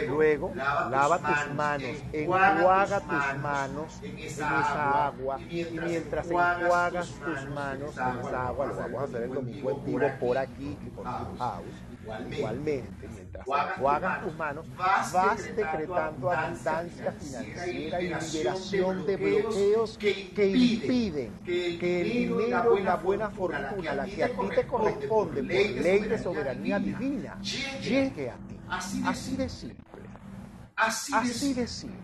Luego, 0.08 0.52
lava, 0.54 1.18
tus 1.18 1.54
manos, 1.54 2.04
enjuaga 2.12 3.00
tus 3.00 3.34
manos, 3.34 4.02
en 4.02 4.18
esa, 4.20 5.06
agua, 5.06 5.38
y 5.48 5.78
mientras, 5.78 6.30
enjuagas 6.30 7.20
tus 7.24 7.46
manos, 7.48 7.96
en 7.96 8.18
esa 8.18 8.48
agua, 8.48 8.66
en 8.66 8.70
esa 8.72 8.82
lo 8.82 8.88
vamos 8.88 9.00
a 9.00 9.04
hacer 9.04 9.22
el 9.22 9.32
domingo 9.32 9.70
en 9.70 9.84
vivo 9.84 10.16
por 10.18 10.38
aquí 10.38 10.78
y 10.82 10.90
por 10.90 11.04
tu 11.04 11.26
house. 11.38 11.85
Igualmente, 12.06 12.38
Igualmente 12.38 13.08
mientras 13.08 13.46
enjuagas 13.46 14.22
tus 14.22 14.36
manos, 14.36 14.66
vas, 14.76 15.56
decretando 15.56 16.30
abundancia 16.30 17.12
financiera 17.12 18.00
y 18.00 18.14
liberación 18.14 19.06
de 19.06 19.16
bloqueos 19.16 19.98
que 19.98 20.46
impiden 20.46 21.32
que 21.44 22.00
el 22.02 22.12
dinero 22.12 22.78
y 22.78 22.82
la 22.82 22.96
buena 22.96 23.30
fortuna, 23.30 23.94
la 23.94 24.04
que 24.06 24.24
a 24.24 24.28
ti 24.28 24.48
te 24.54 24.66
corresponde 24.66 25.42
por 25.42 25.82
ley 25.82 26.02
de 26.02 26.18
soberanía 26.18 26.78
divina, 26.78 27.40
llegue 27.80 28.30
a 28.30 28.36
ti. 28.36 28.60
Así 28.68 29.36
de 29.36 29.48
simple. 29.48 29.84
Así 30.76 31.54
de 31.54 31.66
simple. 31.66 31.98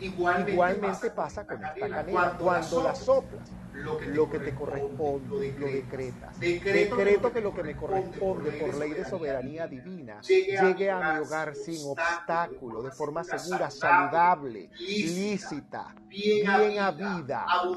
Igualmente 0.00 1.10
pasa 1.10 1.46
con 1.46 1.62
esta 1.62 1.88
canela 1.88 2.36
cuando 2.38 2.82
la 2.82 2.94
soplas 2.94 3.50
lo 3.72 4.30
que 4.30 4.38
te, 4.38 4.54
corresponde, 4.54 5.52
te 5.52 5.58
lo, 5.58 5.66
decretas. 5.66 6.38
Decreto, 6.38 7.32
que 7.32 7.40
lo 7.40 7.54
que 7.54 7.62
me 7.62 7.76
corresponde 7.76 8.52
por 8.52 8.74
ley 8.76 8.90
de 8.90 9.04
soberanía 9.04 9.66
divina 9.66 10.20
llegue 10.20 10.90
a 10.90 11.14
mi 11.14 11.20
hogar 11.20 11.54
sin 11.54 11.78
obstáculo, 11.86 12.82
de 12.82 12.90
forma 12.90 13.24
segura, 13.24 13.70
saludable, 13.70 14.70
lícita, 14.78 15.94
bien 16.06 16.78
a 16.78 16.88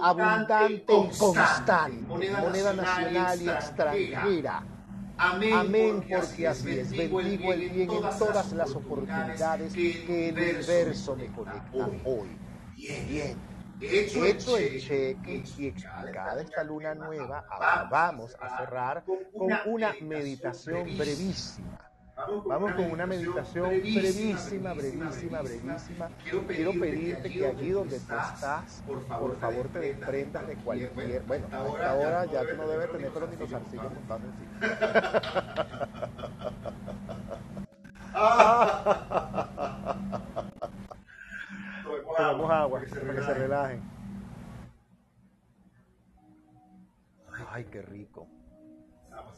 abundante 0.02 0.74
y 0.74 0.80
constante, 1.18 1.92
moneda 2.08 2.74
nacional 2.74 3.42
y 3.42 3.50
extranjera. 3.50 4.64
Amén, 5.18 5.54
Amén, 5.54 6.04
porque 6.10 6.46
así 6.46 6.72
es. 6.72 6.92
Bendigo 6.92 7.54
el 7.54 7.70
bien 7.70 7.90
en 7.90 8.02
todas 8.20 8.52
las 8.52 8.76
oportunidades 8.76 9.74
que 9.74 10.30
el 10.30 10.36
universo 10.38 11.16
me 11.16 11.28
conecta 11.28 11.88
hoy. 12.04 12.28
Bien. 12.76 13.08
bien. 13.08 13.55
Hecho 13.82 14.58
el 14.58 14.80
cheque 14.80 15.44
y 15.58 15.68
explicada 15.68 16.42
esta 16.42 16.64
luna 16.64 16.96
nueva, 16.96 17.44
ahora 17.50 17.88
vamos 17.92 18.36
a 18.40 18.58
cerrar 18.58 19.04
con 19.06 19.54
una 19.66 19.94
meditación 20.02 20.98
brevísima. 20.98 21.80
Vamos 22.46 22.72
con 22.74 22.92
una 22.92 23.06
meditación 23.06 23.82
brevísima, 23.82 24.74
brevísima, 24.74 25.42
brevísima. 25.42 26.10
Quiero 26.48 26.72
pedirte 26.72 27.30
que 27.30 27.46
allí 27.46 27.72
donde 27.72 28.00
tú 28.00 28.14
estás, 28.16 28.82
por 28.88 29.38
favor 29.38 29.68
te 29.68 29.80
desprendas 29.80 30.48
de 30.48 30.56
cualquier. 30.56 31.24
Bueno, 31.24 31.48
a 31.52 31.68
esta 31.68 31.94
hora 31.96 32.26
ya 32.26 32.42
tú 32.48 32.56
no 32.56 32.68
debes 32.68 32.92
tener 32.92 33.12
pero 33.14 33.28
ni 33.28 33.36
los 33.36 33.54
arcillos 33.54 33.94
montando 33.94 34.28
encima. 34.30 34.70
Ah. 38.18 39.55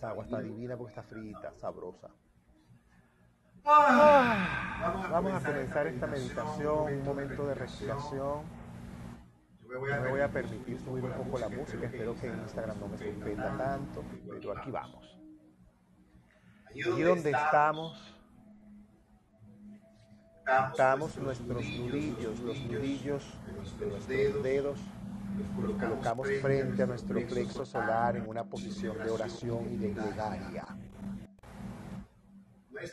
Agua 0.04 0.26
está 0.26 0.42
divina 0.42 0.78
porque 0.78 0.92
está 0.92 1.04
frita, 1.04 1.52
sabrosa. 1.54 2.10
Ah, 3.66 5.10
vamos 5.12 5.34
a 5.34 5.46
comenzar 5.46 5.88
esta 5.88 6.08
meditación, 6.08 6.94
un 6.94 7.04
momento 7.04 7.46
de 7.48 7.56
respiración. 7.56 8.44
Me 9.68 9.76
voy, 10.10 10.22
a 10.22 10.30
permitir 10.30 10.80
subir 10.80 11.04
un 11.04 11.12
poco 11.12 11.38
la 11.38 11.50
música, 11.50 11.88
espero 11.88 12.16
que 12.16 12.28
Instagram 12.28 12.80
no 12.80 12.88
me 12.88 12.98
suspenda 12.98 13.58
tanto, 13.58 14.04
pero 14.30 14.58
aquí 14.58 14.72
vamos. 14.72 15.20
Allí 16.70 17.02
donde 17.02 17.32
estamos, 17.32 18.18
estamos 20.72 21.18
nuestros 21.18 21.66
nudillos, 21.66 22.40
los 22.40 22.60
nudillos 22.62 23.24
de 23.46 23.54
nuestros 23.54 24.08
dedos 24.08 24.80
colocamos 25.80 26.28
frente 26.42 26.84
a 26.84 26.86
nuestro 26.86 27.20
plexo 27.28 27.66
solar 27.66 28.18
en 28.18 28.28
una 28.28 28.44
posición 28.44 28.98
de 28.98 29.10
oración 29.10 29.68
y 29.72 29.78
de 29.78 29.90
plegaria. 29.90 30.66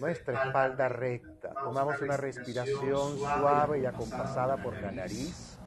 Nuestra 0.00 0.44
espalda 0.44 0.88
recta. 0.88 1.52
Tomamos 1.52 2.00
una 2.00 2.16
respiración 2.16 3.18
suave 3.18 3.80
y 3.80 3.86
acompasada 3.86 4.56
por 4.56 4.80
la 4.80 4.90
nariz. 4.90 5.58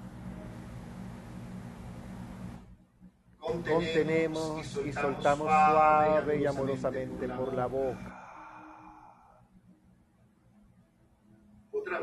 Contenemos 3.39 4.79
y 4.85 4.91
soltamos 4.91 5.47
suave 5.47 6.39
y 6.39 6.45
amorosamente 6.45 7.27
por 7.29 7.53
la 7.53 7.67
boca. 7.67 8.23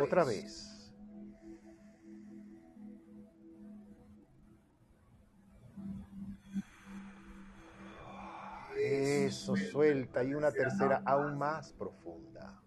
Otra 0.00 0.24
vez. 0.24 0.73
Eso, 8.86 9.56
suelta 9.56 10.22
y 10.22 10.34
una 10.34 10.52
tercera 10.52 11.00
aún 11.06 11.38
más 11.38 11.72
profunda. 11.72 12.60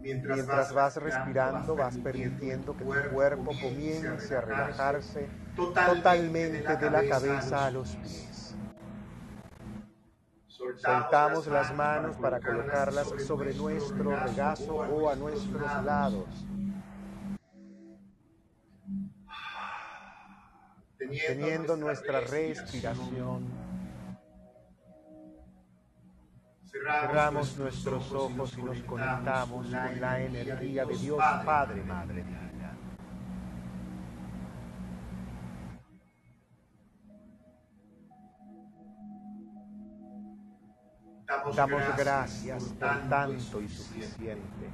Mientras 0.00 0.72
vas 0.72 0.96
respirando, 0.96 1.76
vas 1.76 1.96
permitiendo 1.98 2.76
que 2.76 2.84
tu 2.84 3.10
cuerpo 3.12 3.52
comience 3.60 4.34
a 4.36 4.40
relajarse 4.40 5.28
totalmente 5.54 6.76
de 6.76 6.90
la 6.90 7.08
cabeza 7.08 7.66
a 7.66 7.70
los 7.70 7.96
pies. 7.96 8.35
Soltamos 10.56 11.46
las 11.48 11.74
manos 11.74 12.16
para 12.16 12.40
colocarlas 12.40 13.08
sobre 13.26 13.52
nuestro 13.52 14.16
regazo 14.16 14.74
o 14.74 15.10
a 15.10 15.14
nuestros 15.14 15.84
lados. 15.84 16.24
Teniendo 20.98 21.76
nuestra 21.76 22.20
respiración. 22.20 23.46
Cerramos 26.70 27.56
nuestros 27.58 28.12
ojos 28.12 28.56
y 28.56 28.62
nos 28.62 28.80
conectamos 28.82 29.66
con 29.66 30.00
la 30.00 30.20
energía 30.22 30.86
de 30.86 30.96
Dios 30.96 31.18
Padre, 31.44 31.82
Madre 31.82 32.45
Damos 41.26 41.96
gracias 41.96 42.64
por 42.64 43.08
tanto 43.08 43.60
y 43.60 43.68
suficiente. 43.68 44.70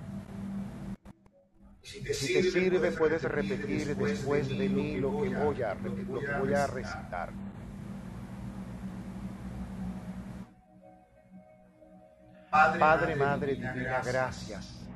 Si 1.82 2.32
te 2.32 2.42
sirve, 2.42 2.92
puedes 2.92 3.22
repetir 3.22 3.96
después 3.96 4.48
de 4.48 4.68
mí 4.68 4.98
lo 4.98 5.10
que 5.20 5.28
voy 5.30 5.62
a, 5.62 5.74
lo 5.74 5.94
que 6.20 6.32
voy 6.38 6.54
a 6.54 6.66
recitar. 6.66 7.32
Padre, 12.50 13.16
Madre 13.16 13.54
Divina, 13.54 14.02
gracias 14.04 14.86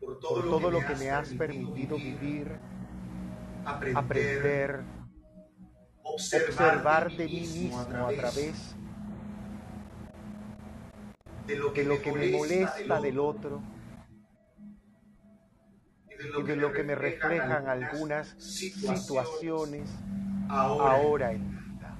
por 0.00 0.18
todo 0.18 0.70
lo 0.70 0.84
que 0.84 0.96
me 0.96 1.10
has 1.10 1.28
permitido 1.34 1.96
vivir, 1.96 2.58
aprender, 3.64 4.82
observar 6.02 7.10
de 7.12 7.26
mí 7.26 7.40
mismo 7.40 7.78
a 7.78 8.12
través 8.12 8.74
de 11.48 11.56
lo 11.84 12.02
que 12.02 12.12
me 12.12 12.30
molesta 12.30 13.00
del 13.00 13.18
otro 13.18 13.62
y 16.10 16.42
de 16.42 16.56
lo 16.56 16.72
que 16.72 16.82
me 16.82 16.94
reflejan 16.94 17.68
algunas 17.68 18.28
situaciones 18.38 19.88
ahora 20.50 21.32
en 21.32 21.48
mi 21.48 21.56
vida. 21.56 21.96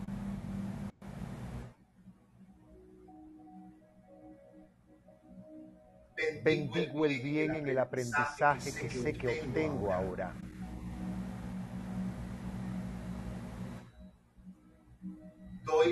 Bendigo 6.44 7.06
el 7.06 7.20
bien 7.22 7.54
en 7.54 7.68
el 7.68 7.78
aprendizaje 7.78 8.70
que 8.74 8.90
sé 8.90 9.14
que 9.14 9.28
obtengo 9.28 9.92
ahora. 9.94 10.34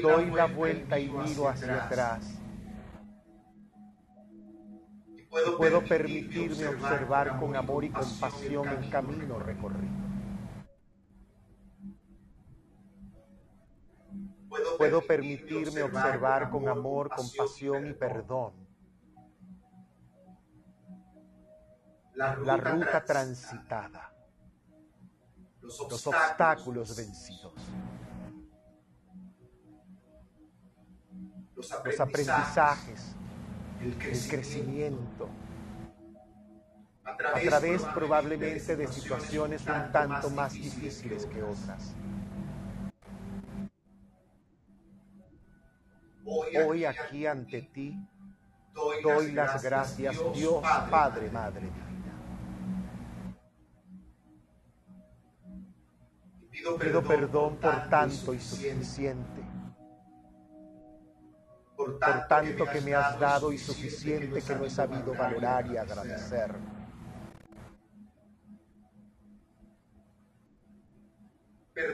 Doy 0.03 0.31
la 0.31 0.47
vuelta 0.47 0.99
y 0.99 1.09
miro 1.09 1.49
hacia 1.49 1.85
atrás. 1.85 2.46
Puedo 5.57 5.83
permitirme 5.85 6.69
observar 6.69 7.39
con 7.39 7.57
amor 7.57 7.85
y 7.85 7.91
compasión 7.91 8.69
el 8.69 8.91
camino 8.91 9.39
recorrido. 9.39 10.07
Puedo 14.79 15.03
permitirme 15.03 15.83
observar 15.83 16.51
con 16.51 16.69
amor, 16.69 17.11
compasión 17.11 17.87
y 17.89 17.93
perdón. 17.93 18.67
la 22.17 22.57
ruta 22.57 23.05
transitada, 23.05 24.11
los 25.61 26.07
obstáculos 26.07 26.97
vencidos, 26.97 27.53
los 31.55 32.01
aprendizajes, 32.01 33.15
el 33.81 34.29
crecimiento, 34.29 35.29
a 37.05 37.17
través 37.17 37.83
probablemente 37.83 38.77
de 38.77 38.87
situaciones 38.89 39.63
un 39.67 39.93
tanto 39.93 40.31
más 40.31 40.53
difíciles 40.53 41.27
que 41.27 41.43
otras. 41.43 41.95
Hoy 46.67 46.85
aquí 46.85 47.27
ante 47.27 47.63
ti 47.63 47.97
doy 49.03 49.33
las 49.33 49.63
gracias, 49.63 50.17
Dios 50.35 50.63
Padre, 50.91 51.31
Madre 51.31 51.61
Divina. 51.61 51.97
Pido 56.81 57.03
perdón 57.03 57.57
por 57.57 57.89
tanto 57.89 58.35
y 58.35 58.41
suficiente 58.41 59.56
por 61.77 61.99
tanto 61.99 62.65
que 62.67 62.81
me 62.81 62.95
has 62.95 63.19
dado 63.21 63.53
y 63.53 63.59
suficiente 63.59 64.41
que 64.41 64.55
no 64.55 64.65
he 64.65 64.71
sabido 64.71 65.15
valorar 65.15 65.67
y 65.71 65.77
agradecer. 65.77 66.55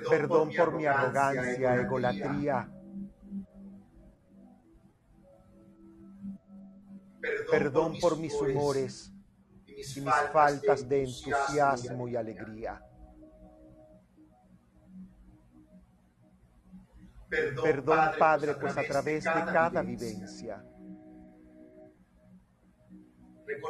Perdón 0.08 0.50
por 0.56 0.72
mi 0.74 0.86
arrogancia, 0.86 1.74
egolatría. 1.74 2.70
Perdón 7.50 7.98
por 8.00 8.16
mis 8.16 8.34
humores 8.34 9.12
y 9.66 10.00
mis 10.00 10.14
faltas 10.32 10.88
de 10.88 11.04
entusiasmo 11.04 12.08
y 12.08 12.16
alegría. 12.16 12.80
Perdón, 17.32 18.10
Padre, 18.18 18.54
pues 18.56 18.76
a 18.76 18.82
través 18.82 19.24
de 19.24 19.30
cada 19.30 19.80
vivencia. 19.80 20.62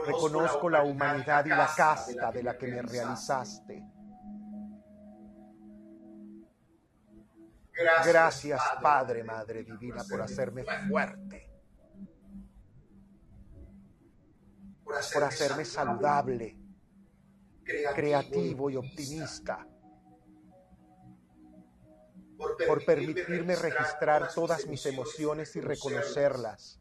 reconozco 0.07 0.69
la 0.69 0.83
humanidad 0.83 1.45
y 1.45 1.51
la 1.51 1.69
casta 1.77 2.33
de 2.33 2.43
la 2.43 2.57
que 2.59 2.67
me 2.67 2.83
realizaste. 2.83 3.85
Gracias, 8.05 8.61
Padre, 8.81 9.23
Madre 9.25 9.63
Divina, 9.63 10.03
por 10.09 10.23
hacerme 10.23 10.65
fuerte, 10.89 11.51
por 14.85 15.25
hacerme 15.25 15.65
saludable, 15.65 16.59
creativo 17.95 18.71
y 18.71 18.77
optimista 18.77 19.67
por 22.67 22.85
permitirme 22.85 23.57
registrar 23.57 24.33
todas 24.35 24.67
mis 24.67 24.85
emociones 24.87 25.55
y 25.57 25.61
reconocerlas. 25.61 26.81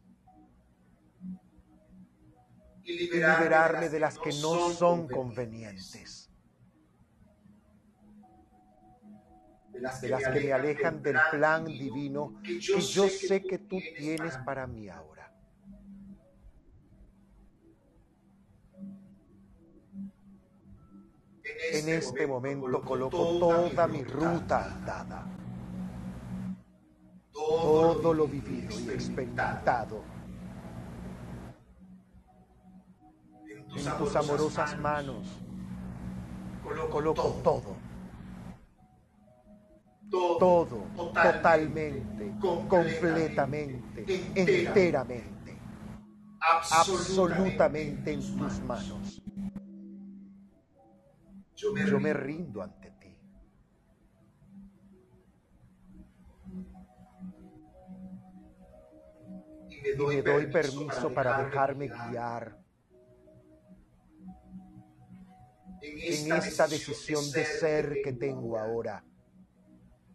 Y 2.84 3.10
liberarme 3.10 3.88
de 3.88 4.00
las 4.00 4.18
que 4.18 4.32
no 4.40 4.70
son 4.70 5.08
convenientes. 5.08 6.22
de 10.00 10.08
las 10.08 10.28
que 10.28 10.40
me 10.40 10.52
alejan 10.52 11.02
del 11.02 11.16
plan 11.30 11.64
divino 11.64 12.40
que 12.44 12.60
yo 12.60 13.08
sé 13.08 13.42
que 13.42 13.58
tú 13.58 13.80
tienes 13.96 14.36
para 14.38 14.66
mí 14.66 14.88
ahora. 14.88 15.12
En 21.72 21.88
este 21.88 22.26
momento 22.26 22.80
coloco 22.82 23.38
toda 23.38 23.86
mi 23.86 24.04
ruta 24.04 24.64
andada, 24.64 25.26
todo 27.32 28.14
lo 28.14 28.26
vivido 28.26 28.78
y 28.80 28.90
experimentado 28.90 30.02
en 33.74 33.98
tus 33.98 34.16
amorosas 34.16 34.78
manos. 34.78 35.26
Coloco 36.90 37.40
todo. 37.42 37.92
todo, 40.38 40.84
totalmente, 41.14 42.34
completamente, 42.68 44.04
enteramente, 44.34 45.56
absolutamente 46.40 48.12
en 48.12 48.20
tus 48.36 48.60
manos. 48.60 49.22
Yo 51.56 52.00
me 52.00 52.12
rindo 52.12 52.62
ante 52.62 52.91
ti. 59.82 59.90
Y 59.90 59.96
me 59.96 60.22
doy 60.22 60.46
permiso 60.46 61.12
para 61.12 61.44
dejarme 61.44 61.88
guiar. 61.88 62.62
en 65.82 66.32
esta 66.32 66.66
decisión 66.66 67.30
de 67.32 67.44
ser 67.44 68.00
que 68.02 68.12
tengo 68.12 68.58
ahora. 68.58 69.04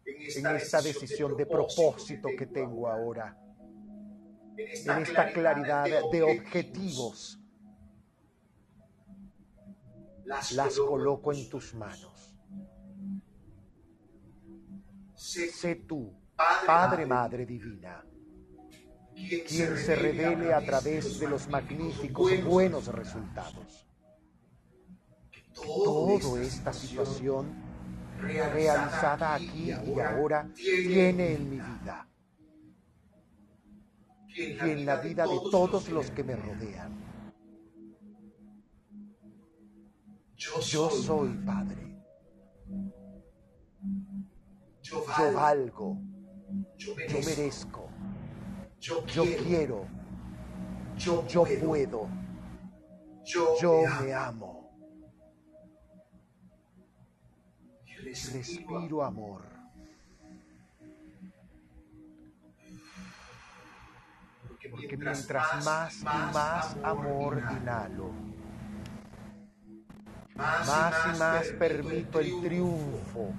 en 0.05 0.45
esta 0.55 0.81
decisión 0.81 1.35
de 1.35 1.45
propósito 1.45 2.29
que 2.37 2.47
tengo 2.47 2.87
ahora, 2.87 3.37
en 4.55 5.01
esta 5.01 5.31
claridad 5.31 5.85
de 6.11 6.23
objetivos, 6.23 7.39
las 10.25 10.79
coloco 10.79 11.33
en 11.33 11.49
tus 11.49 11.73
manos. 11.73 12.33
Sé 15.13 15.75
tú, 15.87 16.13
Padre, 16.65 17.05
Madre 17.05 17.45
Divina, 17.45 18.03
quien 19.17 19.77
se 19.77 19.95
revele 19.95 20.53
a 20.53 20.63
través 20.63 21.19
de 21.19 21.27
los 21.27 21.47
magníficos 21.47 22.43
buenos 22.43 22.87
resultados. 22.87 23.87
Toda 25.53 26.41
esta 26.41 26.71
situación 26.71 27.47
realizada 28.19 29.35
aquí 29.35 29.71
y 29.71 29.99
ahora 29.99 30.49
tiene 30.55 31.33
en 31.33 31.49
mi 31.49 31.57
vida 31.57 32.07
y 34.35 34.69
en 34.69 34.85
la 34.85 34.97
vida 34.97 35.25
de 35.25 35.39
todos 35.51 35.89
los 35.89 36.11
que 36.11 36.23
me 36.23 36.35
rodean. 36.35 37.07
Yo 40.35 40.89
soy 40.91 41.29
Padre. 41.43 41.97
Yo 44.83 45.03
valgo. 45.33 45.97
Yo 46.77 46.95
merezco. 46.95 47.89
Yo 48.79 49.03
quiero. 49.03 49.85
Yo 50.97 51.23
puedo. 51.61 52.07
Yo 53.25 53.83
me 54.01 54.13
amo. 54.13 54.57
respiro 58.33 59.03
amor. 59.03 59.41
Porque 64.69 64.97
mientras 64.97 65.65
más 65.65 66.01
y 66.01 66.33
más 66.33 66.77
amor 66.83 67.41
inhalo, 67.61 68.11
más 70.35 71.15
y 71.15 71.19
más 71.19 71.47
permito 71.57 72.19
el 72.19 72.41
triunfo 72.41 73.33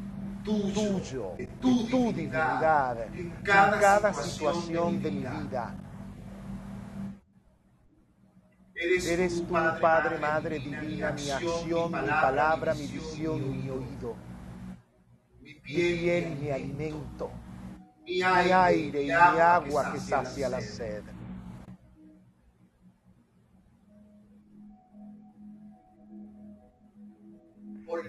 tuyo, 0.45 1.34
tu 1.61 1.86
divinidad 2.12 3.14
en 3.14 3.30
cada 3.42 4.12
situación 4.14 5.02
de 5.02 5.11
mi 5.11 5.20
vida. 5.20 5.74
Eres 8.74 9.44
tú, 9.46 9.54
Padre, 9.80 10.18
Madre 10.18 10.59
Divina, 10.61 11.11
mi 11.11 11.30
acción, 11.30 11.90
mi 11.90 12.09
palabra, 12.09 12.74
mi 12.74 12.86
visión, 12.86 13.50
mi 13.50 13.68
oído. 13.68 14.16
piel 15.64 16.32
y 16.32 16.34
mi 16.36 16.50
alimento, 16.50 17.30
mi 18.04 18.22
aire 18.22 19.02
y 19.02 19.06
mi 19.06 19.11
agua 19.11 19.92
que 19.92 19.98
sacia 19.98 20.48
la 20.48 20.61
sed. 20.61 21.02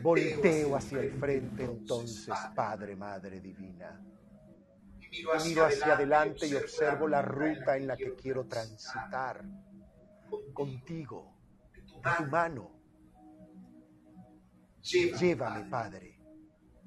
Volteo 0.02 0.76
hacia 0.76 1.00
el 1.00 1.12
frente 1.14 1.64
entonces, 1.64 2.34
Padre, 2.56 2.96
Madre 2.96 3.40
Divina. 3.40 4.02
Miro 5.46 5.66
hacia 5.66 5.94
adelante 5.94 6.48
y 6.48 6.56
observo 6.56 7.08
la 7.08 7.22
ruta 7.22 7.78
en 7.78 7.88
la 7.88 7.98
que 7.98 8.16
quiero 8.16 8.46
transitar. 8.46 9.44
Contigo, 10.54 11.36
de 11.74 11.82
tu 11.82 12.26
mano. 12.30 12.72
Llévame, 14.82 15.70
Padre 15.70 16.20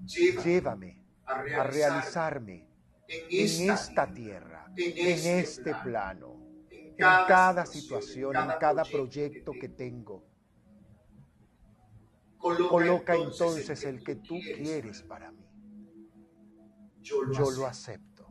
Llévame 0.05 0.99
a 1.27 1.65
realizarme 1.65 2.67
en 3.09 3.71
esta 3.71 4.13
tierra, 4.13 4.67
en 4.77 5.09
este, 5.09 5.41
este 5.41 5.75
plano, 5.77 6.41
en 6.71 6.97
cada 6.97 7.67
situación, 7.67 8.35
en 8.37 8.51
cada 8.59 8.85
proyecto 8.85 9.53
que 9.53 9.69
tengo. 9.69 10.32
Coloca 12.43 13.15
entonces 13.15 13.85
el 13.85 14.03
que 14.03 14.17
tú 14.17 14.39
quieres 14.57 15.03
para 15.03 15.31
mí. 15.31 15.47
Yo 17.01 17.51
lo 17.51 17.67
acepto. 17.67 18.27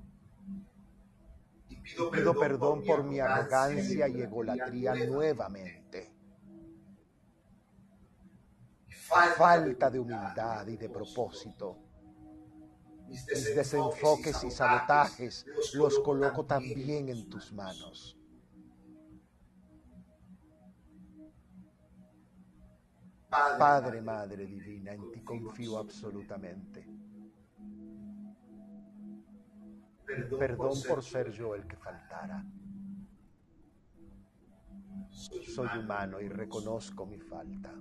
Y 1.69 1.77
pido 2.11 2.37
perdón 2.37 2.83
por 2.83 3.03
mi 3.03 3.19
arrogancia 3.19 4.07
y 4.07 4.21
egolatría 4.21 4.93
nuevamente 4.93 5.81
falta 9.11 9.89
de 9.89 9.99
humildad 9.99 10.67
y 10.67 10.77
de 10.77 10.89
propósito. 10.89 11.77
Mis 13.07 13.25
desenfoques 13.55 14.43
y 14.43 14.51
sabotajes 14.51 15.45
los 15.73 15.99
coloco 15.99 16.45
también 16.45 17.09
en 17.09 17.29
tus 17.29 17.51
manos. 17.51 18.17
Padre, 23.31 24.01
Madre 24.01 24.45
Divina, 24.45 24.91
en 24.91 25.09
ti 25.09 25.21
confío 25.21 25.77
absolutamente. 25.77 26.85
Perdón 30.37 30.77
por 30.85 31.01
ser 31.01 31.31
yo 31.31 31.55
el 31.55 31.65
que 31.65 31.77
faltara. 31.77 32.43
Soy 35.09 35.77
humano 35.77 36.19
y 36.19 36.27
reconozco 36.27 37.05
mi 37.05 37.19
falta. 37.19 37.73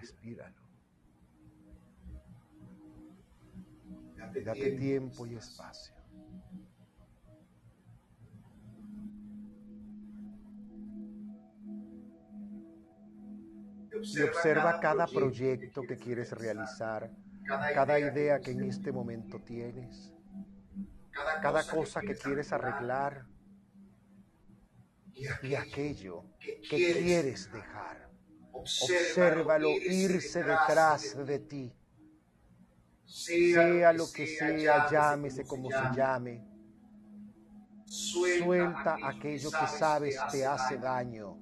respíralo. 0.00 0.59
Date, 4.44 4.72
tiempo 4.72 5.26
y 5.26 5.34
espacio. 5.34 5.94
Y 14.02 14.22
observa 14.22 14.80
cada 14.80 15.06
proyecto 15.06 15.82
que 15.82 15.96
quieres 15.96 16.32
realizar, 16.32 17.10
cada 17.74 17.98
idea 17.98 18.40
que 18.40 18.52
en 18.52 18.64
este 18.64 18.92
momento 18.92 19.40
tienes, 19.40 20.14
cada 21.42 21.66
cosa 21.66 22.00
que 22.00 22.14
quieres 22.14 22.52
arreglar 22.52 23.26
y 25.42 25.54
aquello 25.54 26.24
que 26.38 26.60
quieres 26.60 27.52
dejar. 27.52 28.10
Obsérvalo 28.52 29.70
irse 29.70 30.42
detrás 30.42 31.26
de 31.26 31.38
ti. 31.38 31.79
Sea 33.10 33.92
lo 33.92 34.10
que 34.12 34.24
sea, 34.24 34.88
llámese 34.88 35.44
como 35.44 35.68
se 35.68 35.96
llame. 35.96 36.46
Suelta 37.84 38.98
aquello 39.02 39.50
que 39.50 39.66
sabes 39.66 40.16
te 40.30 40.46
hace 40.46 40.78
daño. 40.78 41.36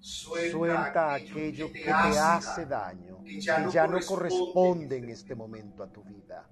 Suelta 0.00 1.14
aquello 1.14 1.72
que 1.72 1.84
te 1.84 2.18
hace 2.18 2.66
daño, 2.66 3.22
que 3.22 3.40
ya 3.40 3.86
no 3.86 4.00
corresponde 4.04 4.96
en 4.98 5.10
este 5.10 5.36
momento 5.36 5.84
a 5.84 5.92
tu 5.92 6.02
vida. 6.02 6.44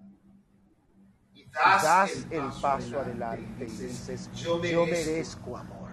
das 1.83 2.25
el 2.31 2.49
paso 2.61 3.01
adelante 3.01 3.65
y 3.65 3.71
dices, 3.71 4.31
yo 4.35 4.61
merezco 4.87 5.57
amor. 5.57 5.91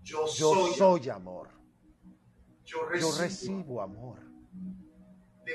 Yo 0.00 0.28
soy 0.28 1.08
amor. 1.08 1.48
Yo 2.64 2.88
recibo 3.18 3.82
amor 3.82 4.27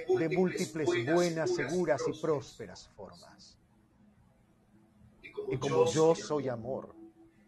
de 0.07 0.29
múltiples 0.29 0.89
buenas, 1.05 1.55
seguras 1.55 2.01
y 2.07 2.13
prósperas 2.19 2.89
formas. 2.95 3.57
Y 5.49 5.57
como 5.57 5.85
yo 5.91 6.15
soy 6.15 6.49
amor, 6.49 6.95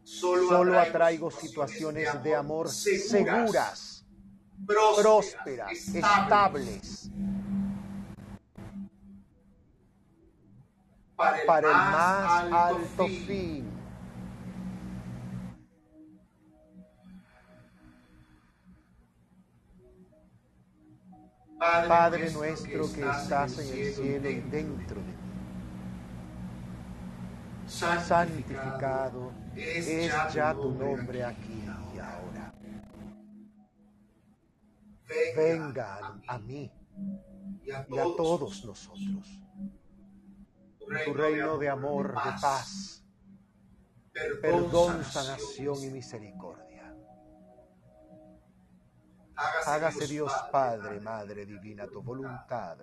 solo 0.04 0.80
atraigo 0.80 1.32
situaciones 1.32 2.22
de 2.24 2.36
amor 2.36 2.70
seguras, 2.70 4.06
prósperas, 4.66 5.72
estables, 5.94 7.10
para 11.16 11.68
el 11.68 11.74
más 11.74 12.54
alto 12.54 13.08
fin. 13.08 13.75
Padre 21.88 22.32
nuestro 22.32 22.92
que 22.94 23.02
estás 23.02 23.60
en 23.60 23.78
el 23.78 23.94
cielo 23.94 24.30
y 24.30 24.40
dentro. 24.42 25.02
de 25.02 25.12
ti, 25.12 25.26
santificado 27.68 29.32
es 29.56 30.34
ya 30.34 30.54
tu 30.54 30.72
nombre 30.72 31.24
aquí 31.24 31.64
y 31.94 32.00
ahora. 32.00 32.54
Venga 35.36 36.20
a 36.28 36.38
mí 36.40 36.72
y 37.64 37.72
a 37.72 37.86
todos 37.86 38.66
nosotros. 38.66 39.42
Tu 41.06 41.14
reino 41.14 41.58
de 41.58 41.70
amor, 41.70 42.10
de 42.10 42.32
paz, 42.42 43.04
perdón, 44.42 45.04
sanación 45.04 45.84
y 45.84 45.90
misericordia. 45.90 46.65
Hágase 49.36 50.08
Dios 50.08 50.32
Padre, 50.52 51.00
Madre 51.00 51.46
Divina, 51.46 51.88
tu 51.88 52.02
voluntad, 52.02 52.78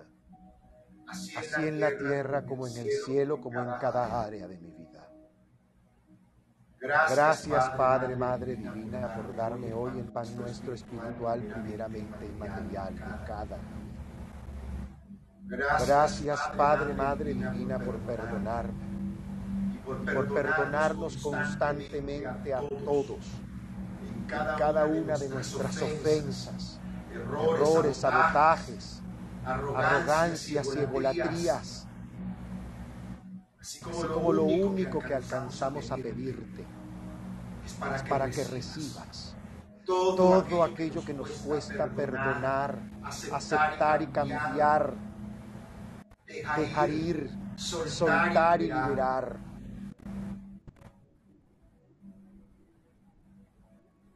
así 1.07 1.67
en 1.67 1.79
la 1.79 1.97
tierra 1.97 2.45
como 2.45 2.67
en 2.67 2.77
el 2.77 2.89
cielo, 3.05 3.41
como 3.41 3.59
en 3.59 3.79
cada 3.79 4.21
área 4.23 4.47
de 4.47 4.57
mi 4.57 4.71
vida. 4.71 5.09
Gracias, 6.79 7.69
Padre, 7.71 8.15
Madre 8.15 8.55
Divina, 8.55 9.15
por 9.15 9.35
darme 9.35 9.73
hoy 9.73 9.99
el 9.99 10.11
pan 10.11 10.35
nuestro 10.35 10.73
espiritual, 10.73 11.41
primeramente 11.41 12.25
y 12.25 12.37
material 12.37 12.95
de 12.95 13.25
cada 13.25 13.57
día. 13.57 13.83
Gracias, 15.85 16.39
Padre, 16.57 16.93
Madre 16.93 17.33
Divina, 17.33 17.79
por 17.79 17.97
perdonarme 17.99 18.93
por 19.85 20.33
perdonarnos 20.33 21.17
constantemente 21.17 22.53
a 22.53 22.61
todos 22.61 23.19
cada 24.27 24.85
una 24.85 25.17
de 25.17 25.29
nuestras 25.29 25.81
ofensas, 25.81 26.79
errores, 27.13 27.97
sabotajes, 27.97 29.01
arrogancias 29.45 30.67
y 30.75 30.79
egolatrías, 30.79 31.87
así 33.59 33.79
como 33.79 34.33
lo 34.33 34.43
único 34.43 34.99
que 34.99 35.15
alcanzamos 35.15 35.91
a 35.91 35.97
pedirte 35.97 36.65
es 37.95 38.03
para 38.03 38.29
que 38.29 38.43
recibas 38.43 39.35
todo 39.85 40.63
aquello 40.63 41.03
que 41.03 41.13
nos 41.13 41.29
cuesta 41.29 41.87
perdonar, 41.87 42.79
aceptar 43.31 44.01
y 44.01 44.07
cambiar 44.07 44.93
dejar 46.55 46.89
ir, 46.89 47.29
soltar 47.55 48.61
y 48.61 48.65
liberar. 48.65 49.37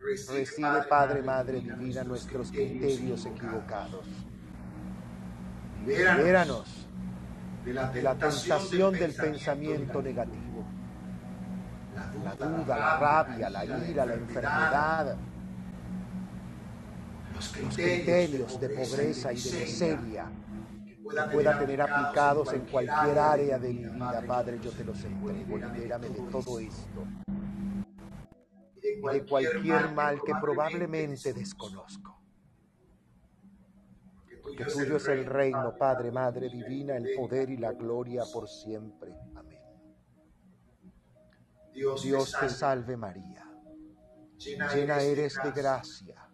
Recibe, 0.07 0.83
Padre, 0.87 1.21
Madre 1.21 1.59
Divina, 1.59 2.03
nuestros 2.03 2.49
criterios 2.49 3.25
equivocados. 3.25 4.05
Libéranos 5.85 6.87
de 7.65 7.73
la 7.73 8.15
tentación 8.15 8.93
del 8.93 9.13
pensamiento 9.13 10.01
negativo, 10.01 10.65
la 12.23 12.35
duda, 12.35 12.77
la 12.77 12.99
rabia, 12.99 13.49
la 13.49 13.65
ira, 13.65 14.05
la 14.05 14.13
enfermedad, 14.13 15.17
los 17.35 17.49
criterios 17.49 18.59
de 18.61 18.69
pobreza 18.69 19.33
y 19.33 19.41
de 19.41 19.59
miseria 19.59 20.25
pueda 21.31 21.59
tener 21.59 21.81
aplicados 21.81 22.53
en 22.53 22.61
cualquier 22.61 23.19
área 23.19 23.59
de 23.59 23.73
mi 23.73 23.83
vida, 23.83 24.23
Padre, 24.25 24.57
yo 24.63 24.71
te 24.71 24.85
los 24.85 25.03
entrego. 25.03 25.57
Libérame 25.57 26.09
de 26.09 26.21
todo 26.31 26.59
esto 26.59 27.26
y 28.95 29.13
de 29.13 29.25
cualquier 29.25 29.91
mal 29.93 30.21
que 30.23 30.33
probablemente 30.41 31.33
desconozco. 31.33 32.21
Porque 34.41 34.65
tuyo 34.65 34.97
es 34.97 35.07
el 35.07 35.25
reino, 35.25 35.75
Padre, 35.77 36.11
Madre 36.11 36.49
Divina, 36.49 36.95
el 36.95 37.15
poder 37.15 37.49
y 37.49 37.57
la 37.57 37.73
gloria 37.73 38.23
por 38.31 38.47
siempre. 38.47 39.13
Amén. 39.35 39.59
Dios 41.73 42.35
te 42.39 42.49
salve 42.49 42.97
María, 42.97 43.45
llena 44.38 45.01
eres 45.01 45.38
de 45.43 45.51
gracia. 45.51 46.29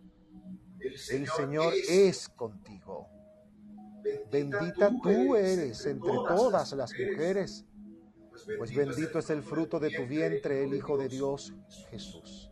El 0.80 1.28
Señor 1.28 1.74
es 1.90 2.30
contigo 2.30 3.14
Bendita 4.32 4.92
tú 5.02 5.36
eres 5.36 5.86
entre 5.86 6.12
todas 6.12 6.74
las 6.74 6.92
mujeres, 6.92 7.66
pues 8.58 8.76
bendito 8.76 9.20
es 9.20 9.30
el 9.30 9.44
fruto 9.44 9.80
de 9.80 9.90
tu 9.90 10.06
vientre, 10.06 10.64
el 10.64 10.74
Hijo 10.74 10.98
de 10.98 11.08
Dios, 11.08 11.54
Jesús. 11.90 12.50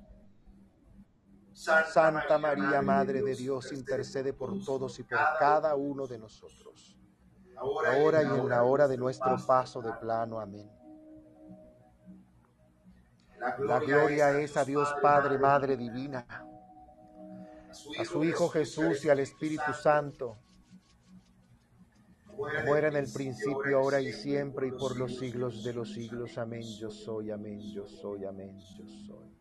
Santa 1.54 2.38
María, 2.38 2.82
Madre 2.82 3.22
de 3.22 3.36
Dios, 3.36 3.72
intercede 3.72 4.34
por 4.34 4.64
todos 4.64 4.98
y 5.00 5.04
por 5.04 5.20
cada 5.38 5.76
uno 5.76 6.08
de 6.08 6.18
nosotros, 6.18 6.98
ahora 7.56 8.24
y 8.24 8.26
en 8.26 8.50
la 8.50 8.64
hora 8.64 8.88
de 8.88 8.98
nuestro 8.98 9.38
paso 9.46 9.82
de 9.82 9.94
plano. 9.94 10.39
Amén. 10.39 10.70
La 13.60 13.80
gloria 13.80 14.39
es 14.39 14.56
a 14.58 14.66
Dios 14.66 14.94
Padre, 15.02 15.38
Madre 15.38 15.78
Divina, 15.78 16.26
a 18.00 18.06
su 18.06 18.24
Hijo 18.24 18.50
Jesús 18.50 19.06
y 19.06 19.10
al 19.10 19.20
Espíritu 19.20 19.74
Santo 19.74 20.38
como 22.42 22.76
era 22.76 22.88
en 22.88 22.96
el 22.96 23.12
principio, 23.12 23.78
ahora 23.78 24.02
y 24.02 24.12
siempre, 24.12 24.68
y 24.68 24.72
por 24.72 24.98
los 24.98 25.18
siglos 25.18 25.64
de 25.64 25.74
los 25.74 25.94
siglos. 25.94 26.38
Amén. 26.38 26.64
Yo 26.80 26.89
soy, 26.89 27.32
amén, 27.32 27.60
yo 27.74 27.88
soy, 27.88 28.26
amén, 28.26 28.58
yo 28.78 28.86
soy. 29.08 29.32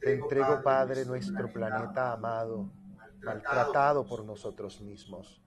Te 0.00 0.14
entrego, 0.14 0.62
Padre, 0.62 1.04
nuestro 1.04 1.52
planeta 1.52 2.12
amado, 2.12 2.70
maltratado 3.22 4.06
por 4.06 4.24
nosotros 4.24 4.80
mismos. 4.80 5.42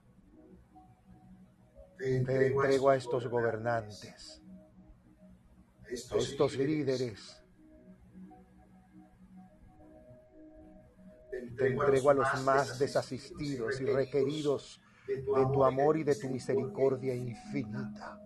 Te 1.98 2.16
entrego 2.16 2.90
a 2.90 2.96
estos 2.96 3.26
gobernantes, 3.26 4.40
a 5.84 6.16
estos 6.16 6.56
líderes 6.56 7.39
Te 11.30 11.68
entrego 11.68 12.10
a 12.10 12.14
los 12.14 12.44
más 12.44 12.78
desasistidos 12.78 13.80
y 13.80 13.84
requeridos 13.86 14.80
de 15.06 15.46
tu 15.52 15.64
amor 15.64 15.96
y 15.96 16.04
de 16.04 16.14
tu 16.16 16.28
misericordia 16.28 17.14
infinita. 17.14 18.20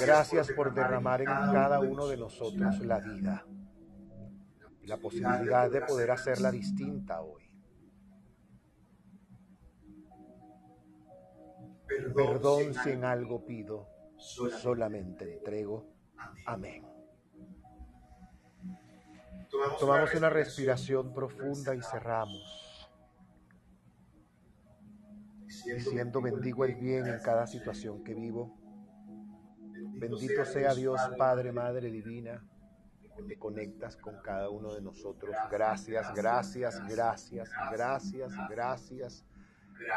Gracias 0.00 0.50
por 0.52 0.72
derramar 0.72 1.20
en 1.20 1.26
cada 1.26 1.80
uno 1.80 2.06
de 2.06 2.16
nosotros 2.16 2.78
la 2.80 2.98
vida 3.00 3.44
y 4.80 4.86
la 4.86 4.96
posibilidad 4.96 5.70
de 5.70 5.80
poder 5.82 6.10
hacerla 6.10 6.50
distinta 6.50 7.20
hoy. 7.20 7.42
Perdón 12.14 12.74
si 12.74 12.90
en 12.90 13.04
algo 13.04 13.44
pido, 13.44 13.88
solamente 14.16 15.38
entrego. 15.38 15.86
Amén. 16.46 16.95
Tomamos 19.50 20.14
una 20.14 20.30
respiración 20.30 21.12
profunda 21.12 21.74
y 21.74 21.82
cerramos. 21.82 22.88
Diciendo, 25.64 26.20
bendigo 26.20 26.64
el 26.64 26.74
bien 26.74 27.06
en 27.06 27.20
cada 27.20 27.46
situación 27.46 28.04
que 28.04 28.14
vivo. 28.14 28.56
Bendito 29.98 30.44
sea 30.44 30.74
Dios, 30.74 31.00
Padre, 31.16 31.52
Madre 31.52 31.90
Divina, 31.90 32.44
que 33.16 33.22
te 33.22 33.38
conectas 33.38 33.96
con 33.96 34.20
cada 34.22 34.50
uno 34.50 34.74
de 34.74 34.82
nosotros. 34.82 35.34
Gracias, 35.50 36.12
gracias, 36.14 36.86
gracias, 36.86 37.50
gracias, 37.70 38.32
gracias, 38.50 39.24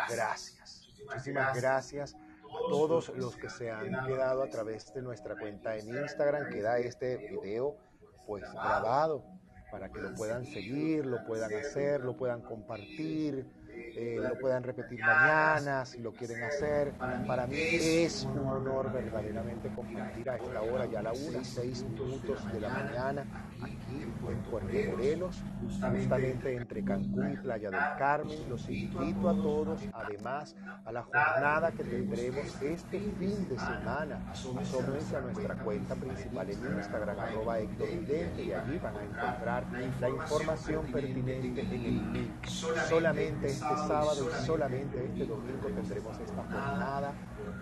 gracias. 0.10 0.88
Muchísimas 1.06 1.56
gracias 1.56 2.16
a 2.16 2.70
todos 2.70 3.10
los 3.10 3.36
que 3.36 3.50
se 3.50 3.70
han 3.72 4.06
quedado 4.06 4.44
a 4.44 4.50
través 4.50 4.94
de 4.94 5.02
nuestra 5.02 5.38
cuenta 5.38 5.76
en 5.78 5.88
Instagram. 5.88 6.50
Queda 6.50 6.80
este 6.80 7.18
video 7.18 7.78
pues 8.26 8.44
grabado 8.54 9.39
para 9.70 9.90
que 9.90 10.00
lo 10.02 10.14
puedan 10.16 10.46
seguir, 10.46 11.06
lo 11.06 11.26
puedan 11.26 11.54
hacer, 11.56 12.02
lo 12.02 12.16
puedan 12.18 12.42
compartir 12.42 13.59
eh, 13.96 14.20
lo 14.22 14.38
puedan 14.40 14.64
repetir 14.64 15.00
mañana 15.02 15.86
si 15.86 16.00
lo 16.00 16.12
quieren 16.12 16.44
hacer. 16.44 16.94
Para 17.28 17.48
mí 17.48 17.58
es 17.60 18.24
un 18.24 18.40
honor 18.40 18.92
verdaderamente 18.92 19.70
compartir 19.70 20.30
a 20.30 20.36
esta 20.36 20.62
hora, 20.62 20.86
ya 20.86 21.00
a 21.00 21.04
la 21.04 21.14
una, 21.14 21.44
seis 21.44 21.84
minutos 21.84 22.52
de 22.52 22.60
la 22.60 22.70
mañana, 22.70 23.26
aquí 23.62 24.02
en 24.02 24.12
Puerto 24.44 24.92
Morelos, 24.92 25.42
justamente 25.62 26.56
entre 26.56 26.84
Cancún 26.84 27.34
y 27.34 27.38
Playa 27.38 27.70
del 27.70 27.98
Carmen. 27.98 28.50
Los 28.50 28.70
invito 28.70 29.30
a 29.30 29.34
todos, 29.34 29.82
además, 29.94 30.56
a 30.86 30.92
la 30.92 31.04
jornada 31.04 31.72
que 31.72 31.84
tendremos 31.84 32.62
este 32.62 33.00
fin 33.00 33.48
de 33.50 33.58
semana. 33.60 34.30
Asómense 34.32 35.16
a 35.16 35.22
nuestra 35.22 35.56
cuenta 35.56 35.96
principal 35.96 36.50
en 36.50 36.78
Instagram, 36.78 37.20
arroba 37.20 37.60
Héctor 37.60 37.88
Vidente, 37.88 38.44
y 38.44 38.52
allí 38.52 38.78
van 38.80 38.96
a 38.96 39.04
encontrar 39.04 39.66
la 40.00 40.10
información 40.10 40.86
pertinente 40.92 41.62
en 41.62 41.86
el 41.86 42.14
link. 42.14 42.46
Solamente 42.46 43.48
este 43.48 43.76
sábado 43.88 44.30
y 44.30 44.46
solamente 44.46 45.06
este 45.06 45.26
domingo 45.26 45.68
tendremos 45.68 46.20
esta 46.20 46.44
jornada 46.44 47.14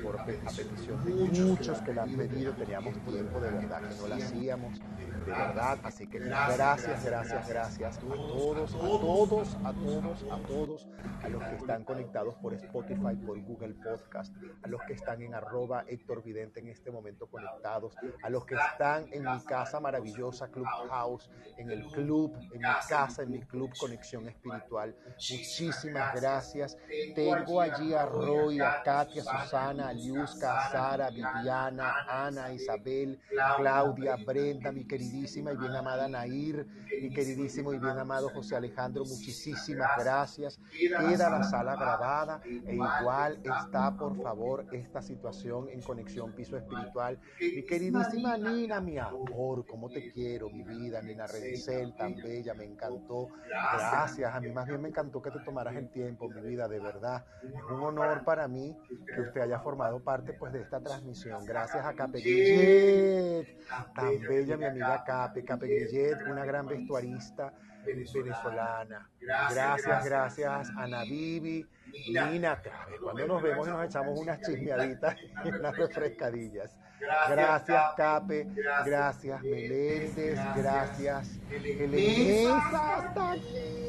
por 0.01 0.25
petición 0.25 1.03
de 1.05 1.13
muchos 1.13 1.81
que 1.81 1.93
la 1.93 2.03
han 2.03 2.15
pedido. 2.15 2.53
Teníamos 2.53 2.93
tiempo 3.05 3.39
de 3.39 3.51
verdad 3.51 3.81
que 3.81 3.95
no 3.95 4.07
la 4.07 4.15
hacíamos 4.15 4.79
de 4.79 5.31
verdad. 5.31 5.79
Así 5.83 6.07
que 6.07 6.19
gracias, 6.19 7.05
gracias, 7.05 7.49
gracias 7.49 7.97
a 7.97 8.01
todos, 8.01 8.73
a 8.73 8.77
todos, 8.77 9.57
a 9.63 9.73
todos, 9.73 10.23
a 10.31 10.47
todos, 10.47 10.87
a 11.23 11.29
los 11.29 11.43
que 11.43 11.55
están 11.55 11.83
conectados 11.83 12.35
por 12.35 12.53
Spotify, 12.53 13.15
por 13.25 13.39
Google 13.41 13.75
Podcast, 13.75 14.33
a 14.63 14.67
los 14.67 14.81
que 14.83 14.93
están 14.93 15.21
en 15.21 15.33
arroba 15.33 15.85
Héctor 15.87 16.23
Vidente 16.23 16.59
en 16.59 16.67
este 16.67 16.91
momento 16.91 17.27
conectados, 17.27 17.95
a 18.23 18.29
los 18.29 18.45
que 18.45 18.55
están 18.55 19.05
en 19.11 19.23
mi 19.23 19.39
casa 19.45 19.79
maravillosa 19.79 20.49
Clubhouse, 20.49 21.29
en 21.57 21.71
el 21.71 21.85
club, 21.87 22.33
en 22.53 22.61
mi 22.61 22.87
casa, 22.87 23.23
en 23.23 23.31
mi 23.31 23.41
club 23.41 23.71
Conexión 23.77 24.27
Espiritual. 24.27 24.95
Muchísimas 25.11 26.06
gracias. 26.15 26.77
Tengo 27.15 27.61
allí 27.61 27.93
a 27.93 28.05
Roy, 28.05 28.59
a 28.59 28.81
Katia, 28.83 29.23
Susana, 29.23 29.89
a 29.89 29.93
Liusca, 29.93 30.59
a 30.59 30.71
Sara, 30.71 31.09
Viviana, 31.09 31.93
Ana, 32.07 32.53
Isabel, 32.53 33.19
Claudia, 33.57 34.15
Brenda, 34.15 34.71
mi 34.71 34.85
querida 34.85 35.17
y 35.17 35.41
bien 35.57 35.75
amada 35.75 36.07
Nair, 36.07 36.65
mi 37.01 37.09
queridísimo 37.09 37.73
y 37.73 37.79
bien 37.79 37.97
amado 37.97 38.29
José 38.29 38.55
Alejandro, 38.55 39.03
muchísimas 39.03 39.89
gracias. 39.97 40.59
Queda 40.71 41.29
la 41.29 41.43
sala 41.43 41.75
grabada 41.75 42.41
e 42.45 42.75
igual 42.75 43.39
está, 43.43 43.95
por 43.95 44.21
favor, 44.21 44.65
esta 44.71 45.01
situación 45.01 45.69
en 45.69 45.81
conexión 45.81 46.33
piso 46.33 46.57
espiritual. 46.57 47.19
Mi 47.39 47.63
queridísima 47.63 48.37
Nina, 48.37 48.79
mi 48.81 48.97
amor, 48.97 49.65
cómo 49.65 49.89
te 49.89 50.11
quiero, 50.11 50.49
mi 50.49 50.63
vida, 50.63 51.01
Nina 51.01 51.25
Redicel, 51.25 51.95
tan 51.95 52.15
bella, 52.15 52.53
me 52.53 52.65
encantó. 52.65 53.29
Gracias, 53.49 54.33
a 54.33 54.39
mí 54.39 54.49
más 54.49 54.67
bien 54.67 54.81
me 54.81 54.89
encantó 54.89 55.21
que 55.21 55.31
te 55.31 55.39
tomaras 55.39 55.75
el 55.75 55.89
tiempo, 55.89 55.96
mi 55.97 56.41
vida, 56.41 56.67
de 56.67 56.79
verdad. 56.79 57.25
Es 57.43 57.63
un 57.69 57.83
honor 57.83 58.23
para 58.23 58.47
mí 58.47 58.77
que 59.13 59.21
usted 59.21 59.41
haya 59.41 59.59
formado 59.59 59.99
parte 59.99 60.33
pues 60.33 60.53
de 60.53 60.61
esta 60.61 60.79
transmisión. 60.79 61.45
Gracias 61.45 61.85
a 61.85 61.93
Capellet, 61.93 63.57
tan 63.95 64.19
bella 64.21 64.57
mi 64.57 64.65
amiga 64.65 65.03
Cape, 65.03 65.43
Cape 65.43 65.67
Grillet, 65.67 66.17
una 66.27 66.45
gran 66.45 66.67
vestuarista 66.67 67.53
venezolana. 67.85 69.09
Gracias, 69.19 70.05
gracias, 70.05 70.69
Ana 70.77 71.03
Vivi, 71.03 71.65
Nina. 72.09 72.61
Cuando 73.01 73.27
nos 73.27 73.41
vemos 73.41 73.67
y 73.67 73.71
nos 73.71 73.85
echamos 73.85 74.19
unas 74.19 74.41
chismeaditas 74.41 75.15
y 75.45 75.49
unas 75.49 75.75
refrescadillas. 75.75 76.75
Gracias, 76.99 77.83
Cape. 77.95 78.47
Gracias, 78.85 79.41
Meléndez. 79.43 80.39
Gracias, 80.55 81.39
Elenesa. 81.51 82.57
Hasta 82.97 83.31
aquí. 83.31 83.87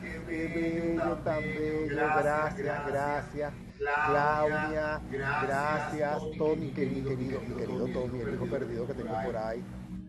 Qué 0.00 0.18
bello, 0.26 1.16
tan 1.24 1.42
bello. 1.42 1.96
Gracias, 1.96 2.86
gracias. 2.86 3.52
Claudia, 3.78 5.00
gracias, 5.42 6.22
Tommy, 6.38 6.70
querido, 6.70 7.10
querido, 7.10 7.40
mi 7.40 7.54
querido 7.56 7.86
Tommy, 7.88 8.20
el 8.20 8.34
hijo 8.34 8.46
perdido 8.46 8.86
que 8.86 8.94
tengo 8.94 9.22
por 9.24 9.36
ahí. 9.36 9.62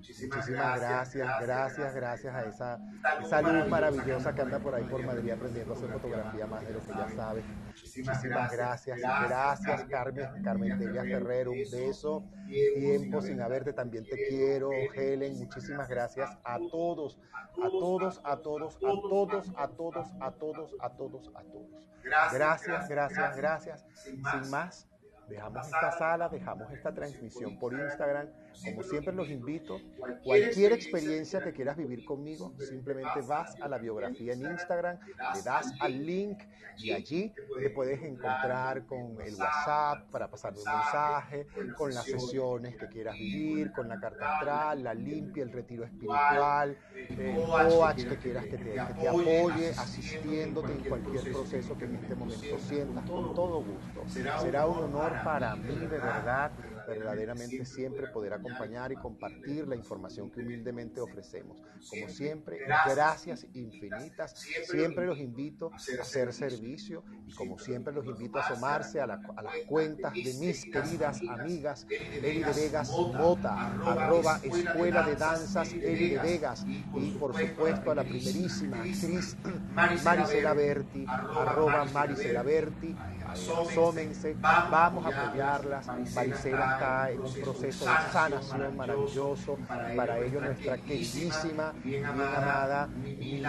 Muchísimas 0.07 0.47
gracias, 0.79 1.27
gracias, 1.41 1.95
gracias 1.95 2.35
a 2.35 2.45
esa, 2.45 2.79
esa 3.23 3.41
luz 3.41 3.67
maravillosa 3.67 4.35
que 4.35 4.41
anda 4.41 4.59
por 4.59 4.75
ahí 4.75 4.83
por 4.83 5.03
Madrid 5.03 5.31
aprendiendo 5.31 5.73
a 5.73 5.77
hacer 5.77 5.89
fotografía 5.89 6.45
más 6.45 6.61
de 6.67 6.73
lo 6.73 6.79
que 6.79 6.93
ya 6.93 7.09
sabe. 7.09 7.43
Muchísimas 7.65 8.23
gracias, 8.51 8.99
gracias 8.99 9.83
Carmen, 9.85 10.43
Carmen 10.43 10.77
Delia 10.77 11.01
Ferrero, 11.01 11.51
un 11.51 11.71
beso, 11.71 12.23
tiempo 12.47 13.21
sin 13.21 13.41
haberte, 13.41 13.73
también 13.73 14.03
te 14.05 14.27
quiero, 14.27 14.69
Helen, 14.71 15.39
muchísimas 15.39 15.89
gracias 15.89 16.37
a 16.43 16.59
todos, 16.69 17.19
a 17.63 17.69
todos, 17.69 18.21
a 18.23 18.37
todos, 18.37 18.75
a 18.75 18.79
todos, 18.79 19.51
a 19.57 19.67
todos, 19.67 20.07
a 20.19 20.31
todos, 20.31 20.75
a 20.79 20.89
todos, 20.91 21.31
a 21.35 21.41
todos. 21.41 21.89
Gracias, 22.03 22.87
gracias, 22.87 23.37
gracias. 23.37 23.85
Sin 23.95 24.51
más, 24.51 24.87
dejamos 25.27 25.65
esta 25.65 25.91
sala, 25.93 26.29
dejamos 26.29 26.71
esta 26.71 26.93
transmisión 26.93 27.57
por 27.57 27.73
Instagram. 27.73 28.27
Como 28.63 28.83
siempre 28.83 29.13
los 29.13 29.29
invito, 29.29 29.81
cualquier 30.23 30.73
experiencia 30.73 31.41
que 31.41 31.53
quieras 31.53 31.77
vivir 31.77 32.05
conmigo, 32.05 32.53
simplemente 32.59 33.21
vas 33.27 33.59
a 33.61 33.67
la 33.67 33.77
biografía 33.77 34.33
en 34.33 34.41
Instagram, 34.41 34.97
le 35.33 35.41
das 35.43 35.73
al 35.79 36.05
link 36.05 36.39
y 36.77 36.91
allí 36.91 37.33
te 37.59 37.69
puedes 37.69 38.01
encontrar 38.01 38.85
con 38.85 39.17
el 39.21 39.35
WhatsApp 39.35 40.09
para 40.11 40.29
pasarme 40.29 40.59
un 40.59 40.65
mensaje, 40.65 41.47
con 41.77 41.93
las 41.93 42.05
sesiones 42.05 42.75
que 42.77 42.87
quieras 42.87 43.15
vivir, 43.15 43.71
con 43.71 43.87
la 43.87 43.99
carta 43.99 44.37
astral, 44.37 44.83
la 44.83 44.93
limpia, 44.93 45.43
el 45.43 45.51
retiro 45.51 45.85
espiritual, 45.85 46.77
el 46.95 47.35
coach 47.35 48.05
que 48.05 48.17
quieras 48.17 48.45
que 48.45 48.57
te, 48.57 48.73
que 48.73 48.93
te 48.99 49.07
apoye, 49.07 49.69
asistiéndote 49.69 50.71
en 50.73 50.83
cualquier 50.89 51.31
proceso 51.31 51.77
que 51.77 51.85
en 51.85 51.95
este 51.95 52.15
momento 52.15 52.59
sientas, 52.59 53.09
con 53.09 53.33
todo 53.33 53.63
gusto. 53.63 54.03
Será 54.41 54.67
un 54.67 54.83
honor 54.85 55.13
para 55.23 55.55
mí 55.55 55.75
de 55.75 55.87
verdad 55.87 56.51
verdaderamente 56.87 57.65
siempre 57.65 58.07
poder 58.07 58.33
acompañar 58.33 58.91
y 58.91 58.95
compartir 58.95 59.67
la 59.67 59.75
información 59.75 60.29
que 60.29 60.41
humildemente 60.41 61.01
ofrecemos. 61.01 61.61
Como 61.89 62.09
siempre, 62.09 62.59
gracias 62.85 63.45
infinitas. 63.53 64.35
Siempre 64.65 65.05
los 65.05 65.19
invito 65.19 65.71
a 65.71 66.01
hacer 66.01 66.33
servicio 66.33 67.03
y 67.27 67.33
como 67.33 67.57
siempre 67.59 67.93
los 67.93 68.05
invito 68.05 68.39
a 68.39 68.41
asomarse 68.41 68.99
a, 68.99 69.07
las 69.07 69.19
cuentas 69.67 70.13
de 70.13 70.33
mis 70.39 70.65
queridas 70.65 71.21
amigas 71.27 71.87
Eli 71.89 72.43
de 72.43 72.53
Vegas 72.53 72.89
Mota, 72.91 73.73
arroba 73.83 74.39
Escuela 74.43 75.03
de 75.03 75.15
Danzas 75.15 75.73
Eli 75.73 76.09
de 76.09 76.19
Vegas 76.19 76.65
y 76.67 77.11
por 77.19 77.37
supuesto 77.37 77.91
a 77.91 77.95
la 77.95 78.03
primerísima 78.03 78.77
actriz 78.77 79.35
Maricela 79.73 80.53
Berti, 80.53 81.05
arroba 81.07 81.85
Maricela 81.85 82.43
Berti 82.43 82.95
asómense, 83.27 84.35
vamos 84.39 85.05
a 85.05 85.25
apoyarlas. 85.25 85.87
Maricela 86.15 86.73
está 86.73 87.11
en 87.11 87.21
un 87.21 87.33
proceso 87.33 87.85
de 87.85 88.11
sanación 88.11 88.77
maravilloso. 88.77 89.57
Para 89.95 90.19
ello, 90.19 90.41
nuestra 90.41 90.77
queridísima, 90.77 91.73
bien 91.83 92.05
amada 92.05 92.89
y 93.19 93.41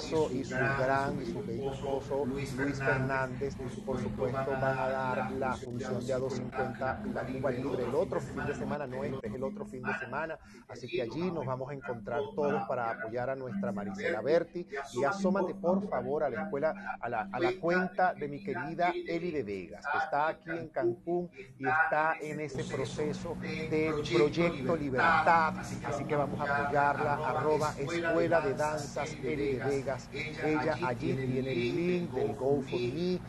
su 0.00 0.28
gran 0.78 1.22
y 1.22 1.26
su 1.26 1.42
bello 1.42 1.72
esposo 1.72 2.24
Luis 2.26 2.50
Fernández, 2.78 3.56
por 3.84 4.00
supuesto, 4.00 4.50
van 4.50 4.78
a 4.78 4.88
dar 4.88 5.30
la 5.32 5.52
función 5.56 6.06
de 6.06 6.16
A250 6.16 7.12
la 7.12 7.26
Cuba 7.26 7.50
Libre 7.50 7.84
el 7.84 7.94
otro 7.94 8.20
fin 8.20 8.44
de 8.46 8.54
semana, 8.54 8.86
no 8.86 9.04
este 9.04 9.28
es 9.28 9.34
el 9.34 9.42
otro 9.42 9.64
fin 9.64 9.82
de 9.82 9.94
semana. 9.98 10.38
Así 10.68 10.88
que 10.88 11.02
allí 11.02 11.30
nos 11.30 11.44
vamos 11.46 11.70
a 11.70 11.74
encontrar 11.74 12.20
todos 12.34 12.62
para 12.66 12.90
apoyar 12.90 13.30
a 13.30 13.36
nuestra 13.36 13.72
Maricela 13.72 14.20
Berti. 14.20 14.66
Y 14.94 15.04
asómate, 15.04 15.54
por 15.54 15.88
favor, 15.88 16.24
a 16.24 16.30
la 16.30 16.44
escuela, 16.44 16.98
a 17.00 17.08
la, 17.08 17.28
a 17.32 17.40
la 17.40 17.52
cuenta 17.60 18.14
de 18.14 18.28
mi 18.28 18.42
querida 18.42 18.92
Eli 19.06 19.21
de 19.30 19.42
Vegas, 19.42 19.84
que 19.90 19.98
está 19.98 20.28
aquí 20.28 20.50
en 20.50 20.68
Cancún 20.68 21.30
y 21.58 21.66
está 21.66 22.16
en 22.20 22.40
ese 22.40 22.64
proceso 22.64 23.36
del 23.40 23.94
Proyecto 24.02 24.76
Libertad. 24.76 25.54
Así 25.58 26.04
que 26.04 26.16
vamos 26.16 26.40
a 26.40 26.62
apoyarla, 26.62 27.14
arroba 27.14 27.74
Escuela 27.78 28.40
de 28.40 28.54
Danzas 28.54 29.22
de 29.22 29.62
Vegas. 29.64 30.08
Ella 30.12 30.78
allí 30.84 31.14
tiene 31.14 31.38
el 31.38 31.76
link 31.76 32.10
del 32.10 32.34
GoFundMe, 32.34 33.20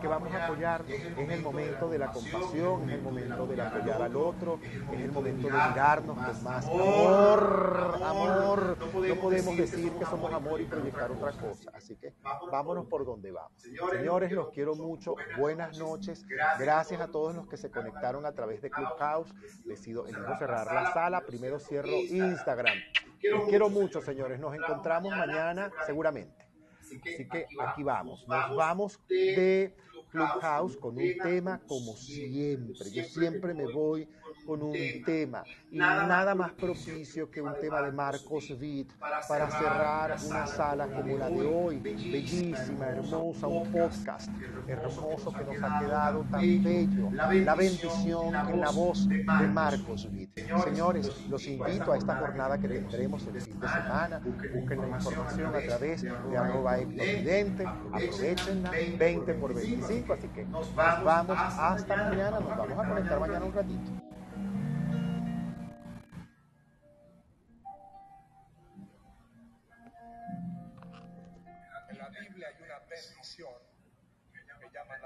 que 0.00 0.06
vamos 0.06 0.32
a 0.32 0.44
apoyar. 0.44 0.84
en 1.16 1.30
el 1.30 1.42
momento 1.42 1.88
de 1.88 1.98
la 1.98 2.10
compasión, 2.10 2.82
en 2.84 2.90
el 2.90 3.02
momento 3.02 3.46
de 3.46 3.60
apoyar 3.60 4.02
al 4.02 4.16
otro, 4.16 4.60
en 4.92 5.00
el 5.00 5.12
momento 5.12 5.46
de 5.48 5.54
mirarnos 5.54 6.16
con 6.16 6.44
más 6.44 6.66
amor, 6.66 8.00
amor. 8.02 8.76
No 8.80 9.16
podemos 9.16 9.56
decir 9.56 9.92
que 9.92 10.04
somos 10.04 10.32
amor 10.32 10.60
y 10.60 10.64
proyectar 10.64 11.10
otra 11.10 11.32
cosa. 11.32 11.70
Así 11.74 11.96
que 11.96 12.14
vámonos 12.50 12.86
por 12.86 13.04
donde 13.04 13.30
vamos. 13.30 13.52
Señores, 13.90 14.32
los 14.32 14.50
quiero 14.50 14.74
mucho 14.74 15.14
buenas 15.40 15.78
noches. 15.78 16.24
Gracias 16.58 17.00
a 17.00 17.08
todos 17.08 17.34
los 17.34 17.48
que 17.48 17.56
se 17.56 17.70
conectaron 17.70 18.26
a 18.26 18.32
través 18.32 18.60
de 18.60 18.70
Clubhouse. 18.70 19.32
Decido 19.64 20.06
elijo 20.06 20.36
cerrar 20.38 20.66
la 20.72 20.92
sala. 20.92 21.22
Primero 21.22 21.58
cierro 21.58 21.88
Instagram. 21.88 22.76
Los 23.22 23.48
quiero 23.48 23.70
mucho, 23.70 24.00
señores. 24.02 24.38
Nos 24.38 24.54
encontramos 24.54 25.10
mañana 25.16 25.70
seguramente. 25.86 26.46
Así 26.80 27.00
que 27.28 27.46
aquí 27.60 27.82
vamos. 27.82 28.26
Nos 28.28 28.56
vamos 28.56 29.00
de 29.08 29.74
Clubhouse 30.10 30.76
con 30.76 30.98
un 30.98 31.16
tema 31.22 31.60
como 31.66 31.94
siempre. 31.96 32.90
Yo 32.92 33.04
siempre 33.04 33.54
me 33.54 33.72
voy 33.72 34.08
con 34.50 34.62
un 34.64 34.74
tema. 35.06 35.44
Y 35.70 35.78
nada 35.78 36.34
más 36.34 36.50
propicio 36.52 37.30
que 37.30 37.40
un 37.40 37.54
tema 37.60 37.80
de 37.82 37.92
Marcos 37.92 38.50
Witt 38.60 38.90
para 39.28 39.48
cerrar 39.48 40.16
una 40.26 40.44
sala 40.44 40.88
como 40.88 41.16
la 41.16 41.30
de 41.30 41.46
hoy, 41.46 41.78
bellísima, 41.78 42.88
hermosa, 42.88 43.46
un 43.46 43.70
podcast 43.70 44.28
hermoso 44.66 45.32
que 45.32 45.44
nos 45.44 45.62
ha 45.62 45.78
quedado 45.78 46.24
tan 46.32 46.64
bello. 46.64 47.10
La 47.12 47.54
bendición 47.54 48.34
en 48.34 48.60
la 48.60 48.70
voz 48.70 49.08
de 49.08 49.22
Marcos 49.22 50.08
Witt. 50.12 50.36
Señores, 50.64 51.28
los 51.28 51.46
invito 51.46 51.92
a 51.92 51.96
esta 51.96 52.16
jornada 52.16 52.58
que 52.58 52.66
tendremos 52.66 53.24
el 53.28 53.40
fin 53.40 53.60
de 53.60 53.68
semana. 53.68 54.18
Busquen 54.18 54.80
la 54.80 54.88
información 54.96 55.54
a 55.54 55.60
través 55.60 56.02
de 56.02 56.36
arroba 56.36 56.76
Vidente, 56.78 57.64
aprovechenla, 57.64 58.72
20 58.98 59.34
por 59.34 59.54
25, 59.54 60.12
así 60.12 60.26
que 60.28 60.44
nos 60.44 60.74
vamos 60.74 61.38
hasta 61.38 61.96
mañana, 61.96 62.40
nos 62.40 62.56
vamos 62.56 62.78
a 62.78 62.88
conectar 62.88 63.20
mañana 63.20 63.44
un 63.44 63.52
ratito. 63.52 64.09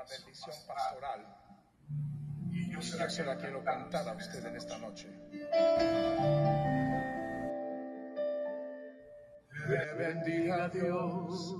La 0.04 0.16
bendición 0.16 0.56
pastoral. 0.66 1.26
Y 2.50 2.70
yo 2.72 2.82
se 2.82 3.24
la 3.24 3.36
quiero 3.36 3.64
cantar 3.64 4.08
a 4.08 4.12
usted 4.12 4.44
en 4.44 4.56
esta 4.56 4.78
noche. 4.78 5.08
Te 9.66 9.94
bendiga 9.96 10.68
Dios. 10.68 11.56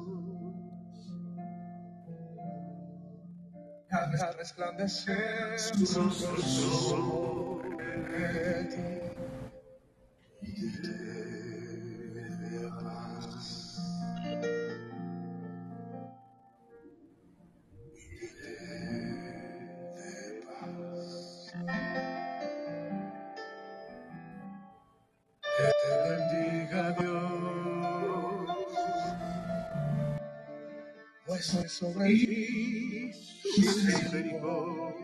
Haga 3.91 4.33
resplandecer 4.33 5.59
su 5.59 6.01
rostro 6.01 6.37
sobre 6.43 7.85
ti 8.65 9.05
sobre 31.75 32.07
ti 32.07 33.11
su 33.13 33.61
misericordia. 33.61 34.95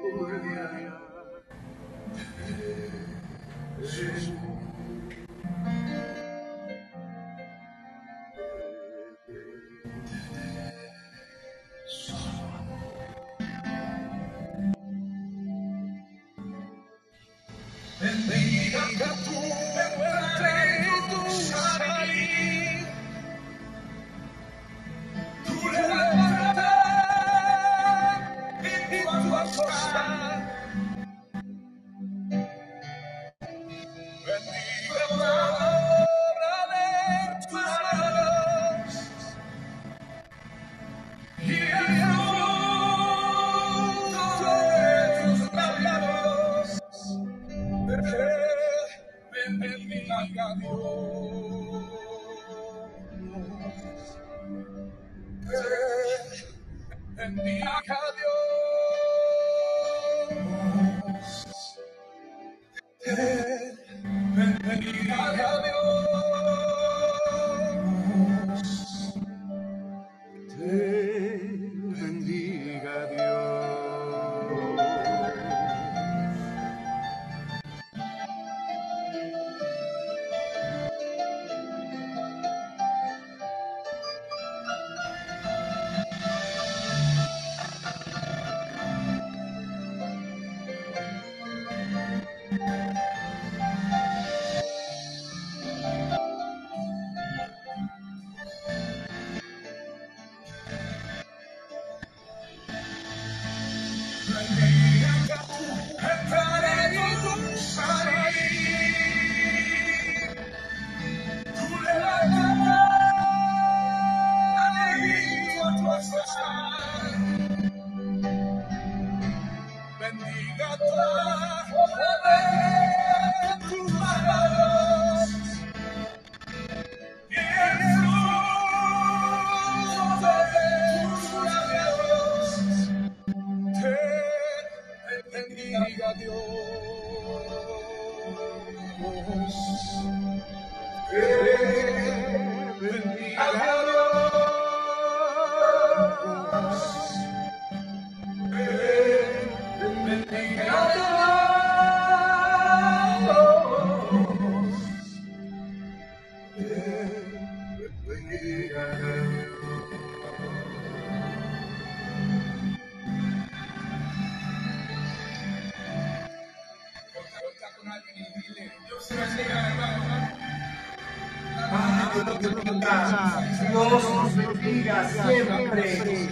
Dios 173.71 174.03
nos 174.15 174.37
bendiga 174.37 175.09
siempre. 175.09 176.29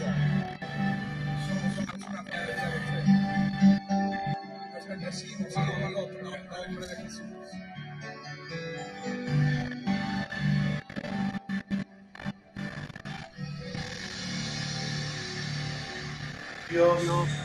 Nos 16.71 17.38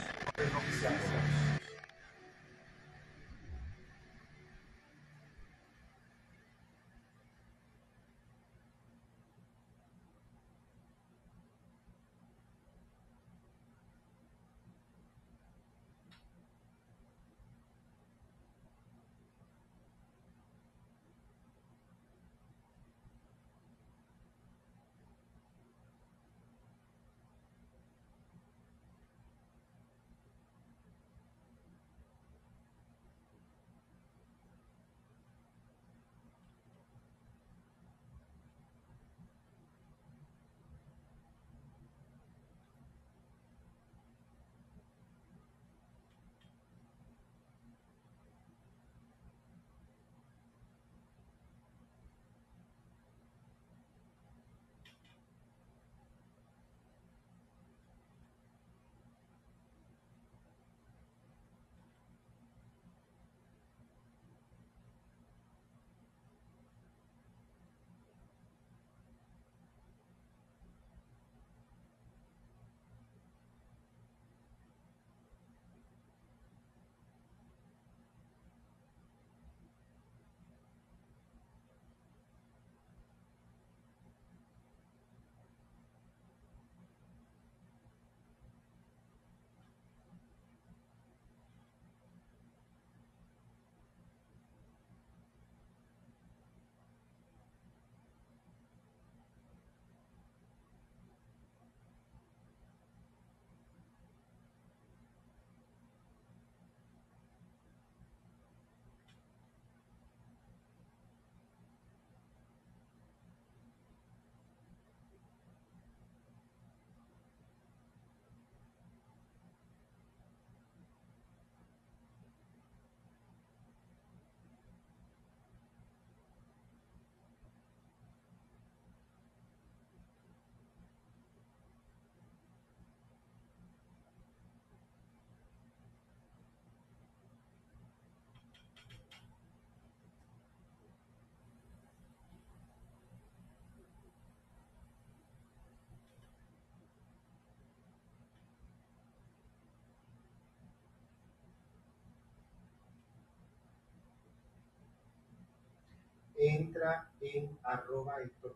entra 156.47 157.09
en 157.21 157.57
arroba 157.63 158.21
Héctor. 158.21 158.55